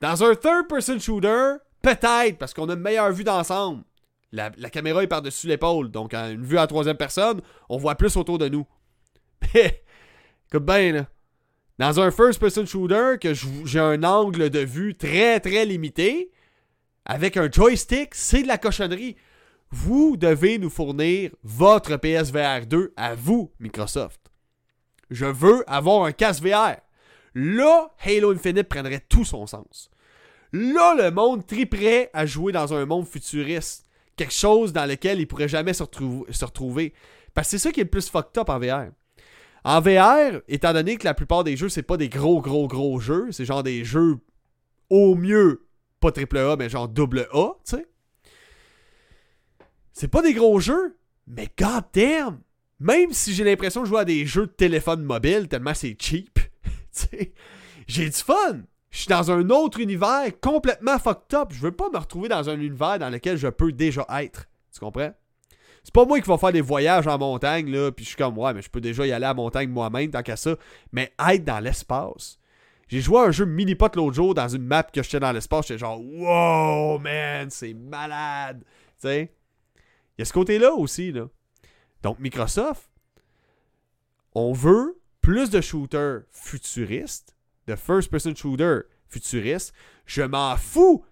Dans 0.00 0.24
un 0.24 0.34
third-person 0.34 0.98
shooter, 0.98 1.56
peut-être, 1.82 2.38
parce 2.38 2.54
qu'on 2.54 2.68
a 2.70 2.72
une 2.72 2.80
meilleure 2.80 3.12
vue 3.12 3.24
d'ensemble. 3.24 3.84
La, 4.32 4.50
caméra 4.70 5.02
est 5.02 5.08
par-dessus 5.08 5.48
l'épaule, 5.48 5.90
donc 5.90 6.14
une 6.14 6.44
vue 6.44 6.58
à 6.58 6.66
troisième 6.66 6.96
personne, 6.96 7.42
on 7.68 7.76
voit 7.76 7.96
plus 7.96 8.16
autour 8.16 8.38
de 8.38 8.48
nous. 8.48 8.66
Mais, 9.54 9.82
écoute 10.48 10.64
bien, 10.64 10.92
là. 10.92 11.06
Dans 11.78 11.98
un 11.98 12.10
first-person 12.10 12.66
shooter, 12.66 13.16
que 13.20 13.32
j'ai 13.64 13.80
un 13.80 14.04
angle 14.04 14.50
de 14.50 14.60
vue 14.60 14.94
très 14.94 15.40
très 15.40 15.64
limité, 15.64 16.30
avec 17.04 17.36
un 17.36 17.50
joystick, 17.50 18.14
c'est 18.14 18.42
de 18.42 18.48
la 18.48 18.58
cochonnerie. 18.58 19.16
Vous 19.72 20.16
devez 20.16 20.58
nous 20.58 20.70
fournir 20.70 21.30
votre 21.44 21.96
PSVR 21.96 22.66
2 22.66 22.92
à 22.96 23.14
vous, 23.14 23.52
Microsoft. 23.60 24.20
Je 25.10 25.26
veux 25.26 25.62
avoir 25.70 26.04
un 26.04 26.12
casque 26.12 26.42
VR. 26.42 26.76
Là, 27.34 27.94
Halo 28.04 28.32
Infinite 28.32 28.68
prendrait 28.68 29.04
tout 29.08 29.24
son 29.24 29.46
sens. 29.46 29.88
Là, 30.52 30.96
le 30.96 31.12
monde 31.12 31.46
triperait 31.46 32.10
à 32.12 32.26
jouer 32.26 32.52
dans 32.52 32.74
un 32.74 32.84
monde 32.84 33.06
futuriste. 33.06 33.86
Quelque 34.16 34.34
chose 34.34 34.72
dans 34.72 34.86
lequel 34.86 35.20
il 35.20 35.26
pourrait 35.26 35.48
jamais 35.48 35.72
se, 35.72 35.84
retrouver. 35.84 36.92
Parce 37.32 37.46
que 37.46 37.50
c'est 37.52 37.58
ça 37.58 37.70
qui 37.70 37.80
est 37.80 37.84
le 37.84 37.90
plus 37.90 38.10
fucked 38.10 38.38
up 38.38 38.48
en 38.48 38.58
VR. 38.58 38.90
En 39.62 39.80
VR, 39.80 40.40
étant 40.48 40.72
donné 40.72 40.96
que 40.96 41.04
la 41.04 41.14
plupart 41.14 41.44
des 41.44 41.56
jeux, 41.56 41.68
c'est 41.68 41.82
pas 41.82 41.96
des 41.96 42.08
gros, 42.08 42.40
gros, 42.40 42.66
gros 42.66 42.98
jeux, 42.98 43.30
c'est 43.30 43.44
genre 43.44 43.62
des 43.62 43.84
jeux 43.84 44.18
au 44.88 45.14
mieux, 45.14 45.68
pas 46.00 46.10
triple 46.10 46.38
A, 46.38 46.56
mais 46.56 46.68
genre 46.68 46.88
double 46.88 47.28
A, 47.32 47.52
tu 47.64 47.76
sais. 47.76 47.86
C'est 49.92 50.08
pas 50.08 50.22
des 50.22 50.34
gros 50.34 50.60
jeux, 50.60 50.96
mais 51.26 51.48
god 51.58 51.84
damn! 51.92 52.40
Même 52.78 53.12
si 53.12 53.34
j'ai 53.34 53.44
l'impression 53.44 53.82
de 53.82 53.86
jouer 53.86 54.00
à 54.00 54.04
des 54.04 54.24
jeux 54.24 54.46
de 54.46 54.52
téléphone 54.52 55.02
mobile 55.02 55.48
tellement 55.48 55.74
c'est 55.74 55.96
cheap, 56.00 56.38
j'ai 57.86 58.06
du 58.06 58.16
fun! 58.16 58.62
Je 58.90 58.98
suis 58.98 59.08
dans 59.08 59.30
un 59.30 59.50
autre 59.50 59.78
univers 59.78 60.28
complètement 60.40 60.98
fucked 60.98 61.34
up. 61.34 61.48
Je 61.52 61.60
veux 61.60 61.72
pas 61.72 61.88
me 61.90 61.98
retrouver 61.98 62.28
dans 62.28 62.50
un 62.50 62.58
univers 62.60 62.98
dans 62.98 63.08
lequel 63.08 63.36
je 63.36 63.46
peux 63.46 63.70
déjà 63.72 64.04
être. 64.20 64.46
Tu 64.72 64.80
comprends? 64.80 65.12
C'est 65.84 65.94
pas 65.94 66.04
moi 66.04 66.20
qui 66.20 66.28
va 66.28 66.36
faire 66.36 66.52
des 66.52 66.60
voyages 66.60 67.06
en 67.06 67.16
montagne, 67.16 67.70
là, 67.70 67.90
puis 67.90 68.04
je 68.04 68.10
suis 68.10 68.16
comme, 68.16 68.36
ouais, 68.36 68.52
mais 68.52 68.62
je 68.62 68.68
peux 68.68 68.80
déjà 68.80 69.06
y 69.06 69.12
aller 69.12 69.24
à 69.24 69.32
montagne 69.32 69.70
moi-même, 69.70 70.10
tant 70.10 70.22
qu'à 70.22 70.36
ça. 70.36 70.56
Mais 70.92 71.12
être 71.30 71.44
dans 71.44 71.60
l'espace. 71.60 72.38
J'ai 72.88 73.00
joué 73.00 73.20
à 73.20 73.22
un 73.22 73.30
jeu 73.30 73.46
mini-pot 73.46 73.94
l'autre 73.94 74.16
jour 74.16 74.34
dans 74.34 74.48
une 74.48 74.64
map 74.64 74.82
que 74.82 75.02
j'étais 75.02 75.20
dans 75.20 75.32
l'espace. 75.32 75.68
J'étais 75.68 75.78
genre, 75.78 76.00
wow, 76.00 76.98
man, 76.98 77.48
c'est 77.48 77.72
malade. 77.72 78.64
Tu 79.00 79.08
sais? 79.08 79.32
Il 80.20 80.24
y 80.24 80.24
a 80.24 80.26
ce 80.26 80.34
côté-là 80.34 80.74
aussi. 80.74 81.14
Donc, 82.02 82.18
Microsoft, 82.18 82.90
on 84.34 84.52
veut 84.52 85.00
plus 85.22 85.48
de 85.48 85.62
shooters 85.62 86.24
futuristes, 86.30 87.34
de 87.66 87.74
first-person 87.74 88.36
shooter 88.36 88.80
futuristes. 89.08 89.72
Je 90.04 90.20
m'en 90.20 90.58
fous 90.58 91.06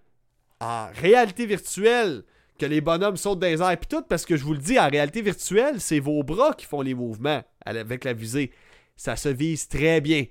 en 0.59 0.89
réalité 0.93 1.47
virtuelle 1.47 2.23
que 2.59 2.67
les 2.67 2.81
bonhommes 2.81 3.17
sautent 3.17 3.39
des 3.39 3.59
airs 3.63 3.71
et 3.71 3.77
tout, 3.77 4.03
parce 4.03 4.27
que 4.27 4.37
je 4.37 4.43
vous 4.43 4.53
le 4.53 4.59
dis, 4.59 4.77
en 4.77 4.89
réalité 4.89 5.23
virtuelle, 5.23 5.81
c'est 5.81 5.99
vos 5.99 6.21
bras 6.21 6.53
qui 6.53 6.67
font 6.67 6.81
les 6.81 6.93
mouvements 6.93 7.41
avec 7.65 8.03
la 8.03 8.13
visée. 8.13 8.51
Ça 8.95 9.15
se 9.15 9.29
vise 9.29 9.67
très 9.67 10.01
bien. 10.01 10.25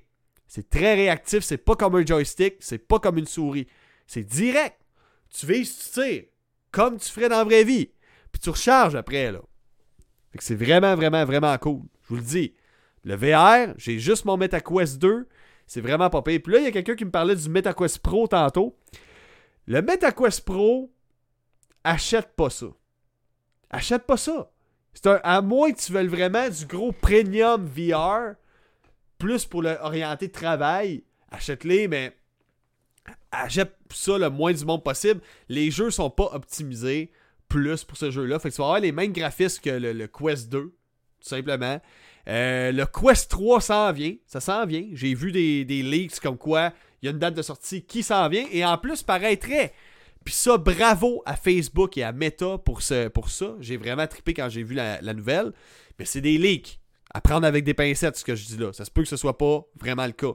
C'est 0.47 0.71
très 0.71 0.95
réactif, 0.95 1.41
c'est 1.41 1.59
pas 1.59 1.75
comme 1.75 1.97
un 1.97 2.07
joystick, 2.07 2.59
c'est 2.61 2.79
pas 2.79 3.01
comme 3.01 3.19
une 3.19 3.27
souris. 3.27 3.67
C'est 4.07 4.23
direct. 4.23 4.79
Tu 5.37 5.47
vises, 5.47 5.77
tu 5.77 6.01
tires, 6.01 6.25
comme 6.71 6.97
tu 6.97 7.09
ferais 7.09 7.29
dans 7.29 7.38
la 7.38 7.45
vraie 7.45 7.64
vie. 7.64 7.91
Tu 8.40 8.51
recharges 8.51 8.94
après, 8.94 9.33
là. 9.33 9.40
C'est 10.38 10.55
vraiment, 10.55 10.94
vraiment, 10.94 11.24
vraiment 11.24 11.57
cool. 11.59 11.83
Je 12.05 12.09
vous 12.11 12.16
le 12.16 12.22
dis. 12.22 12.55
Le 13.05 13.16
VR, 13.16 13.74
j'ai 13.77 13.98
juste 13.98 14.24
mon 14.24 14.37
MetaQuest 14.37 14.98
2. 14.98 15.27
C'est 15.66 15.81
vraiment 15.81 16.11
pas 16.11 16.22
pire. 16.22 16.40
Puis 16.42 16.53
là, 16.53 16.59
il 16.61 16.64
y 16.64 16.68
a 16.68 16.72
quelqu'un 16.72 16.94
qui 16.94 17.05
me 17.05 17.11
parlait 17.11 17.37
du 17.37 17.48
MetaQuest 17.48 17.98
Pro 18.01 18.29
tantôt. 18.29 18.77
Le 19.66 19.83
MetaQuest 19.83 20.44
Pro, 20.44 20.92
achète 21.85 22.35
pas 22.37 22.51
ça. 22.51 22.66
Achète 23.70 24.07
pas 24.07 24.16
ça. 24.16 24.51
C'est 24.94 25.07
un, 25.07 25.20
à 25.22 25.42
moins 25.42 25.70
que 25.72 25.79
tu 25.79 25.92
veuilles 25.92 26.07
vraiment 26.07 26.48
du 26.48 26.66
gros 26.66 26.92
premium 26.92 27.66
VR, 27.66 28.35
plus 29.18 29.44
pour 29.44 29.62
l'orienter 29.62 30.31
travail, 30.31 31.05
achète-les, 31.31 31.87
mais 31.88 32.16
achète 33.31 33.77
ça 33.92 34.18
le 34.18 34.31
moins 34.31 34.53
du 34.53 34.64
monde 34.64 34.83
possible. 34.83 35.20
Les 35.48 35.70
jeux 35.70 35.90
sont 35.90 36.11
pas 36.11 36.31
optimisés 36.33 37.11
plus 37.49 37.85
pour 37.85 37.97
ce 37.97 38.11
jeu-là. 38.11 38.39
Fait 38.39 38.51
que 38.51 38.55
tu 38.55 38.61
vas 38.61 38.67
avoir 38.67 38.81
les 38.81 38.93
mêmes 38.93 39.13
graphismes 39.13 39.61
que 39.63 39.71
le, 39.71 40.07
Quest 40.07 40.49
2, 40.49 40.61
tout 40.61 40.73
simplement. 41.21 41.81
Euh, 42.29 42.73
le 42.73 42.85
Quest 42.87 43.31
3 43.31 43.61
s'en 43.61 43.93
vient. 43.93 44.15
Ça 44.27 44.41
s'en 44.41 44.67
vient. 44.67 44.87
J'ai 44.93 45.15
vu 45.15 45.33
des, 45.33 45.65
des 45.65 45.83
leaks 45.83 46.21
comme 46.21 46.39
quoi 46.39 46.73
il 47.01 47.07
y 47.07 47.09
a 47.09 47.13
une 47.13 47.19
date 47.19 47.35
de 47.35 47.43
sortie 47.43 47.83
qui 47.83 48.03
s'en 48.03 48.29
vient. 48.29 48.45
Et 48.51 48.65
en 48.65 48.77
plus, 48.77 49.03
paraîtrait 49.03 49.73
puis 50.29 50.35
ça, 50.35 50.59
bravo 50.59 51.23
à 51.25 51.37
Facebook 51.37 51.97
et 51.97 52.03
à 52.03 52.13
Meta 52.13 52.59
pour, 52.59 52.83
pour 53.15 53.31
ça. 53.31 53.57
J'ai 53.61 53.79
vraiment 53.79 54.07
trippé 54.07 54.35
quand 54.35 54.51
j'ai 54.51 54.63
vu 54.63 54.75
la, 54.75 55.01
nouvelle. 55.15 55.55
Mais 55.99 56.05
c'est 56.05 56.21
des 56.21 56.37
leaks. 56.37 56.81
À 57.15 57.23
prendre 57.23 57.47
avec 57.47 57.65
des 57.65 57.73
pincettes, 57.73 58.17
ce 58.17 58.25
que 58.27 58.35
je 58.35 58.45
dis 58.45 58.59
là. 58.59 58.75
Ça 58.75 58.85
se 58.85 58.91
peut 58.91 59.03
que 59.03 59.09
ce 59.09 59.17
soit 59.17 59.39
pas 59.39 59.65
vraiment 59.81 60.05
le 60.05 60.13
cas. 60.13 60.33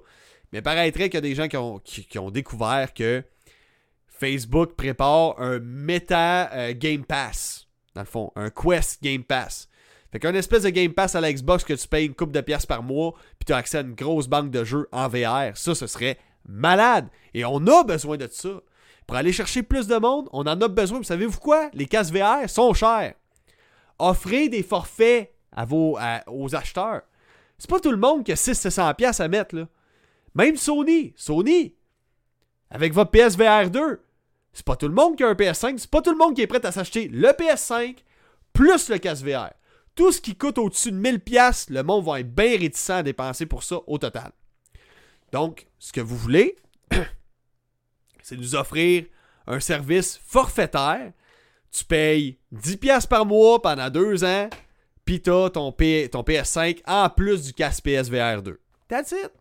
Mais 0.52 0.64
paraîtrait 0.64 1.10
qu'il 1.10 1.18
y 1.18 1.18
a 1.18 1.22
des 1.22 1.36
gens 1.36 1.48
qui, 1.48 2.18
ont 2.18 2.32
découvert 2.32 2.92
que 2.96 3.24
Facebook 4.14 4.76
prépare 4.76 5.40
un 5.40 5.60
Meta 5.60 6.52
euh, 6.54 6.74
Game 6.76 7.04
Pass. 7.04 7.68
Dans 7.96 8.02
le 8.02 8.08
fond, 8.08 8.32
un 8.36 8.50
Quest 8.50 9.04
Game 9.04 9.24
Pass. 9.24 9.68
Fait 10.12 10.20
qu'un 10.20 10.34
espèce 10.36 10.64
de 10.64 10.70
Game 10.70 10.94
Pass 10.94 11.16
à 11.16 11.22
la 11.22 11.34
Xbox 11.34 11.64
que 11.64 11.74
tu 11.74 11.88
payes 11.88 12.06
une 12.06 12.14
coupe 12.14 12.32
de 12.32 12.42
pièces 12.42 12.68
par 12.68 12.84
mois, 12.84 13.14
puis 13.40 13.46
tu 13.48 13.54
as 13.54 13.58
accès 13.58 13.80
à 13.80 13.82
une 13.82 13.96
grosse 13.96 14.28
banque 14.28 14.52
de 14.52 14.64
jeux 14.64 14.88
en 14.92 15.08
VR. 15.08 15.56
Ça, 15.56 15.74
ce 15.74 15.88
serait 15.88 16.20
malade. 16.48 17.08
Et 17.34 17.44
on 17.46 17.66
a 17.68 17.84
besoin 17.84 18.18
de 18.18 18.28
ça. 18.32 18.62
Pour 19.08 19.18
aller 19.18 19.34
chercher 19.34 19.64
plus 19.64 19.88
de 19.88 19.98
monde, 19.98 20.30
on 20.32 20.42
en 20.42 20.62
a 20.62 20.68
besoin. 20.68 21.00
Vous 21.00 21.04
savez-vous 21.04 21.40
quoi? 21.40 21.70
Les 21.74 21.88
casques 21.88 22.14
VR 22.14 22.48
sont 22.48 22.74
chers. 22.74 23.16
Offrez 24.00 24.50
des 24.50 24.64
forfaits 24.64 25.34
à 25.52 25.66
vos, 25.66 25.98
aux 26.28 26.56
acheteurs. 26.56 27.02
C'est 27.58 27.70
pas 27.70 27.80
tout 27.80 27.92
le 27.92 27.98
monde 27.98 28.24
qui 28.24 28.32
a 28.32 28.36
600$ 28.36 29.22
à 29.22 29.28
mettre. 29.28 29.68
Même 30.36 30.56
Sony. 30.56 31.14
Sony, 31.16 31.76
avec 32.74 32.92
votre 32.92 33.12
PSVR 33.12 33.70
2, 33.70 34.02
c'est 34.52 34.66
pas 34.66 34.76
tout 34.76 34.88
le 34.88 34.94
monde 34.94 35.16
qui 35.16 35.24
a 35.24 35.30
un 35.30 35.34
PS5. 35.34 35.78
C'est 35.78 35.90
pas 35.90 36.02
tout 36.02 36.12
le 36.12 36.18
monde 36.18 36.36
qui 36.36 36.42
est 36.42 36.48
prêt 36.48 36.66
à 36.66 36.72
s'acheter 36.72 37.08
le 37.08 37.30
PS5 37.30 37.98
plus 38.52 38.90
le 38.90 38.98
casque 38.98 39.26
VR. 39.26 39.52
Tout 39.96 40.12
ce 40.12 40.20
qui 40.20 40.36
coûte 40.36 40.58
au-dessus 40.58 40.92
de 40.92 40.98
1000$, 40.98 41.72
le 41.72 41.84
monde 41.84 42.04
va 42.06 42.20
être 42.20 42.34
bien 42.34 42.58
réticent 42.58 42.90
à 42.90 43.04
dépenser 43.04 43.46
pour 43.46 43.64
ça 43.64 43.78
au 43.86 43.98
total. 44.00 44.32
Donc, 45.32 45.68
ce 45.78 45.94
que 45.94 46.02
vous 46.02 46.18
voulez, 46.18 46.56
c'est 48.24 48.38
nous 48.38 48.56
offrir 48.56 49.06
un 49.46 49.60
service 49.60 50.20
forfaitaire. 50.26 51.12
Tu 51.72 51.86
payes 51.86 52.40
10$ 52.56 53.08
par 53.08 53.26
mois 53.26 53.62
pendant 53.62 53.90
deux 53.90 54.24
ans, 54.24 54.50
puis 55.06 55.22
t'as 55.22 55.50
ton, 55.52 55.72
ton 55.72 56.22
PS5 56.22 56.82
en 56.88 57.10
plus 57.10 57.46
du 57.46 57.54
casque 57.54 57.84
PSVR 57.84 58.42
2. 58.42 58.60
That's 58.88 59.12
it. 59.12 59.32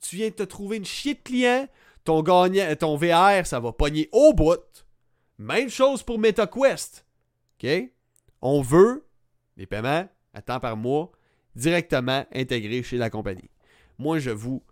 Tu 0.00 0.16
viens 0.16 0.28
de 0.28 0.34
te 0.34 0.42
trouver 0.42 0.76
une 0.76 0.84
chier 0.84 1.14
de 1.14 1.20
client, 1.20 1.68
ton, 2.04 2.22
ton 2.22 2.96
VR, 2.96 3.46
ça 3.46 3.60
va 3.60 3.72
pogner 3.72 4.08
au 4.12 4.32
bout. 4.32 4.84
Même 5.38 5.68
chose 5.68 6.02
pour 6.02 6.18
MetaQuest. 6.18 7.04
OK? 7.62 7.90
On 8.40 8.60
veut 8.60 9.04
les 9.56 9.66
paiements 9.66 10.08
à 10.34 10.42
temps 10.42 10.60
par 10.60 10.76
mois 10.76 11.12
directement 11.54 12.24
intégré 12.34 12.82
chez 12.82 12.96
la 12.96 13.10
compagnie. 13.10 13.50
Moi, 13.98 14.18
je 14.18 14.30
vous, 14.30 14.62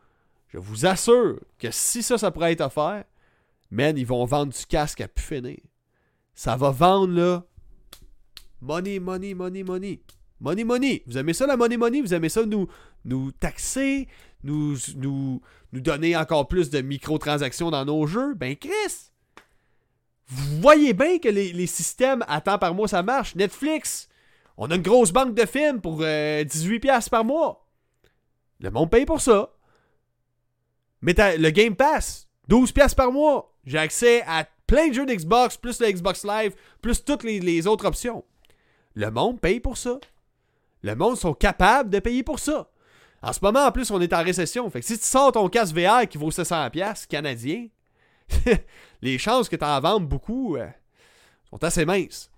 je 0.48 0.58
vous 0.58 0.86
assure 0.86 1.40
que 1.58 1.70
si 1.70 2.02
ça, 2.02 2.18
ça 2.18 2.30
pourrait 2.30 2.52
être 2.52 2.62
offert, 2.62 3.04
man, 3.70 3.96
ils 3.96 4.06
vont 4.06 4.24
vendre 4.24 4.52
du 4.52 4.66
casque 4.66 5.00
à 5.00 5.08
pu 5.08 5.22
finir. 5.22 5.58
Ça 6.34 6.56
va 6.56 6.70
vendre, 6.70 7.12
là, 7.12 7.44
money, 8.60 8.98
money, 8.98 9.34
money, 9.34 9.62
money. 9.62 10.00
Money, 10.40 10.64
money. 10.64 11.02
Vous 11.06 11.18
aimez 11.18 11.34
ça, 11.34 11.46
la 11.46 11.56
money, 11.56 11.76
money? 11.76 12.00
Vous 12.00 12.14
aimez 12.14 12.30
ça, 12.30 12.46
nous, 12.46 12.66
nous 13.04 13.30
taxer, 13.32 14.08
nous, 14.42 14.76
nous, 14.96 15.42
nous 15.72 15.80
donner 15.80 16.16
encore 16.16 16.48
plus 16.48 16.70
de 16.70 16.80
microtransactions 16.80 17.70
dans 17.70 17.84
nos 17.84 18.06
jeux? 18.06 18.34
Ben, 18.34 18.56
Chris! 18.56 19.10
Vous 20.26 20.60
voyez 20.60 20.92
bien 20.92 21.18
que 21.18 21.28
les, 21.28 21.52
les 21.52 21.66
systèmes 21.66 22.24
à 22.28 22.40
temps 22.40 22.58
par 22.58 22.74
mois, 22.74 22.88
ça 22.88 23.02
marche. 23.02 23.34
Netflix, 23.34 24.08
on 24.56 24.70
a 24.70 24.76
une 24.76 24.82
grosse 24.82 25.10
banque 25.10 25.34
de 25.34 25.46
films 25.46 25.80
pour 25.80 26.02
18$ 26.02 27.08
par 27.08 27.24
mois. 27.24 27.66
Le 28.60 28.70
monde 28.70 28.90
paye 28.90 29.06
pour 29.06 29.20
ça. 29.20 29.50
Mais 31.02 31.14
le 31.38 31.50
Game 31.50 31.74
Pass, 31.74 32.28
12$ 32.48 32.94
par 32.94 33.10
mois. 33.10 33.56
J'ai 33.64 33.78
accès 33.78 34.22
à 34.26 34.46
plein 34.66 34.88
de 34.88 34.94
jeux 34.94 35.06
d'Xbox, 35.06 35.56
plus 35.56 35.80
le 35.80 35.90
Xbox 35.90 36.24
Live, 36.24 36.54
plus 36.82 37.04
toutes 37.04 37.24
les, 37.24 37.66
autres 37.66 37.86
options. 37.86 38.24
Le 38.94 39.10
monde 39.10 39.40
paye 39.40 39.60
pour 39.60 39.76
ça. 39.76 39.98
Le 40.82 40.94
monde 40.94 41.16
sont 41.16 41.34
capables 41.34 41.90
de 41.90 41.98
payer 41.98 42.22
pour 42.22 42.38
ça. 42.38 42.69
En 43.22 43.32
ce 43.32 43.40
moment, 43.42 43.66
en 43.66 43.72
plus, 43.72 43.90
on 43.90 44.00
est 44.00 44.12
en 44.12 44.22
récession. 44.22 44.68
Fait 44.70 44.82
si 44.82 44.98
tu 44.98 45.04
sors 45.04 45.32
ton 45.32 45.48
casque 45.48 45.76
VR 45.76 46.08
qui 46.08 46.18
vaut 46.18 46.30
700$ 46.30 47.06
canadien, 47.06 47.68
les 49.02 49.18
chances 49.18 49.48
que 49.48 49.56
tu 49.56 49.64
en 49.64 49.80
vendes 49.80 50.08
beaucoup 50.08 50.56
euh, 50.56 50.66
sont 51.50 51.62
assez 51.62 51.84
minces. 51.84 52.30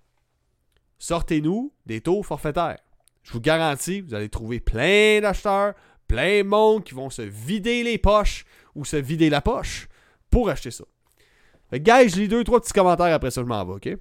Sortez-nous 0.99 1.73
des 1.85 2.01
taux 2.01 2.23
forfaitaires. 2.23 2.79
Je 3.23 3.31
vous 3.31 3.41
garantis, 3.41 4.01
vous 4.01 4.13
allez 4.13 4.29
trouver 4.29 4.59
plein 4.59 5.21
d'acheteurs, 5.21 5.73
plein 6.07 6.39
de 6.39 6.47
monde 6.47 6.83
qui 6.83 6.93
vont 6.93 7.09
se 7.09 7.21
vider 7.21 7.83
les 7.83 7.97
poches 7.97 8.45
ou 8.75 8.83
se 8.83 8.97
vider 8.97 9.29
la 9.29 9.41
poche 9.41 9.87
pour 10.29 10.49
acheter 10.49 10.71
ça. 10.71 10.83
Fait 11.69 11.79
guys, 11.79 12.09
je 12.09 12.19
lis 12.19 12.27
deux, 12.27 12.43
trois 12.43 12.59
petits 12.59 12.73
commentaires 12.73 13.13
après 13.13 13.31
ça, 13.31 13.41
je 13.41 13.47
m'en 13.47 13.63
vais, 13.63 13.73
ok? 13.73 13.97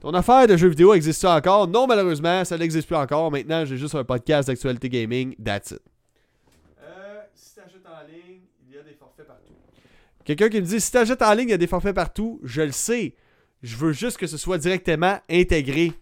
Ton 0.00 0.14
affaire 0.14 0.46
de 0.46 0.56
jeux 0.56 0.68
vidéo 0.68 0.94
existe 0.94 1.24
encore? 1.24 1.66
Non, 1.66 1.86
malheureusement, 1.86 2.44
ça 2.44 2.56
n'existe 2.56 2.86
plus 2.86 2.96
encore. 2.96 3.30
Maintenant, 3.32 3.64
j'ai 3.64 3.76
juste 3.76 3.96
un 3.96 4.04
podcast 4.04 4.48
d'actualité 4.48 4.88
gaming. 4.88 5.34
That's 5.42 5.72
it. 5.72 5.80
Euh, 6.80 7.20
si 7.34 7.56
t'achètes 7.56 7.86
en 7.86 8.06
ligne, 8.06 8.42
il 8.68 8.74
y 8.74 8.78
a 8.78 8.82
des 8.82 8.94
forfaits 8.94 9.26
partout. 9.26 9.54
Quelqu'un 10.24 10.48
qui 10.48 10.60
me 10.60 10.66
dit 10.66 10.80
si 10.80 10.92
t'achètes 10.92 11.22
en 11.22 11.34
ligne, 11.34 11.48
il 11.48 11.50
y 11.50 11.54
a 11.54 11.58
des 11.58 11.66
forfaits 11.66 11.94
partout. 11.94 12.40
Je 12.44 12.62
le 12.62 12.72
sais. 12.72 13.16
Je 13.62 13.76
veux 13.76 13.92
juste 13.92 14.18
que 14.18 14.28
ce 14.28 14.36
soit 14.36 14.58
directement 14.58 15.18
intégré 15.28 15.92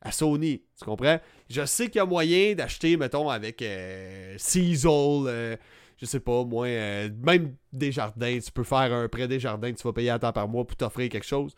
à 0.00 0.10
Sony. 0.10 0.62
Tu 0.78 0.84
comprends? 0.84 1.20
Je 1.48 1.64
sais 1.64 1.86
qu'il 1.86 1.96
y 1.96 2.00
a 2.00 2.06
moyen 2.06 2.54
d'acheter, 2.54 2.96
mettons, 2.96 3.28
avec 3.28 3.62
euh, 3.62 4.36
euh, 4.36 5.56
je 5.96 6.06
sais 6.06 6.20
pas, 6.20 6.44
moi, 6.44 6.66
euh, 6.66 7.08
même 7.22 7.54
des 7.72 7.92
jardins. 7.92 8.38
Tu 8.38 8.50
peux 8.50 8.64
faire 8.64 8.92
un 8.92 9.08
prêt 9.08 9.28
des 9.28 9.38
jardins, 9.38 9.72
tu 9.72 9.82
vas 9.82 9.92
payer 9.92 10.10
à 10.10 10.18
temps 10.18 10.32
par 10.32 10.48
mois 10.48 10.66
pour 10.66 10.76
t'offrir 10.76 11.08
quelque 11.08 11.26
chose. 11.26 11.54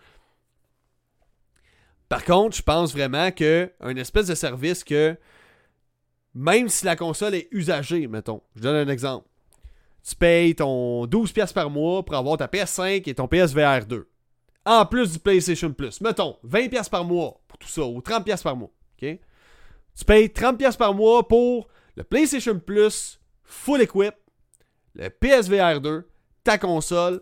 Par 2.08 2.24
contre, 2.24 2.56
je 2.56 2.62
pense 2.62 2.92
vraiment 2.92 3.30
que 3.30 3.70
un 3.80 3.96
espèce 3.96 4.26
de 4.26 4.34
service 4.34 4.82
que 4.82 5.16
même 6.34 6.68
si 6.68 6.84
la 6.84 6.96
console 6.96 7.34
est 7.34 7.48
usagée, 7.50 8.06
mettons, 8.06 8.42
je 8.54 8.62
donne 8.62 8.88
un 8.88 8.92
exemple. 8.92 9.26
Tu 10.08 10.14
payes 10.14 10.54
ton 10.54 11.06
12$ 11.06 11.52
par 11.52 11.68
mois 11.68 12.04
pour 12.04 12.16
avoir 12.16 12.36
ta 12.36 12.46
PS5 12.46 13.08
et 13.08 13.14
ton 13.14 13.28
PSVR 13.28 13.84
2. 13.86 14.08
En 14.64 14.86
plus 14.86 15.12
du 15.12 15.18
PlayStation 15.18 15.72
Plus. 15.72 16.00
Mettons, 16.00 16.38
20$ 16.46 16.88
par 16.88 17.04
mois 17.04 17.40
pour 17.48 17.58
tout 17.58 17.68
ça, 17.68 17.82
ou 17.84 18.00
30$ 18.00 18.42
par 18.42 18.56
mois. 18.56 18.70
Tu 18.98 20.04
payes 20.06 20.28
30$ 20.28 20.76
par 20.76 20.94
mois 20.94 21.26
pour 21.26 21.68
le 21.96 22.04
PlayStation 22.04 22.58
Plus, 22.58 23.20
full 23.42 23.82
equip, 23.82 24.14
le 24.94 25.08
PSVR 25.10 25.80
2, 25.80 26.08
ta 26.44 26.56
console, 26.56 27.20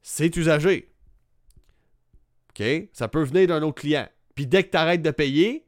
c'est 0.00 0.34
usagé. 0.36 0.90
OK? 2.50 2.64
Ça 2.92 3.08
peut 3.08 3.24
venir 3.24 3.48
d'un 3.48 3.62
autre 3.62 3.80
client. 3.80 4.08
Puis 4.34 4.46
dès 4.46 4.64
que 4.64 4.70
tu 4.70 4.76
arrêtes 4.76 5.02
de 5.02 5.10
payer, 5.10 5.66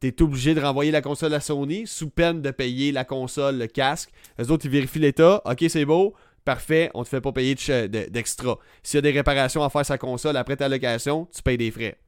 tu 0.00 0.08
es 0.08 0.22
obligé 0.22 0.54
de 0.54 0.60
renvoyer 0.60 0.90
la 0.90 1.02
console 1.02 1.34
à 1.34 1.40
Sony 1.40 1.86
sous 1.86 2.10
peine 2.10 2.42
de 2.42 2.50
payer 2.50 2.92
la 2.92 3.04
console, 3.04 3.58
le 3.58 3.66
casque. 3.66 4.10
Les 4.38 4.50
autres, 4.50 4.66
ils 4.66 4.70
vérifient 4.70 4.98
l'état. 4.98 5.42
OK, 5.44 5.64
c'est 5.68 5.84
beau. 5.84 6.14
Parfait, 6.44 6.90
on 6.94 7.02
te 7.02 7.08
fait 7.08 7.20
pas 7.20 7.32
payer 7.32 7.56
d'extra. 7.88 8.58
S'il 8.82 8.98
y 8.98 8.98
a 8.98 9.02
des 9.02 9.10
réparations 9.10 9.64
à 9.64 9.70
faire 9.70 9.84
sa 9.84 9.98
console 9.98 10.36
après 10.36 10.56
ta 10.56 10.68
location, 10.68 11.26
tu 11.34 11.42
payes 11.42 11.58
des 11.58 11.72
frais. 11.72 11.98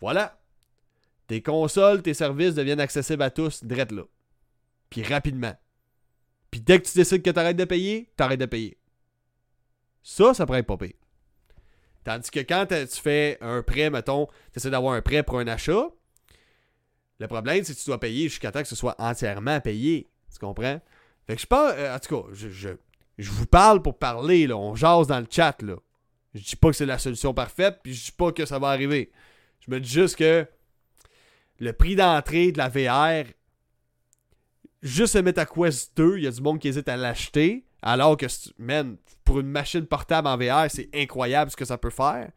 Voilà. 0.00 0.40
Tes 1.28 1.42
consoles, 1.42 2.02
tes 2.02 2.14
services 2.14 2.54
deviennent 2.54 2.80
accessibles 2.80 3.22
à 3.22 3.30
tous, 3.30 3.62
direct 3.62 3.92
là. 3.92 4.02
Puis 4.90 5.02
rapidement. 5.02 5.54
Puis 6.50 6.60
dès 6.60 6.80
que 6.80 6.88
tu 6.88 6.96
décides 6.96 7.22
que 7.22 7.30
tu 7.30 7.38
arrêtes 7.38 7.56
de 7.56 7.64
payer, 7.64 8.10
tu 8.16 8.24
arrêtes 8.24 8.40
de 8.40 8.46
payer. 8.46 8.78
Ça, 10.02 10.32
ça 10.34 10.46
pourrait 10.46 10.60
être 10.60 10.66
pas 10.66 10.78
pire. 10.78 10.94
Tandis 12.08 12.30
que 12.30 12.40
quand 12.40 12.64
tu 12.64 13.00
fais 13.02 13.36
un 13.42 13.62
prêt, 13.62 13.90
mettons, 13.90 14.28
tu 14.50 14.56
essaies 14.56 14.70
d'avoir 14.70 14.94
un 14.94 15.02
prêt 15.02 15.22
pour 15.22 15.40
un 15.40 15.46
achat, 15.46 15.90
le 17.18 17.28
problème, 17.28 17.62
c'est 17.62 17.74
que 17.74 17.78
tu 17.78 17.84
dois 17.84 18.00
payer 18.00 18.30
jusqu'à 18.30 18.50
temps 18.50 18.62
que 18.62 18.68
ce 18.68 18.76
soit 18.76 18.98
entièrement 18.98 19.60
payé. 19.60 20.08
Tu 20.32 20.38
comprends? 20.38 20.80
Fait 21.26 21.36
que 21.36 21.42
je 21.42 21.46
pense, 21.46 21.70
euh, 21.74 21.94
en 21.94 21.98
tout 21.98 22.22
cas, 22.22 22.28
je, 22.32 23.30
vous 23.30 23.44
parle 23.44 23.82
pour 23.82 23.98
parler, 23.98 24.46
là. 24.46 24.56
On 24.56 24.74
jase 24.74 25.06
dans 25.06 25.20
le 25.20 25.26
chat, 25.30 25.60
là. 25.60 25.74
Je 26.32 26.40
dis 26.40 26.56
pas 26.56 26.70
que 26.70 26.76
c'est 26.76 26.86
la 26.86 26.96
solution 26.96 27.34
parfaite, 27.34 27.80
puis 27.82 27.92
je 27.92 28.06
dis 28.06 28.12
pas 28.12 28.32
que 28.32 28.46
ça 28.46 28.58
va 28.58 28.68
arriver. 28.68 29.12
Je 29.60 29.70
me 29.70 29.78
dis 29.78 29.90
juste 29.90 30.16
que 30.16 30.46
le 31.58 31.72
prix 31.74 31.94
d'entrée 31.94 32.52
de 32.52 32.56
la 32.56 32.70
VR, 32.70 33.28
juste 34.80 35.14
le 35.14 35.20
MetaQuest 35.24 35.94
2, 35.94 36.16
il 36.16 36.24
y 36.24 36.26
a 36.26 36.30
du 36.30 36.40
monde 36.40 36.58
qui 36.58 36.68
hésite 36.68 36.88
à 36.88 36.96
l'acheter. 36.96 37.66
Alors 37.82 38.16
que, 38.16 38.26
man, 38.58 38.96
pour 39.24 39.40
une 39.40 39.48
machine 39.48 39.86
portable 39.86 40.28
en 40.28 40.36
VR, 40.36 40.70
c'est 40.70 40.88
incroyable 40.94 41.50
ce 41.50 41.56
que 41.56 41.64
ça 41.64 41.78
peut 41.78 41.90
faire. 41.90 42.30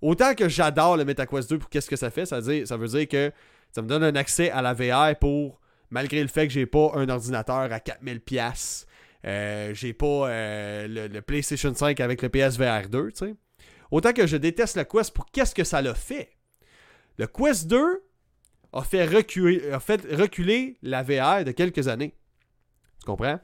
Autant 0.00 0.34
que 0.34 0.48
j'adore 0.48 0.96
le 0.96 1.04
MetaQuest 1.04 1.48
2 1.50 1.58
pour 1.58 1.70
qu'est-ce 1.70 1.88
que 1.88 1.96
ça 1.96 2.10
fait, 2.10 2.26
ça 2.26 2.40
veut, 2.40 2.88
dire, 2.88 3.08
que 3.08 3.32
ça 3.70 3.82
me 3.82 3.86
donne 3.86 4.02
un 4.02 4.16
accès 4.16 4.50
à 4.50 4.60
la 4.60 4.74
VR 4.74 5.16
pour, 5.18 5.60
malgré 5.90 6.20
le 6.20 6.28
fait 6.28 6.48
que 6.48 6.52
j'ai 6.52 6.66
pas 6.66 6.90
un 6.94 7.08
ordinateur 7.08 7.56
à 7.56 7.78
4000$, 7.78 8.86
euh, 9.24 9.72
j'ai 9.74 9.92
pas 9.92 10.28
euh, 10.28 11.08
le, 11.08 11.22
PlayStation 11.22 11.72
5 11.72 12.00
avec 12.00 12.22
le 12.22 12.28
PSVR 12.28 12.88
2, 12.88 13.12
tu 13.12 13.26
sais. 13.26 13.34
Autant 13.92 14.12
que 14.12 14.26
je 14.26 14.36
déteste 14.36 14.76
le 14.76 14.84
Quest 14.84 15.14
pour 15.14 15.26
qu'est-ce 15.26 15.54
que 15.54 15.64
ça 15.64 15.80
l'a 15.82 15.94
fait. 15.94 16.30
Le 17.18 17.26
Quest 17.26 17.68
2 17.68 18.02
a 18.72 18.82
fait 18.82 19.04
reculer, 19.04 19.70
a 19.70 19.78
fait 19.78 20.00
reculer 20.10 20.78
la 20.82 21.02
VR 21.02 21.44
de 21.44 21.52
quelques 21.52 21.86
années. 21.88 22.14
Tu 23.00 23.06
comprends? 23.06 23.38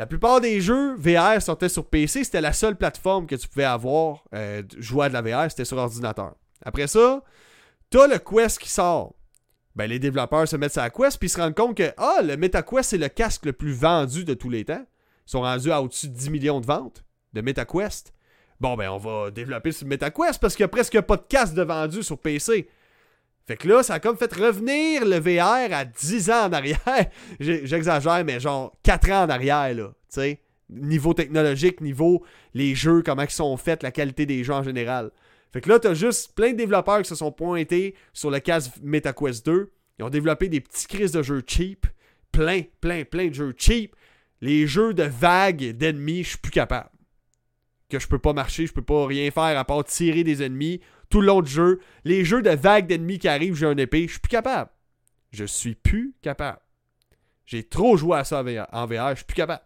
La 0.00 0.06
plupart 0.06 0.40
des 0.40 0.62
jeux 0.62 0.94
VR 0.94 1.42
sortaient 1.42 1.68
sur 1.68 1.84
PC, 1.84 2.24
c'était 2.24 2.40
la 2.40 2.54
seule 2.54 2.74
plateforme 2.74 3.26
que 3.26 3.34
tu 3.34 3.46
pouvais 3.46 3.64
avoir 3.64 4.24
euh, 4.34 4.62
jouer 4.78 5.04
à 5.04 5.08
de 5.10 5.12
la 5.12 5.20
VR, 5.20 5.50
c'était 5.50 5.66
sur 5.66 5.76
ordinateur. 5.76 6.36
Après 6.64 6.86
ça, 6.86 7.22
t'as 7.90 8.06
le 8.06 8.18
Quest 8.18 8.58
qui 8.58 8.70
sort. 8.70 9.14
Ben, 9.76 9.90
les 9.90 9.98
développeurs 9.98 10.48
se 10.48 10.56
mettent 10.56 10.72
sur 10.72 10.80
la 10.80 10.88
Quest 10.88 11.18
puis 11.18 11.28
se 11.28 11.38
rendent 11.38 11.54
compte 11.54 11.76
que 11.76 11.92
ah, 11.98 12.22
le 12.22 12.38
MetaQuest 12.38 12.88
c'est 12.88 12.96
le 12.96 13.10
casque 13.10 13.44
le 13.44 13.52
plus 13.52 13.74
vendu 13.74 14.24
de 14.24 14.32
tous 14.32 14.48
les 14.48 14.64
temps. 14.64 14.86
Ils 15.26 15.30
sont 15.30 15.42
rendus 15.42 15.70
à 15.70 15.82
au-dessus 15.82 16.08
de 16.08 16.14
10 16.14 16.30
millions 16.30 16.60
de 16.62 16.66
ventes 16.66 17.04
de 17.34 17.42
MetaQuest. 17.42 18.14
Bon 18.58 18.76
ben 18.76 18.88
on 18.88 18.96
va 18.96 19.30
développer 19.30 19.70
sur 19.70 19.86
MetaQuest 19.86 20.40
parce 20.40 20.56
qu'il 20.56 20.64
n'y 20.64 20.68
a 20.68 20.68
presque 20.68 20.98
pas 21.02 21.18
de 21.18 21.24
casque 21.28 21.52
de 21.52 21.62
vendu 21.62 22.02
sur 22.02 22.16
PC. 22.16 22.70
Fait 23.46 23.56
que 23.56 23.66
là, 23.68 23.82
ça 23.82 23.94
a 23.94 24.00
comme 24.00 24.16
fait 24.16 24.32
revenir 24.32 25.04
le 25.04 25.18
VR 25.18 25.74
à 25.74 25.84
10 25.84 26.30
ans 26.30 26.46
en 26.46 26.52
arrière. 26.52 26.78
J'exagère, 27.40 28.24
mais 28.24 28.38
genre 28.38 28.76
4 28.82 29.10
ans 29.10 29.24
en 29.24 29.28
arrière, 29.28 29.74
là. 29.74 29.88
Tu 30.08 30.20
sais, 30.20 30.40
niveau 30.68 31.14
technologique, 31.14 31.80
niveau 31.80 32.24
les 32.54 32.74
jeux, 32.74 33.02
comment 33.02 33.22
ils 33.22 33.30
sont 33.30 33.56
faits, 33.56 33.82
la 33.82 33.90
qualité 33.90 34.26
des 34.26 34.44
jeux 34.44 34.54
en 34.54 34.62
général. 34.62 35.10
Fait 35.52 35.60
que 35.60 35.68
là, 35.68 35.78
t'as 35.78 35.94
juste 35.94 36.34
plein 36.34 36.52
de 36.52 36.56
développeurs 36.56 37.02
qui 37.02 37.08
se 37.08 37.14
sont 37.14 37.32
pointés 37.32 37.94
sur 38.12 38.30
le 38.30 38.38
casque 38.38 38.72
MetaQuest 38.82 39.44
2. 39.44 39.72
Ils 39.98 40.04
ont 40.04 40.10
développé 40.10 40.48
des 40.48 40.60
petits 40.60 40.86
crises 40.86 41.12
de 41.12 41.22
jeux 41.22 41.42
cheap. 41.46 41.86
Plein, 42.32 42.62
plein, 42.80 43.04
plein 43.04 43.28
de 43.28 43.34
jeux 43.34 43.54
cheap. 43.56 43.96
Les 44.40 44.66
jeux 44.66 44.94
de 44.94 45.02
vagues 45.02 45.72
d'ennemis, 45.76 46.22
je 46.22 46.28
suis 46.30 46.38
plus 46.38 46.52
capable. 46.52 46.90
Que 47.88 47.98
je 47.98 48.06
peux 48.06 48.20
pas 48.20 48.32
marcher, 48.32 48.66
je 48.66 48.72
peux 48.72 48.82
pas 48.82 49.06
rien 49.06 49.30
faire 49.32 49.58
à 49.58 49.64
part 49.64 49.84
tirer 49.84 50.22
des 50.22 50.42
ennemis 50.44 50.80
tout 51.10 51.20
le 51.20 51.26
long 51.26 51.42
du 51.42 51.50
jeu. 51.50 51.80
Les 52.04 52.24
jeux 52.24 52.40
de 52.40 52.50
vagues 52.50 52.86
d'ennemis 52.86 53.18
qui 53.18 53.28
arrivent, 53.28 53.54
j'ai 53.54 53.66
un 53.66 53.76
épée, 53.76 54.06
je 54.06 54.12
suis 54.12 54.20
plus 54.20 54.30
capable. 54.30 54.70
Je 55.32 55.44
suis 55.44 55.74
plus 55.74 56.14
capable. 56.22 56.60
J'ai 57.44 57.64
trop 57.64 57.96
joué 57.96 58.16
à 58.18 58.24
ça 58.24 58.42
en 58.72 58.86
VR, 58.86 59.10
je 59.10 59.16
suis 59.16 59.24
plus 59.24 59.34
capable. 59.34 59.64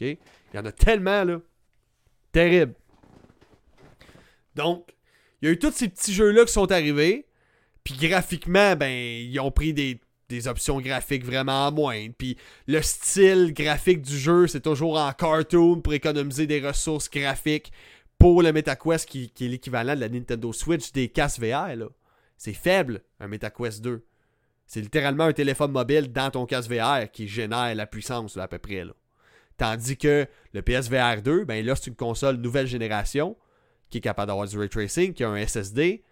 Il 0.00 0.16
y 0.54 0.58
en 0.58 0.64
a 0.64 0.72
tellement, 0.72 1.24
là. 1.24 1.40
Terrible. 2.32 2.74
Donc, 4.54 4.88
il 5.40 5.46
y 5.46 5.48
a 5.48 5.52
eu 5.52 5.58
tous 5.58 5.72
ces 5.72 5.88
petits 5.88 6.12
jeux-là 6.12 6.44
qui 6.44 6.52
sont 6.52 6.70
arrivés. 6.72 7.26
Puis 7.84 7.94
graphiquement, 7.94 8.74
ben, 8.76 8.90
ils 8.90 9.38
ont 9.40 9.50
pris 9.50 9.74
des, 9.74 10.00
des 10.28 10.48
options 10.48 10.80
graphiques 10.80 11.24
vraiment 11.24 11.70
moindres. 11.70 12.14
Puis 12.16 12.36
le 12.66 12.80
style 12.82 13.52
graphique 13.52 14.02
du 14.02 14.18
jeu, 14.18 14.46
c'est 14.46 14.62
toujours 14.62 14.98
en 14.98 15.12
cartoon 15.12 15.80
pour 15.80 15.92
économiser 15.92 16.46
des 16.46 16.66
ressources 16.66 17.10
graphiques 17.10 17.72
pour 18.18 18.42
le 18.42 18.52
MetaQuest 18.52 19.08
qui, 19.08 19.32
est 19.38 19.48
l'équivalent 19.48 19.94
de 19.94 20.00
la 20.00 20.08
Nintendo 20.08 20.52
Switch 20.52 20.92
des 20.92 21.08
casques 21.08 21.40
VR. 21.40 21.90
C'est 22.36 22.54
faible, 22.54 23.02
un 23.20 23.28
MetaQuest 23.28 23.82
2. 23.82 24.04
C'est 24.66 24.80
littéralement 24.80 25.24
un 25.24 25.32
téléphone 25.32 25.72
mobile 25.72 26.12
dans 26.12 26.30
ton 26.30 26.46
casque 26.46 26.70
VR 26.70 27.10
qui 27.10 27.28
génère 27.28 27.74
la 27.74 27.86
puissance 27.86 28.36
à 28.36 28.48
peu 28.48 28.58
près. 28.58 28.84
Tandis 29.56 29.96
que 29.96 30.26
le 30.52 30.62
PSVR 30.62 31.22
2, 31.22 31.44
ben 31.44 31.64
là, 31.64 31.76
c'est 31.76 31.88
une 31.88 31.96
console 31.96 32.36
nouvelle 32.36 32.66
génération 32.66 33.36
qui 33.90 33.98
est 33.98 34.00
capable 34.00 34.28
d'avoir 34.28 34.48
du 34.48 34.58
ray 34.58 34.68
tracing, 34.68 35.12
qui 35.12 35.22
a 35.22 35.28
un 35.28 35.46
SSD, 35.46 36.02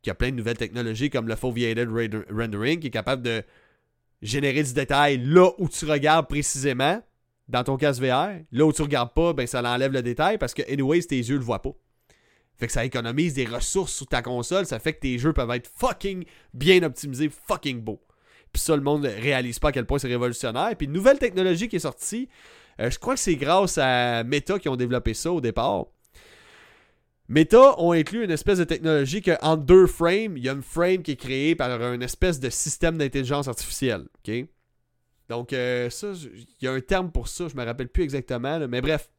qui 0.00 0.10
a 0.10 0.14
plein 0.14 0.30
de 0.30 0.36
nouvelles 0.36 0.56
technologies 0.56 1.10
comme 1.10 1.28
le 1.28 1.36
foveated 1.36 1.88
rendering, 2.30 2.80
qui 2.80 2.86
est 2.86 2.90
capable 2.90 3.22
de 3.22 3.42
générer 4.22 4.62
du 4.62 4.72
détail 4.72 5.18
là 5.18 5.50
où 5.58 5.68
tu 5.68 5.84
regardes 5.84 6.28
précisément 6.28 7.02
dans 7.48 7.64
ton 7.64 7.76
casque 7.76 8.02
VR. 8.02 8.40
Là 8.52 8.66
où 8.66 8.72
tu 8.72 8.82
regardes 8.82 9.12
pas, 9.14 9.32
ben 9.32 9.46
ça 9.46 9.62
l'enlève 9.62 9.92
le 9.92 10.02
détail 10.02 10.38
parce 10.38 10.54
que, 10.54 10.62
anyways, 10.70 11.02
tes 11.02 11.16
yeux 11.16 11.36
le 11.36 11.44
voient 11.44 11.62
pas. 11.62 11.72
Fait 12.56 12.66
que 12.66 12.72
ça 12.72 12.84
économise 12.84 13.34
des 13.34 13.44
ressources 13.44 13.92
sur 13.92 14.06
ta 14.06 14.20
console, 14.20 14.66
ça 14.66 14.80
fait 14.80 14.92
que 14.92 15.00
tes 15.00 15.18
jeux 15.18 15.32
peuvent 15.32 15.50
être 15.52 15.70
fucking 15.76 16.24
bien 16.52 16.82
optimisés, 16.82 17.30
fucking 17.46 17.80
beaux. 17.80 18.02
Puis 18.52 18.62
ça, 18.62 18.74
le 18.74 18.82
monde 18.82 19.02
ne 19.02 19.08
réalise 19.08 19.58
pas 19.58 19.68
à 19.68 19.72
quel 19.72 19.86
point 19.86 19.98
c'est 19.98 20.08
révolutionnaire. 20.08 20.74
Puis 20.76 20.86
une 20.86 20.92
nouvelle 20.92 21.18
technologie 21.18 21.68
qui 21.68 21.76
est 21.76 21.80
sortie, 21.80 22.28
euh, 22.80 22.90
je 22.90 22.98
crois 22.98 23.14
que 23.14 23.20
c'est 23.20 23.36
grâce 23.36 23.78
à 23.78 24.24
Meta 24.24 24.58
qui 24.58 24.68
ont 24.68 24.76
développé 24.76 25.14
ça 25.14 25.30
au 25.30 25.40
départ. 25.40 25.86
Meta 27.28 27.78
ont 27.78 27.92
inclus 27.92 28.24
une 28.24 28.30
espèce 28.30 28.58
de 28.58 28.64
technologie 28.64 29.20
que 29.20 29.32
en 29.42 29.56
deux 29.56 29.86
frames, 29.86 30.36
il 30.36 30.44
y 30.44 30.48
a 30.48 30.52
une 30.52 30.62
frame 30.62 31.02
qui 31.02 31.12
est 31.12 31.16
créée 31.16 31.54
par 31.54 31.70
une 31.92 32.02
espèce 32.02 32.40
de 32.40 32.48
système 32.48 32.96
d'intelligence 32.96 33.48
artificielle. 33.48 34.06
OK? 34.26 34.46
Donc, 35.28 35.52
euh, 35.52 35.90
ça, 35.90 36.12
il 36.12 36.46
y 36.60 36.66
a 36.66 36.72
un 36.72 36.80
terme 36.80 37.10
pour 37.10 37.28
ça, 37.28 37.48
je 37.48 37.56
me 37.56 37.64
rappelle 37.64 37.88
plus 37.88 38.02
exactement, 38.02 38.66
mais 38.66 38.80
bref. 38.80 39.10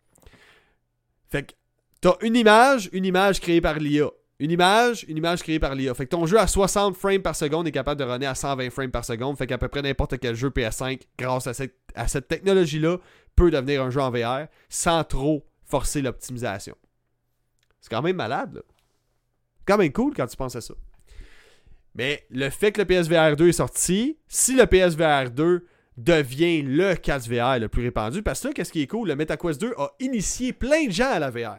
Fait 1.29 1.43
que 1.43 1.53
T'as 2.01 2.15
une 2.21 2.35
image, 2.35 2.89
une 2.93 3.05
image 3.05 3.41
créée 3.41 3.59
par 3.59 3.77
l'IA. 3.77 4.09
Une 4.39 4.51
image, 4.51 5.03
une 5.09 5.17
image 5.17 5.43
créée 5.43 5.59
par 5.59 5.75
l'IA. 5.75 5.93
Fait 5.93 6.05
que 6.05 6.11
ton 6.11 6.25
jeu 6.25 6.39
à 6.39 6.47
60 6.47 6.95
frames 6.95 7.21
par 7.21 7.35
seconde 7.35 7.67
est 7.67 7.73
capable 7.73 7.99
de 7.99 8.05
runner 8.05 8.25
à 8.25 8.35
120 8.35 8.69
frames 8.69 8.91
par 8.91 9.03
seconde. 9.03 9.37
Fait 9.37 9.47
qu'à 9.47 9.57
peu 9.57 9.67
près 9.67 9.81
n'importe 9.81 10.17
quel 10.17 10.33
jeu 10.33 10.49
PS5, 10.49 11.01
grâce 11.17 11.47
à 11.47 11.53
cette, 11.53 11.75
à 11.93 12.07
cette 12.07 12.29
technologie-là, 12.29 12.99
peut 13.35 13.51
devenir 13.51 13.83
un 13.83 13.89
jeu 13.89 13.99
en 13.99 14.11
VR 14.11 14.47
sans 14.69 15.03
trop 15.03 15.45
forcer 15.65 16.01
l'optimisation. 16.01 16.75
C'est 17.81 17.89
quand 17.89 18.01
même 18.01 18.15
malade, 18.15 18.55
là. 18.55 18.61
Quand 19.65 19.77
même 19.77 19.91
cool 19.91 20.13
quand 20.15 20.25
tu 20.25 20.37
penses 20.37 20.55
à 20.55 20.61
ça. 20.61 20.73
Mais 21.95 22.25
le 22.29 22.49
fait 22.49 22.71
que 22.71 22.81
le 22.81 22.85
PSVR 22.85 23.35
2 23.35 23.49
est 23.49 23.53
sorti, 23.53 24.17
si 24.27 24.55
le 24.55 24.65
PSVR 24.65 25.31
2 25.31 25.67
devient 26.03 26.61
le 26.61 26.95
casque 26.95 27.29
VR 27.29 27.59
le 27.59 27.67
plus 27.67 27.83
répandu, 27.83 28.23
parce 28.23 28.41
que 28.41 28.47
là, 28.47 28.53
qu'est-ce 28.53 28.71
qui 28.71 28.81
est 28.81 28.87
cool, 28.87 29.09
le 29.09 29.15
MetaQuest 29.15 29.59
2 29.59 29.73
a 29.77 29.91
initié 29.99 30.53
plein 30.53 30.85
de 30.85 30.91
gens 30.91 31.09
à 31.09 31.19
la 31.19 31.29
VR. 31.29 31.57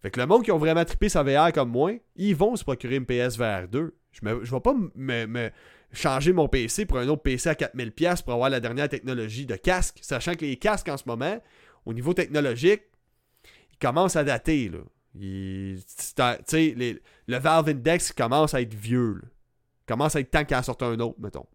Fait 0.00 0.10
que 0.10 0.20
le 0.20 0.26
monde 0.26 0.44
qui 0.44 0.52
ont 0.52 0.58
vraiment 0.58 0.84
trippé 0.84 1.08
sa 1.08 1.22
VR 1.22 1.52
comme 1.52 1.70
moi, 1.70 1.92
ils 2.14 2.36
vont 2.36 2.54
se 2.54 2.62
procurer 2.62 2.96
une 2.96 3.06
PSVR 3.06 3.66
2. 3.68 3.94
Je 4.12 4.20
ne 4.24 4.34
vais 4.34 4.60
pas 4.60 4.74
me, 4.94 5.50
changer 5.92 6.32
mon 6.32 6.48
PC 6.48 6.86
pour 6.86 6.98
un 6.98 7.08
autre 7.08 7.22
PC 7.22 7.48
à 7.48 7.54
4000$ 7.54 8.22
pour 8.22 8.34
avoir 8.34 8.50
la 8.50 8.60
dernière 8.60 8.88
technologie 8.88 9.46
de 9.46 9.56
casque, 9.56 9.98
sachant 10.02 10.34
que 10.34 10.44
les 10.44 10.56
casques 10.56 10.88
en 10.88 10.96
ce 10.96 11.04
moment, 11.06 11.40
au 11.86 11.92
niveau 11.92 12.14
technologique, 12.14 12.82
ils 13.72 13.78
commencent 13.78 14.16
à 14.16 14.22
dater. 14.22 14.68
Là. 14.68 14.78
le 15.14 15.78
Valve 17.38 17.68
Index 17.70 18.12
commence 18.12 18.54
à 18.54 18.60
être 18.60 18.74
vieux. 18.74 19.22
Il 19.24 19.86
commence 19.86 20.14
à 20.14 20.20
être 20.20 20.30
temps 20.30 20.44
qu'il 20.44 20.56
en 20.56 20.62
sorte 20.62 20.82
un 20.82 21.00
autre, 21.00 21.18
mettons. 21.18 21.46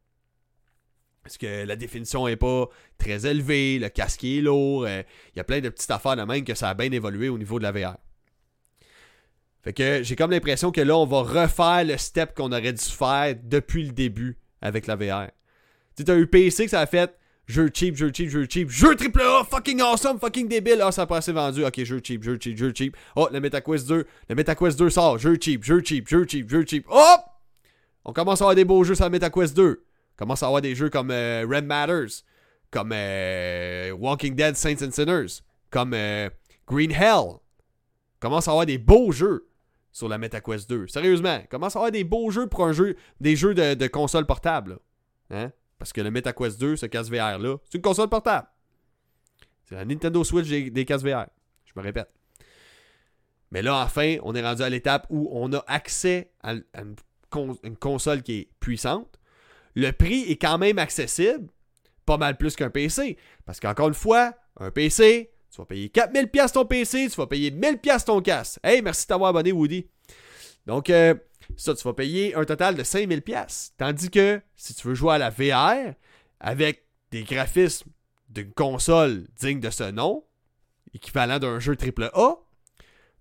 Parce 1.24 1.38
que 1.38 1.66
la 1.66 1.76
définition 1.76 2.28
n'est 2.28 2.36
pas 2.36 2.68
très 2.98 3.26
élevée, 3.26 3.80
le 3.80 3.90
casque 3.90 4.24
est 4.26 4.42
lourd, 4.42 4.86
euh, 4.86 5.02
il 5.34 5.38
y 5.38 5.40
a 5.40 5.44
plein 5.46 5.62
de 5.62 5.70
petites 5.70 5.92
affaires 5.92 6.18
de 6.18 6.24
même 6.24 6.44
que 6.44 6.54
ça 6.54 6.70
a 6.70 6.74
bien 6.74 6.92
évolué 6.92 7.30
au 7.30 7.38
niveau 7.38 7.60
de 7.60 7.64
la 7.64 7.72
VR. 7.72 7.96
Fait 9.64 9.72
que 9.72 10.04
j'ai 10.04 10.18
comme 10.18 10.32
l'impression 10.32 10.72
que 10.72 10.82
là, 10.82 10.98
on 10.98 11.06
va 11.06 11.22
refaire 11.22 11.86
le 11.86 11.98
step 11.98 12.36
qu'on 12.36 12.52
aurait 12.52 12.74
dû 12.74 12.84
faire 12.84 13.36
depuis 13.42 13.86
le 13.86 13.94
début 13.94 14.38
avec 14.62 14.88
la 14.88 14.98
VR. 14.98 15.30
Tu 15.96 16.04
t'as 16.04 16.18
eu 16.18 16.28
PC 16.28 16.66
que 16.66 16.72
ça 16.72 16.82
a 16.82 16.86
fait 16.86 17.16
jeu 17.48 17.70
cheap, 17.74 17.96
jeu 17.96 18.12
cheap, 18.14 18.30
jeu 18.30 18.46
cheap, 18.50 18.70
jeu 18.70 18.96
triple 18.96 19.22
A, 19.22 19.46
fucking 19.50 19.80
awesome, 19.82 20.20
fucking 20.20 20.50
débile. 20.50 20.82
Ah, 20.82 20.92
ça 20.92 21.04
n'a 21.04 21.06
pas 21.08 21.18
assez 21.18 21.32
vendu. 21.32 21.64
Ok, 21.64 21.82
jeu 21.84 22.02
cheap, 22.04 22.24
jeu 22.24 22.38
cheap, 22.42 22.58
jeu 22.58 22.74
cheap. 22.76 22.98
Oh, 23.16 23.30
le 23.32 23.40
MetaQuest 23.40 23.88
2, 23.88 24.06
le 24.30 24.36
MetaQuest 24.36 24.78
2 24.78 24.90
sort, 24.90 25.18
jeu 25.18 25.38
cheap, 25.40 25.64
jeu 25.64 25.82
cheap, 25.84 26.10
jeu 26.10 26.26
cheap, 26.28 26.50
jeu 26.50 26.66
cheap. 26.68 26.86
Oh! 26.92 27.16
On 28.04 28.12
commence 28.12 28.42
à 28.42 28.46
avoir 28.46 28.56
des 28.56 28.66
beaux 28.66 28.84
jeux 28.84 28.96
sur 28.96 29.06
la 29.06 29.10
MetaQuest 29.12 29.56
2. 29.56 29.82
Commence 30.16 30.44
à 30.44 30.48
avoir 30.48 30.62
des 30.62 30.76
jeux 30.76 30.90
comme 30.90 31.12
euh, 31.12 31.46
Red 31.50 31.66
Matters, 31.66 32.24
comme 32.72 32.92
euh, 32.94 33.92
Walking 33.92 34.36
Dead 34.36 34.56
Saints 34.56 34.86
and 34.86 34.92
Sinners, 34.92 35.42
comme 35.70 35.94
euh, 35.94 36.30
Green 36.68 36.92
Hell. 36.92 37.40
Commence 38.20 38.48
à 38.48 38.52
avoir 38.52 38.66
des 38.66 38.78
beaux 38.78 39.12
jeux 39.12 39.50
sur 39.92 40.08
la 40.08 40.18
MetaQuest 40.18 40.70
2. 40.70 40.88
Sérieusement, 40.88 41.42
commence 41.50 41.76
à 41.76 41.80
avoir 41.80 41.92
des 41.92 42.04
beaux 42.04 42.32
jeux 42.32 42.48
pour 42.48 42.66
un 42.66 42.74
jeu, 42.74 42.96
des 43.20 43.36
jeux 43.36 43.54
de, 43.54 43.88
console 43.88 44.26
portable. 44.26 44.80
Hein? 45.30 45.52
Parce 45.78 45.94
que 45.94 46.02
le 46.02 46.12
MetaQuest 46.12 46.60
2, 46.60 46.76
ce 46.78 46.86
casse 46.86 47.10
VR-là, 47.10 47.58
c'est 47.66 47.76
une 47.78 47.82
console 47.82 48.10
portable. 48.10 48.48
C'est 49.66 49.76
la 49.76 49.86
Nintendo 49.86 50.24
Switch 50.24 50.48
des, 50.48 50.70
des 50.70 50.84
VR. 50.84 51.28
Je 51.66 51.74
me 51.76 51.82
répète. 51.82 52.10
Mais 53.54 53.62
là, 53.62 53.84
enfin, 53.84 54.18
on 54.24 54.34
est 54.34 54.42
rendu 54.42 54.64
à 54.64 54.70
l'étape 54.70 55.06
où 55.10 55.30
on 55.32 55.54
a 55.54 55.64
accès 55.68 56.32
à, 56.42 56.54
une, 56.54 57.76
console 57.80 58.24
qui 58.24 58.40
est 58.40 58.50
puissante. 58.60 59.20
Le 59.76 59.92
prix 59.92 60.24
est 60.32 60.38
quand 60.38 60.58
même 60.58 60.80
accessible, 60.80 61.48
pas 62.06 62.18
mal 62.18 62.38
plus 62.38 62.56
qu'un 62.56 62.70
PC. 62.70 63.18
Parce 63.46 63.60
qu'encore 63.60 63.88
une 63.88 63.94
fois, 63.94 64.34
un 64.60 64.72
PC, 64.72 65.32
tu 65.52 65.58
vas 65.58 65.66
payer 65.66 65.88
4000$ 65.90 66.52
ton 66.52 66.66
PC, 66.66 67.10
tu 67.10 67.16
vas 67.18 67.28
payer 67.28 67.52
1000$ 67.52 68.06
ton 68.06 68.22
casque. 68.22 68.60
Hey, 68.64 68.82
merci 68.82 69.04
de 69.04 69.08
t'avoir 69.08 69.30
abonné, 69.30 69.52
Woody. 69.52 69.88
Donc, 70.66 70.90
euh, 70.90 71.14
ça, 71.58 71.76
tu 71.76 71.84
vas 71.84 71.94
payer 71.94 72.36
un 72.36 72.46
total 72.46 72.76
de 72.76 72.84
5000$. 72.84 73.72
Tandis 73.78 74.10
que 74.10 74.42
si 74.56 74.74
tu 74.74 74.88
veux 74.88 74.96
jouer 74.96 75.16
à 75.16 75.18
la 75.18 75.30
VR 75.30 75.94
avec 76.40 76.86
des 77.12 77.24
graphismes 77.24 77.90
d'une 78.30 78.52
console 78.52 79.28
digne 79.40 79.60
de 79.60 79.70
ce 79.70 79.92
nom, 79.92 80.24
équivalent 80.94 81.40
d'un 81.40 81.60
jeu 81.60 81.76
AAA, 81.76 82.40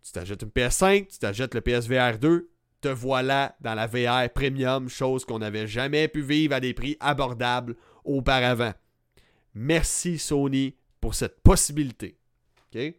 tu 0.03 0.13
t'achètes 0.13 0.43
une 0.43 0.49
PS5, 0.49 1.07
tu 1.09 1.19
t'achètes 1.19 1.55
le 1.55 1.61
PSVR 1.61 2.19
2, 2.19 2.51
te 2.83 2.89
voilà 2.89 3.57
dans 3.61 3.75
la 3.75 3.87
VR 3.87 4.29
premium, 4.31 4.89
chose 4.89 5.25
qu'on 5.25 5.39
n'avait 5.39 5.67
jamais 5.67 6.09
pu 6.09 6.21
vivre 6.21 6.55
à 6.55 6.61
des 6.61 6.75
prix 6.75 6.97
abordables 7.01 7.77
auparavant. 8.05 8.73
Merci 9.55 10.19
Sony 10.19 10.75
pour 11.01 11.15
cette 11.15 11.41
possibilité. 11.41 12.19
OK? 12.75 12.95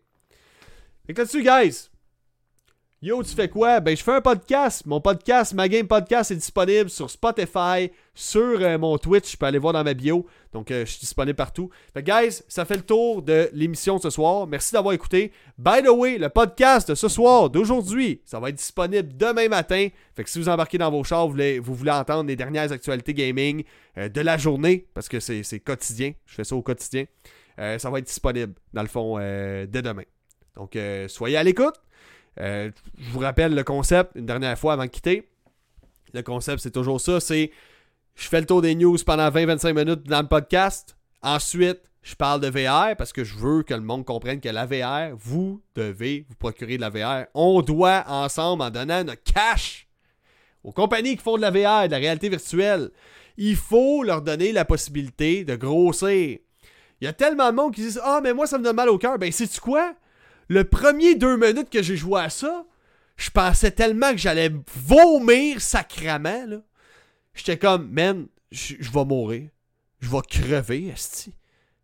Que 1.08 1.14
là-dessus, 1.14 1.44
guys, 1.44 1.90
Yo, 3.06 3.22
tu 3.22 3.36
fais 3.36 3.50
quoi? 3.50 3.82
Ben, 3.82 3.98
je 3.98 4.02
fais 4.02 4.14
un 4.14 4.22
podcast. 4.22 4.86
Mon 4.86 5.02
podcast, 5.02 5.54
ma 5.54 5.68
game 5.68 5.86
podcast, 5.86 6.32
est 6.32 6.38
disponible 6.38 6.90
sur 6.90 7.10
Spotify, 7.10 7.92
sur 8.16 8.62
euh, 8.62 8.78
mon 8.78 8.98
Twitch. 8.98 9.32
Tu 9.32 9.36
peux 9.36 9.46
aller 9.46 9.58
voir 9.58 9.74
dans 9.74 9.84
ma 9.84 9.94
bio. 9.94 10.26
Donc, 10.54 10.72
euh, 10.72 10.86
je 10.86 10.92
suis 10.92 11.02
disponible 11.02 11.36
partout. 11.36 11.70
Fait 11.94 12.02
guys, 12.02 12.44
ça 12.48 12.64
fait 12.64 12.78
le 12.78 12.84
tour 12.84 13.22
de 13.22 13.50
l'émission 13.52 14.00
ce 14.00 14.10
soir. 14.10 14.48
Merci 14.48 14.72
d'avoir 14.72 14.94
écouté. 14.94 15.34
By 15.58 15.84
the 15.84 15.90
way, 15.90 16.18
le 16.18 16.30
podcast 16.30 16.92
de 16.92 16.96
ce 16.96 17.10
soir, 17.10 17.50
d'aujourd'hui, 17.50 18.22
ça 18.24 18.40
va 18.40 18.48
être 18.48 18.56
disponible 18.56 19.10
demain 19.18 19.50
matin. 19.50 19.90
Fait 20.16 20.24
que 20.24 20.30
si 20.30 20.40
vous 20.40 20.48
embarquez 20.48 20.78
dans 20.78 20.90
vos 20.90 21.04
chars, 21.04 21.28
vous 21.28 21.76
voulez, 21.76 21.92
entendre 21.92 22.30
les 22.30 22.38
dernières 22.38 22.72
actualités 22.72 23.14
gaming 23.14 23.66
euh, 23.98 24.08
de 24.08 24.22
la 24.22 24.38
journée, 24.38 24.88
parce 24.94 25.10
que 25.10 25.20
c'est 25.20 25.60
quotidien. 25.60 26.14
Je 26.26 26.36
fais 26.36 26.46
ça 26.46 26.56
au 26.56 26.62
quotidien. 26.62 27.04
Ça 27.58 27.90
va 27.90 28.00
être 28.00 28.08
disponible, 28.08 28.54
dans 28.72 28.82
le 28.82 28.88
fond, 28.88 29.18
dès 29.18 29.82
demain. 29.82 30.04
Donc, 30.56 30.78
soyez 31.10 31.36
à 31.36 31.44
l'écoute. 31.44 31.76
Je 32.38 33.10
vous 33.12 33.20
rappelle 33.20 33.56
le 33.56 33.64
concept 33.64 34.12
une 34.16 34.26
dernière 34.26 34.58
fois 34.58 34.74
avant 34.74 34.84
de 34.84 34.90
quitter. 34.90 35.30
Le 36.14 36.22
concept, 36.22 36.62
c'est 36.62 36.72
toujours 36.72 37.02
ça. 37.02 37.20
C'est 37.20 37.52
je 38.16 38.28
fais 38.28 38.40
le 38.40 38.46
tour 38.46 38.62
des 38.62 38.76
news 38.76 38.98
pendant 39.06 39.30
20-25 39.30 39.74
minutes 39.74 40.04
dans 40.04 40.22
le 40.22 40.28
podcast. 40.28 40.96
Ensuite, 41.24 41.82
je 42.04 42.16
parle 42.16 42.42
de 42.42 42.48
VR 42.48 42.96
parce 42.96 43.14
que 43.14 43.24
je 43.24 43.36
veux 43.36 43.64
que 43.64 43.74
le 43.74 43.82
monde 43.82 44.06
comprenne 44.06 44.40
que 44.40 44.50
la 44.50 44.66
VR, 44.66 45.16
vous 45.18 45.62
devez 45.76 46.26
vous 46.30 46.36
procurer 46.36 46.78
de 46.78 46.82
la 46.82 46.90
VR. 46.90 47.28
On 47.34 47.62
doit 47.62 48.04
ensemble, 48.08 48.62
en 48.62 48.70
donnant 48.70 49.04
notre 49.04 49.24
cash 49.24 49.88
aux 50.64 50.72
compagnies 50.72 51.16
qui 51.16 51.24
font 51.24 51.38
de 51.38 51.42
la 51.42 51.50
VR, 51.50 51.88
de 51.88 51.92
la 51.92 51.98
réalité 51.98 52.30
virtuelle, 52.30 52.92
il 53.38 53.56
faut 53.56 54.04
leur 54.04 54.22
donner 54.22 54.52
la 54.52 54.66
possibilité 54.66 55.44
de 55.44 55.56
grossir. 55.56 56.40
Il 57.02 57.06
y 57.06 57.08
a 57.08 57.14
tellement 57.14 57.50
de 57.50 57.56
monde 57.56 57.74
qui 57.74 57.82
disent 57.82 58.02
Ah, 58.04 58.22
mais 58.22 58.34
moi, 58.34 58.48
ça 58.48 58.58
me 58.58 58.64
donne 58.64 58.76
mal 58.76 58.90
au 58.90 58.98
cœur. 58.98 59.18
Ben, 59.18 59.32
sais-tu 59.32 59.60
quoi? 59.60 59.94
Le 60.50 60.64
premier 60.64 61.16
deux 61.16 61.38
minutes 61.38 61.70
que 61.70 61.82
j'ai 61.82 61.96
joué 61.96 62.22
à 62.22 62.30
ça, 62.30 62.66
je 63.18 63.30
pensais 63.30 63.72
tellement 63.72 64.12
que 64.12 64.18
j'allais 64.18 64.52
vomir 64.76 65.62
sacrament. 65.62 66.64
J'étais 67.34 67.58
comme, 67.58 67.90
man, 67.90 68.28
je 68.52 68.76
vais 68.76 69.06
mourir. 69.06 69.50
Je 70.00 70.10
vais 70.10 70.22
crever, 70.28 70.88
esti. 70.88 71.34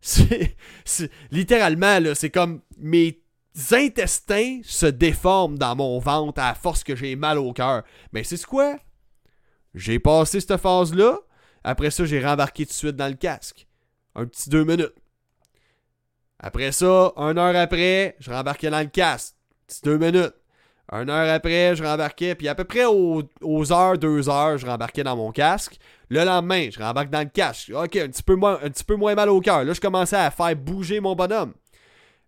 C'est, 0.00 1.10
littéralement, 1.30 2.00
c'est 2.14 2.30
comme 2.30 2.62
mes 2.78 3.22
intestins 3.72 4.60
se 4.62 4.86
déforment 4.86 5.58
dans 5.58 5.76
mon 5.76 5.98
ventre 5.98 6.40
à 6.40 6.54
force 6.54 6.84
que 6.84 6.96
j'ai 6.96 7.16
mal 7.16 7.38
au 7.38 7.52
cœur. 7.52 7.82
Mais 8.12 8.24
c'est 8.24 8.42
quoi? 8.46 8.78
J'ai 9.74 9.98
passé 9.98 10.40
cette 10.40 10.56
phase-là. 10.56 11.18
Après 11.64 11.90
ça, 11.90 12.06
j'ai 12.06 12.24
rembarqué 12.24 12.64
tout 12.64 12.70
de 12.70 12.74
suite 12.74 12.96
dans 12.96 13.08
le 13.08 13.14
casque. 13.14 13.66
Un 14.14 14.24
petit 14.26 14.48
deux 14.48 14.64
minutes. 14.64 14.94
Après 16.42 16.72
ça, 16.72 17.12
une 17.16 17.38
heure 17.38 17.54
après, 17.54 18.16
je 18.18 18.30
rembarquais 18.30 18.70
dans 18.70 18.80
le 18.80 18.86
casque. 18.86 19.34
Petit 19.66 19.82
deux 19.84 19.98
minutes. 19.98 20.34
Une 20.90 21.10
heure 21.10 21.32
après, 21.32 21.76
je 21.76 21.84
rembarquais, 21.84 22.34
puis 22.34 22.48
à 22.48 22.54
peu 22.54 22.64
près 22.64 22.84
aux, 22.84 23.72
heures, 23.72 23.96
deux 23.96 24.28
heures, 24.28 24.58
je 24.58 24.66
rembarquais 24.66 25.04
dans 25.04 25.16
mon 25.16 25.30
casque. 25.30 25.78
Le 26.08 26.24
lendemain, 26.24 26.68
je 26.72 26.80
rembarque 26.80 27.10
dans 27.10 27.20
le 27.20 27.28
casque. 27.28 27.70
Ok, 27.72 27.94
un 27.96 28.08
petit 28.08 28.22
peu 28.24 28.34
moins, 28.34 28.58
un 28.62 28.70
petit 28.70 28.82
peu 28.82 28.96
moins 28.96 29.14
mal 29.14 29.28
au 29.28 29.40
cœur. 29.40 29.62
Là, 29.62 29.72
je 29.72 29.80
commençais 29.80 30.16
à 30.16 30.30
faire 30.32 30.56
bouger 30.56 30.98
mon 30.98 31.14
bonhomme. 31.14 31.52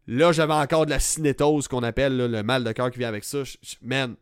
Là, 0.06 0.30
j'avais 0.30 0.52
encore 0.52 0.84
de 0.84 0.90
la 0.90 1.00
cinétose 1.00 1.66
qu'on 1.66 1.82
appelle 1.82 2.16
le 2.16 2.42
mal 2.42 2.62
de 2.62 2.70
cœur 2.72 2.90
qui 2.90 2.98
vient 2.98 3.08
avec 3.08 3.24
ça. 3.24 3.38
man, 3.80 4.14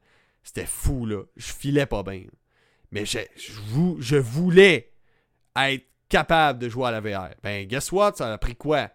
c'était 0.43 0.67
fou, 0.67 1.05
là. 1.05 1.23
Je 1.37 1.53
filais 1.53 1.87
pas 1.87 2.03
bien. 2.03 2.23
Mais 2.93 3.05
je, 3.05 3.19
je 3.37 4.17
voulais 4.17 4.93
être 5.57 5.85
capable 6.09 6.61
de 6.61 6.69
jouer 6.69 6.89
à 6.89 6.91
la 6.93 7.01
VR. 7.01 7.31
Ben, 7.43 7.67
guess 7.67 7.93
what? 7.93 8.15
Ça 8.17 8.33
a 8.33 8.39
pris 8.39 8.57
quoi? 8.57 8.91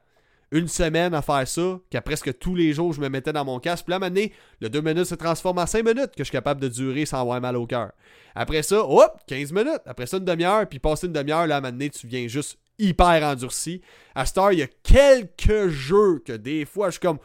Une 0.56 0.70
semaine 0.70 1.14
à 1.14 1.22
faire 1.22 1.45
ça, 1.45 1.80
qu'à 1.89 2.01
presque 2.01 2.39
tous 2.39 2.56
les 2.56 2.72
jours, 2.72 2.93
je 2.93 3.01
me 3.01 3.10
mettais 3.10 3.34
dans 3.34 3.43
mon 3.43 3.60
casque. 3.60 3.84
Puis 3.84 3.91
là, 3.91 3.99
maintenant, 3.99 4.26
le 4.62 4.70
2 4.70 4.80
minutes 4.80 5.06
se 5.06 5.16
transforme 5.16 5.58
en 5.58 5.66
5 5.66 5.86
minutes 5.86 6.12
que 6.16 6.20
je 6.20 6.24
suis 6.24 6.32
capable 6.32 6.62
de 6.62 6.70
durer 6.70 7.06
sans 7.06 7.20
avoir 7.20 7.41
mal 7.41 7.58
au 7.58 7.68
cœur. 7.68 7.91
Après 8.36 8.64
ça, 8.64 8.82
hop, 8.82 9.20
15 9.28 9.51
minutes. 9.51 9.82
Après 9.86 10.06
ça, 10.06 10.16
une 10.16 10.24
demi-heure. 10.24 10.66
Puis 10.68 10.80
passer 10.80 11.08
une 11.08 11.14
demi-heure, 11.14 11.45
là, 11.45 11.60
maintenant, 11.60 11.88
tu 11.89 12.08
viens 12.08 12.26
juste 12.30 12.58
hyper 12.80 13.22
endurci. 13.24 13.82
À 14.16 14.26
Star, 14.26 14.53
il 14.53 14.60
y 14.60 14.64
a 14.64 14.68
quelques 14.82 15.68
jeux 15.68 16.20
que 16.26 16.32
des 16.34 16.64
fois, 16.64 16.88
je 16.88 16.91
suis 16.91 17.01
comme. 17.01 17.20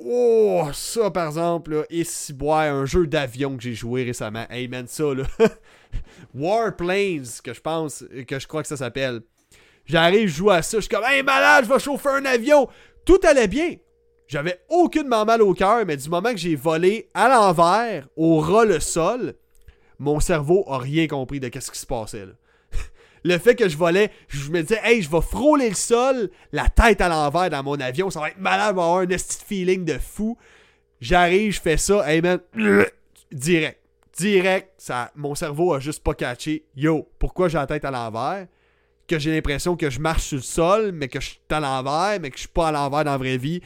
Oh, 0.00 0.62
ça 0.72 1.10
par 1.10 1.26
exemple, 1.26 1.72
là, 1.72 1.82
et 1.90 2.04
si 2.04 2.32
boire 2.32 2.72
un 2.72 2.86
jeu 2.86 3.08
d'avion 3.08 3.56
que 3.56 3.64
j'ai 3.64 3.74
joué 3.74 4.04
récemment. 4.04 4.46
Hey 4.48 4.68
man, 4.68 4.86
ça 4.86 5.12
là. 5.12 5.24
Warplanes, 6.34 7.26
que 7.42 7.52
je 7.52 7.60
pense, 7.60 8.04
que 8.28 8.38
je 8.38 8.46
crois 8.46 8.62
que 8.62 8.68
ça 8.68 8.76
s'appelle. 8.76 9.22
J'arrive, 9.88 10.28
je 10.28 10.36
joue 10.36 10.50
à 10.50 10.60
ça, 10.60 10.76
je 10.76 10.82
suis 10.82 10.88
comme, 10.90 11.04
hey 11.04 11.22
malade, 11.22 11.64
je 11.64 11.72
vais 11.72 11.80
chauffer 11.80 12.10
un 12.10 12.24
avion. 12.26 12.68
Tout 13.06 13.18
allait 13.22 13.48
bien. 13.48 13.76
J'avais 14.26 14.60
aucunement 14.68 15.24
mal 15.24 15.40
au 15.40 15.54
cœur, 15.54 15.86
mais 15.86 15.96
du 15.96 16.10
moment 16.10 16.30
que 16.30 16.36
j'ai 16.36 16.54
volé 16.54 17.08
à 17.14 17.28
l'envers, 17.30 18.06
au 18.14 18.38
ras 18.40 18.66
le 18.66 18.80
sol, 18.80 19.34
mon 19.98 20.20
cerveau 20.20 20.64
a 20.68 20.76
rien 20.76 21.06
compris 21.06 21.40
de 21.40 21.50
ce 21.58 21.70
qui 21.70 21.78
se 21.78 21.86
passait 21.86 22.26
le 23.24 23.38
fait 23.38 23.56
que 23.56 23.68
je 23.68 23.78
volais, 23.78 24.10
je 24.28 24.50
me 24.50 24.60
disais, 24.60 24.80
hey, 24.84 25.00
je 25.00 25.10
vais 25.10 25.22
frôler 25.22 25.70
le 25.70 25.74
sol, 25.74 26.30
la 26.52 26.68
tête 26.68 27.00
à 27.00 27.08
l'envers 27.08 27.48
dans 27.48 27.62
mon 27.62 27.80
avion, 27.80 28.10
ça 28.10 28.20
va 28.20 28.28
être 28.28 28.38
malade, 28.38 28.76
va 28.76 28.82
avoir 28.82 28.98
un 28.98 29.06
petit 29.06 29.38
feeling 29.44 29.86
de 29.86 29.98
fou. 29.98 30.36
J'arrive, 31.00 31.54
je 31.54 31.60
fais 31.60 31.78
ça, 31.78 32.04
hey 32.12 32.20
man, 32.20 32.40
direct. 33.32 33.80
Direct, 34.18 34.72
ça, 34.78 35.12
mon 35.14 35.34
cerveau 35.34 35.72
a 35.72 35.80
juste 35.80 36.02
pas 36.02 36.12
catché. 36.12 36.64
Yo, 36.74 37.08
pourquoi 37.18 37.48
j'ai 37.48 37.56
la 37.56 37.68
tête 37.68 37.84
à 37.84 37.90
l'envers? 37.90 38.48
Que 39.08 39.18
j'ai 39.18 39.32
l'impression 39.32 39.76
que 39.76 39.90
je 39.90 39.98
marche 40.00 40.24
sur 40.24 40.36
le 40.36 40.42
sol, 40.42 40.92
mais 40.92 41.08
que 41.08 41.20
je 41.20 41.30
suis 41.30 41.40
à 41.50 41.60
l'envers, 41.60 42.20
mais 42.20 42.30
que 42.30 42.36
je 42.36 42.42
suis 42.42 42.48
pas 42.48 42.68
à 42.68 42.72
l'envers 42.72 43.04
dans 43.04 43.12
la 43.12 43.18
vraie 43.18 43.38
vie. 43.38 43.60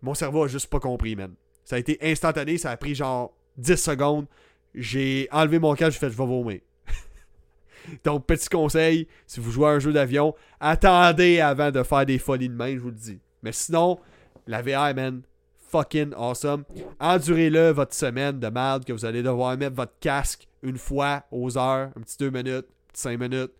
Mon 0.00 0.14
cerveau 0.14 0.44
a 0.44 0.48
juste 0.48 0.68
pas 0.68 0.80
compris, 0.80 1.16
man. 1.16 1.34
Ça 1.64 1.76
a 1.76 1.78
été 1.78 1.98
instantané, 2.00 2.56
ça 2.56 2.70
a 2.70 2.76
pris 2.76 2.94
genre 2.94 3.36
10 3.58 3.76
secondes. 3.76 4.26
J'ai 4.74 5.28
enlevé 5.32 5.58
mon 5.58 5.74
casque, 5.74 5.94
j'ai 5.94 5.98
fait 6.06 6.12
je 6.12 6.16
vais 6.16 6.24
vomir. 6.24 6.60
Donc, 8.04 8.26
petit 8.26 8.48
conseil, 8.48 9.08
si 9.26 9.40
vous 9.40 9.50
jouez 9.50 9.66
à 9.66 9.70
un 9.70 9.78
jeu 9.80 9.92
d'avion, 9.92 10.34
attendez 10.60 11.40
avant 11.40 11.72
de 11.72 11.82
faire 11.82 12.06
des 12.06 12.18
folies 12.18 12.48
de 12.48 12.54
main, 12.54 12.72
je 12.74 12.80
vous 12.80 12.90
le 12.90 12.94
dis. 12.94 13.18
Mais 13.42 13.52
sinon, 13.52 13.98
la 14.46 14.62
VR, 14.62 14.94
man, 14.94 15.22
fucking 15.68 16.12
awesome. 16.16 16.64
Endurez-le 17.00 17.70
votre 17.70 17.94
semaine 17.94 18.38
de 18.38 18.48
merde 18.48 18.84
que 18.84 18.92
vous 18.92 19.04
allez 19.04 19.22
devoir 19.22 19.56
mettre 19.56 19.74
votre 19.74 19.98
casque 19.98 20.46
une 20.62 20.78
fois 20.78 21.24
aux 21.32 21.58
heures, 21.58 21.90
un 21.96 22.00
petit 22.02 22.16
2 22.18 22.30
minutes, 22.30 22.66
un 22.68 22.92
petit 22.92 23.02
5 23.02 23.18
minutes. 23.18 23.52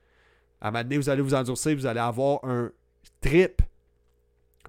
À 0.60 0.68
un 0.68 0.70
moment 0.70 0.84
donné, 0.84 0.96
vous 0.96 1.08
allez 1.08 1.22
vous 1.22 1.34
endurcir, 1.34 1.76
vous 1.76 1.86
allez 1.86 2.00
avoir 2.00 2.44
un 2.44 2.70
trip, 3.20 3.62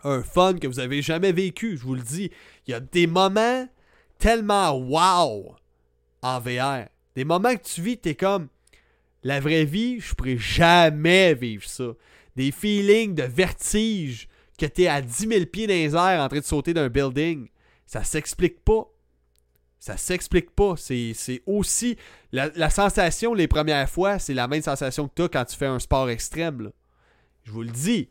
un 0.03 0.21
fun 0.21 0.55
que 0.55 0.67
vous 0.67 0.79
avez 0.79 1.01
jamais 1.01 1.31
vécu, 1.31 1.77
je 1.77 1.83
vous 1.83 1.95
le 1.95 2.01
dis. 2.01 2.31
Il 2.67 2.71
y 2.71 2.73
a 2.73 2.79
des 2.79 3.07
moments 3.07 3.67
tellement 4.19 4.71
wow 4.77 5.55
en 6.21 6.39
VR. 6.39 6.87
Des 7.15 7.25
moments 7.25 7.55
que 7.55 7.63
tu 7.63 7.81
vis, 7.81 7.97
tu 7.97 8.09
es 8.09 8.15
comme 8.15 8.47
la 9.23 9.39
vraie 9.39 9.65
vie, 9.65 9.99
je 9.99 10.13
pourrais 10.13 10.37
jamais 10.37 11.33
vivre 11.33 11.67
ça. 11.67 11.93
Des 12.35 12.51
feelings 12.51 13.15
de 13.15 13.23
vertige 13.23 14.27
que 14.57 14.65
tu 14.65 14.83
es 14.83 14.87
à 14.87 15.01
10 15.01 15.27
000 15.27 15.45
pieds 15.45 15.67
dans 15.67 16.23
en 16.23 16.27
train 16.27 16.39
de 16.39 16.43
sauter 16.43 16.73
d'un 16.73 16.89
building. 16.89 17.47
Ça 17.85 18.03
s'explique 18.03 18.63
pas. 18.63 18.87
Ça 19.87 19.95
s'explique 19.95 20.51
pas. 20.51 20.75
C'est 20.75 21.41
aussi. 21.45 21.95
La, 22.33 22.69
sensation 22.69 23.33
les 23.33 23.47
premières 23.47 23.89
fois, 23.89 24.19
c'est 24.19 24.33
la 24.33 24.49
même 24.49 24.61
sensation 24.61 25.07
que 25.07 25.13
tu 25.15 25.21
as 25.21 25.29
quand 25.29 25.45
tu 25.45 25.55
fais 25.55 25.65
un 25.65 25.79
sport 25.79 26.09
extrême. 26.09 26.71
Je 27.45 27.51
vous 27.53 27.63
le 27.63 27.71
dis. 27.71 28.09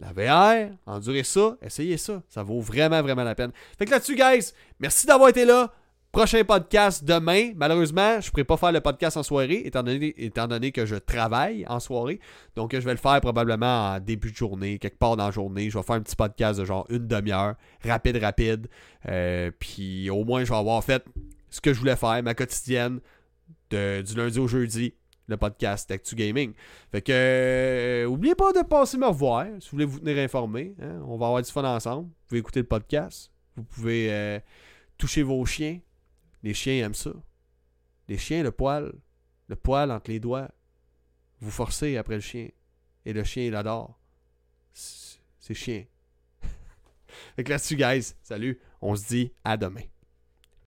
La 0.00 0.14
VR, 0.14 0.70
endurez 0.86 1.22
ça, 1.22 1.58
essayez 1.60 1.98
ça. 1.98 2.22
Ça 2.30 2.42
vaut 2.42 2.62
vraiment, 2.62 3.02
vraiment 3.02 3.24
la 3.24 3.34
peine. 3.34 3.52
Fait 3.78 3.84
que 3.84 3.90
là-dessus, 3.90 4.16
guys, 4.16 4.52
merci 4.80 5.06
d'avoir 5.06 5.28
été 5.28 5.44
là. 5.44 5.74
Prochain 6.12 6.44
podcast 6.44 7.02
demain. 7.04 7.52
Malheureusement, 7.56 8.20
je 8.20 8.26
ne 8.26 8.30
pourrai 8.32 8.44
pas 8.44 8.58
faire 8.58 8.70
le 8.70 8.82
podcast 8.82 9.16
en 9.16 9.22
soirée, 9.22 9.62
étant 9.64 9.82
donné, 9.82 10.12
étant 10.22 10.46
donné 10.46 10.70
que 10.70 10.84
je 10.84 10.96
travaille 10.96 11.64
en 11.66 11.80
soirée. 11.80 12.20
Donc, 12.54 12.74
je 12.74 12.80
vais 12.80 12.90
le 12.90 12.98
faire 12.98 13.18
probablement 13.22 13.94
en 13.94 13.98
début 13.98 14.30
de 14.30 14.36
journée, 14.36 14.78
quelque 14.78 14.98
part 14.98 15.16
dans 15.16 15.24
la 15.24 15.30
journée. 15.30 15.70
Je 15.70 15.78
vais 15.78 15.82
faire 15.82 15.96
un 15.96 16.02
petit 16.02 16.14
podcast 16.14 16.60
de 16.60 16.66
genre 16.66 16.84
une 16.90 17.06
demi-heure, 17.06 17.54
rapide, 17.82 18.18
rapide. 18.18 18.68
Euh, 19.08 19.50
puis 19.58 20.10
au 20.10 20.22
moins, 20.22 20.44
je 20.44 20.50
vais 20.50 20.58
avoir 20.58 20.84
fait 20.84 21.02
ce 21.48 21.62
que 21.62 21.72
je 21.72 21.78
voulais 21.78 21.96
faire, 21.96 22.22
ma 22.22 22.34
quotidienne, 22.34 23.00
de, 23.70 24.02
du 24.02 24.14
lundi 24.14 24.38
au 24.38 24.48
jeudi, 24.48 24.92
le 25.28 25.38
podcast 25.38 25.90
Actu 25.90 26.14
Gaming. 26.14 26.52
Fait 26.90 27.00
que, 27.00 27.10
euh, 27.10 28.04
oubliez 28.04 28.34
pas 28.34 28.52
de 28.52 28.60
passer 28.60 28.98
me 28.98 29.06
revoir 29.06 29.46
si 29.60 29.70
vous 29.70 29.76
voulez 29.76 29.86
vous 29.86 29.98
tenir 29.98 30.18
informé. 30.18 30.74
Hein. 30.78 31.00
On 31.06 31.16
va 31.16 31.28
avoir 31.28 31.40
du 31.40 31.50
fun 31.50 31.64
ensemble. 31.64 32.08
Vous 32.08 32.26
pouvez 32.28 32.40
écouter 32.40 32.60
le 32.60 32.66
podcast. 32.66 33.32
Vous 33.56 33.64
pouvez 33.64 34.12
euh, 34.12 34.38
toucher 34.98 35.22
vos 35.22 35.42
chiens 35.46 35.78
les 36.42 36.54
chiens 36.54 36.84
aiment 36.84 36.94
ça. 36.94 37.12
Les 38.08 38.18
chiens, 38.18 38.42
le 38.42 38.50
poil, 38.50 38.92
le 39.48 39.56
poil 39.56 39.90
entre 39.90 40.10
les 40.10 40.20
doigts, 40.20 40.50
vous 41.40 41.50
forcez 41.50 41.96
après 41.96 42.16
le 42.16 42.20
chien. 42.20 42.48
Et 43.04 43.12
le 43.12 43.24
chien, 43.24 43.44
il 43.44 43.54
adore. 43.54 43.98
C'est 44.72 45.54
chien. 45.54 45.84
fait 47.36 47.44
que 47.44 47.50
là-dessus, 47.50 47.76
guys, 47.76 48.14
salut. 48.22 48.60
On 48.80 48.94
se 48.96 49.06
dit 49.06 49.32
à 49.44 49.56
demain. 49.56 49.82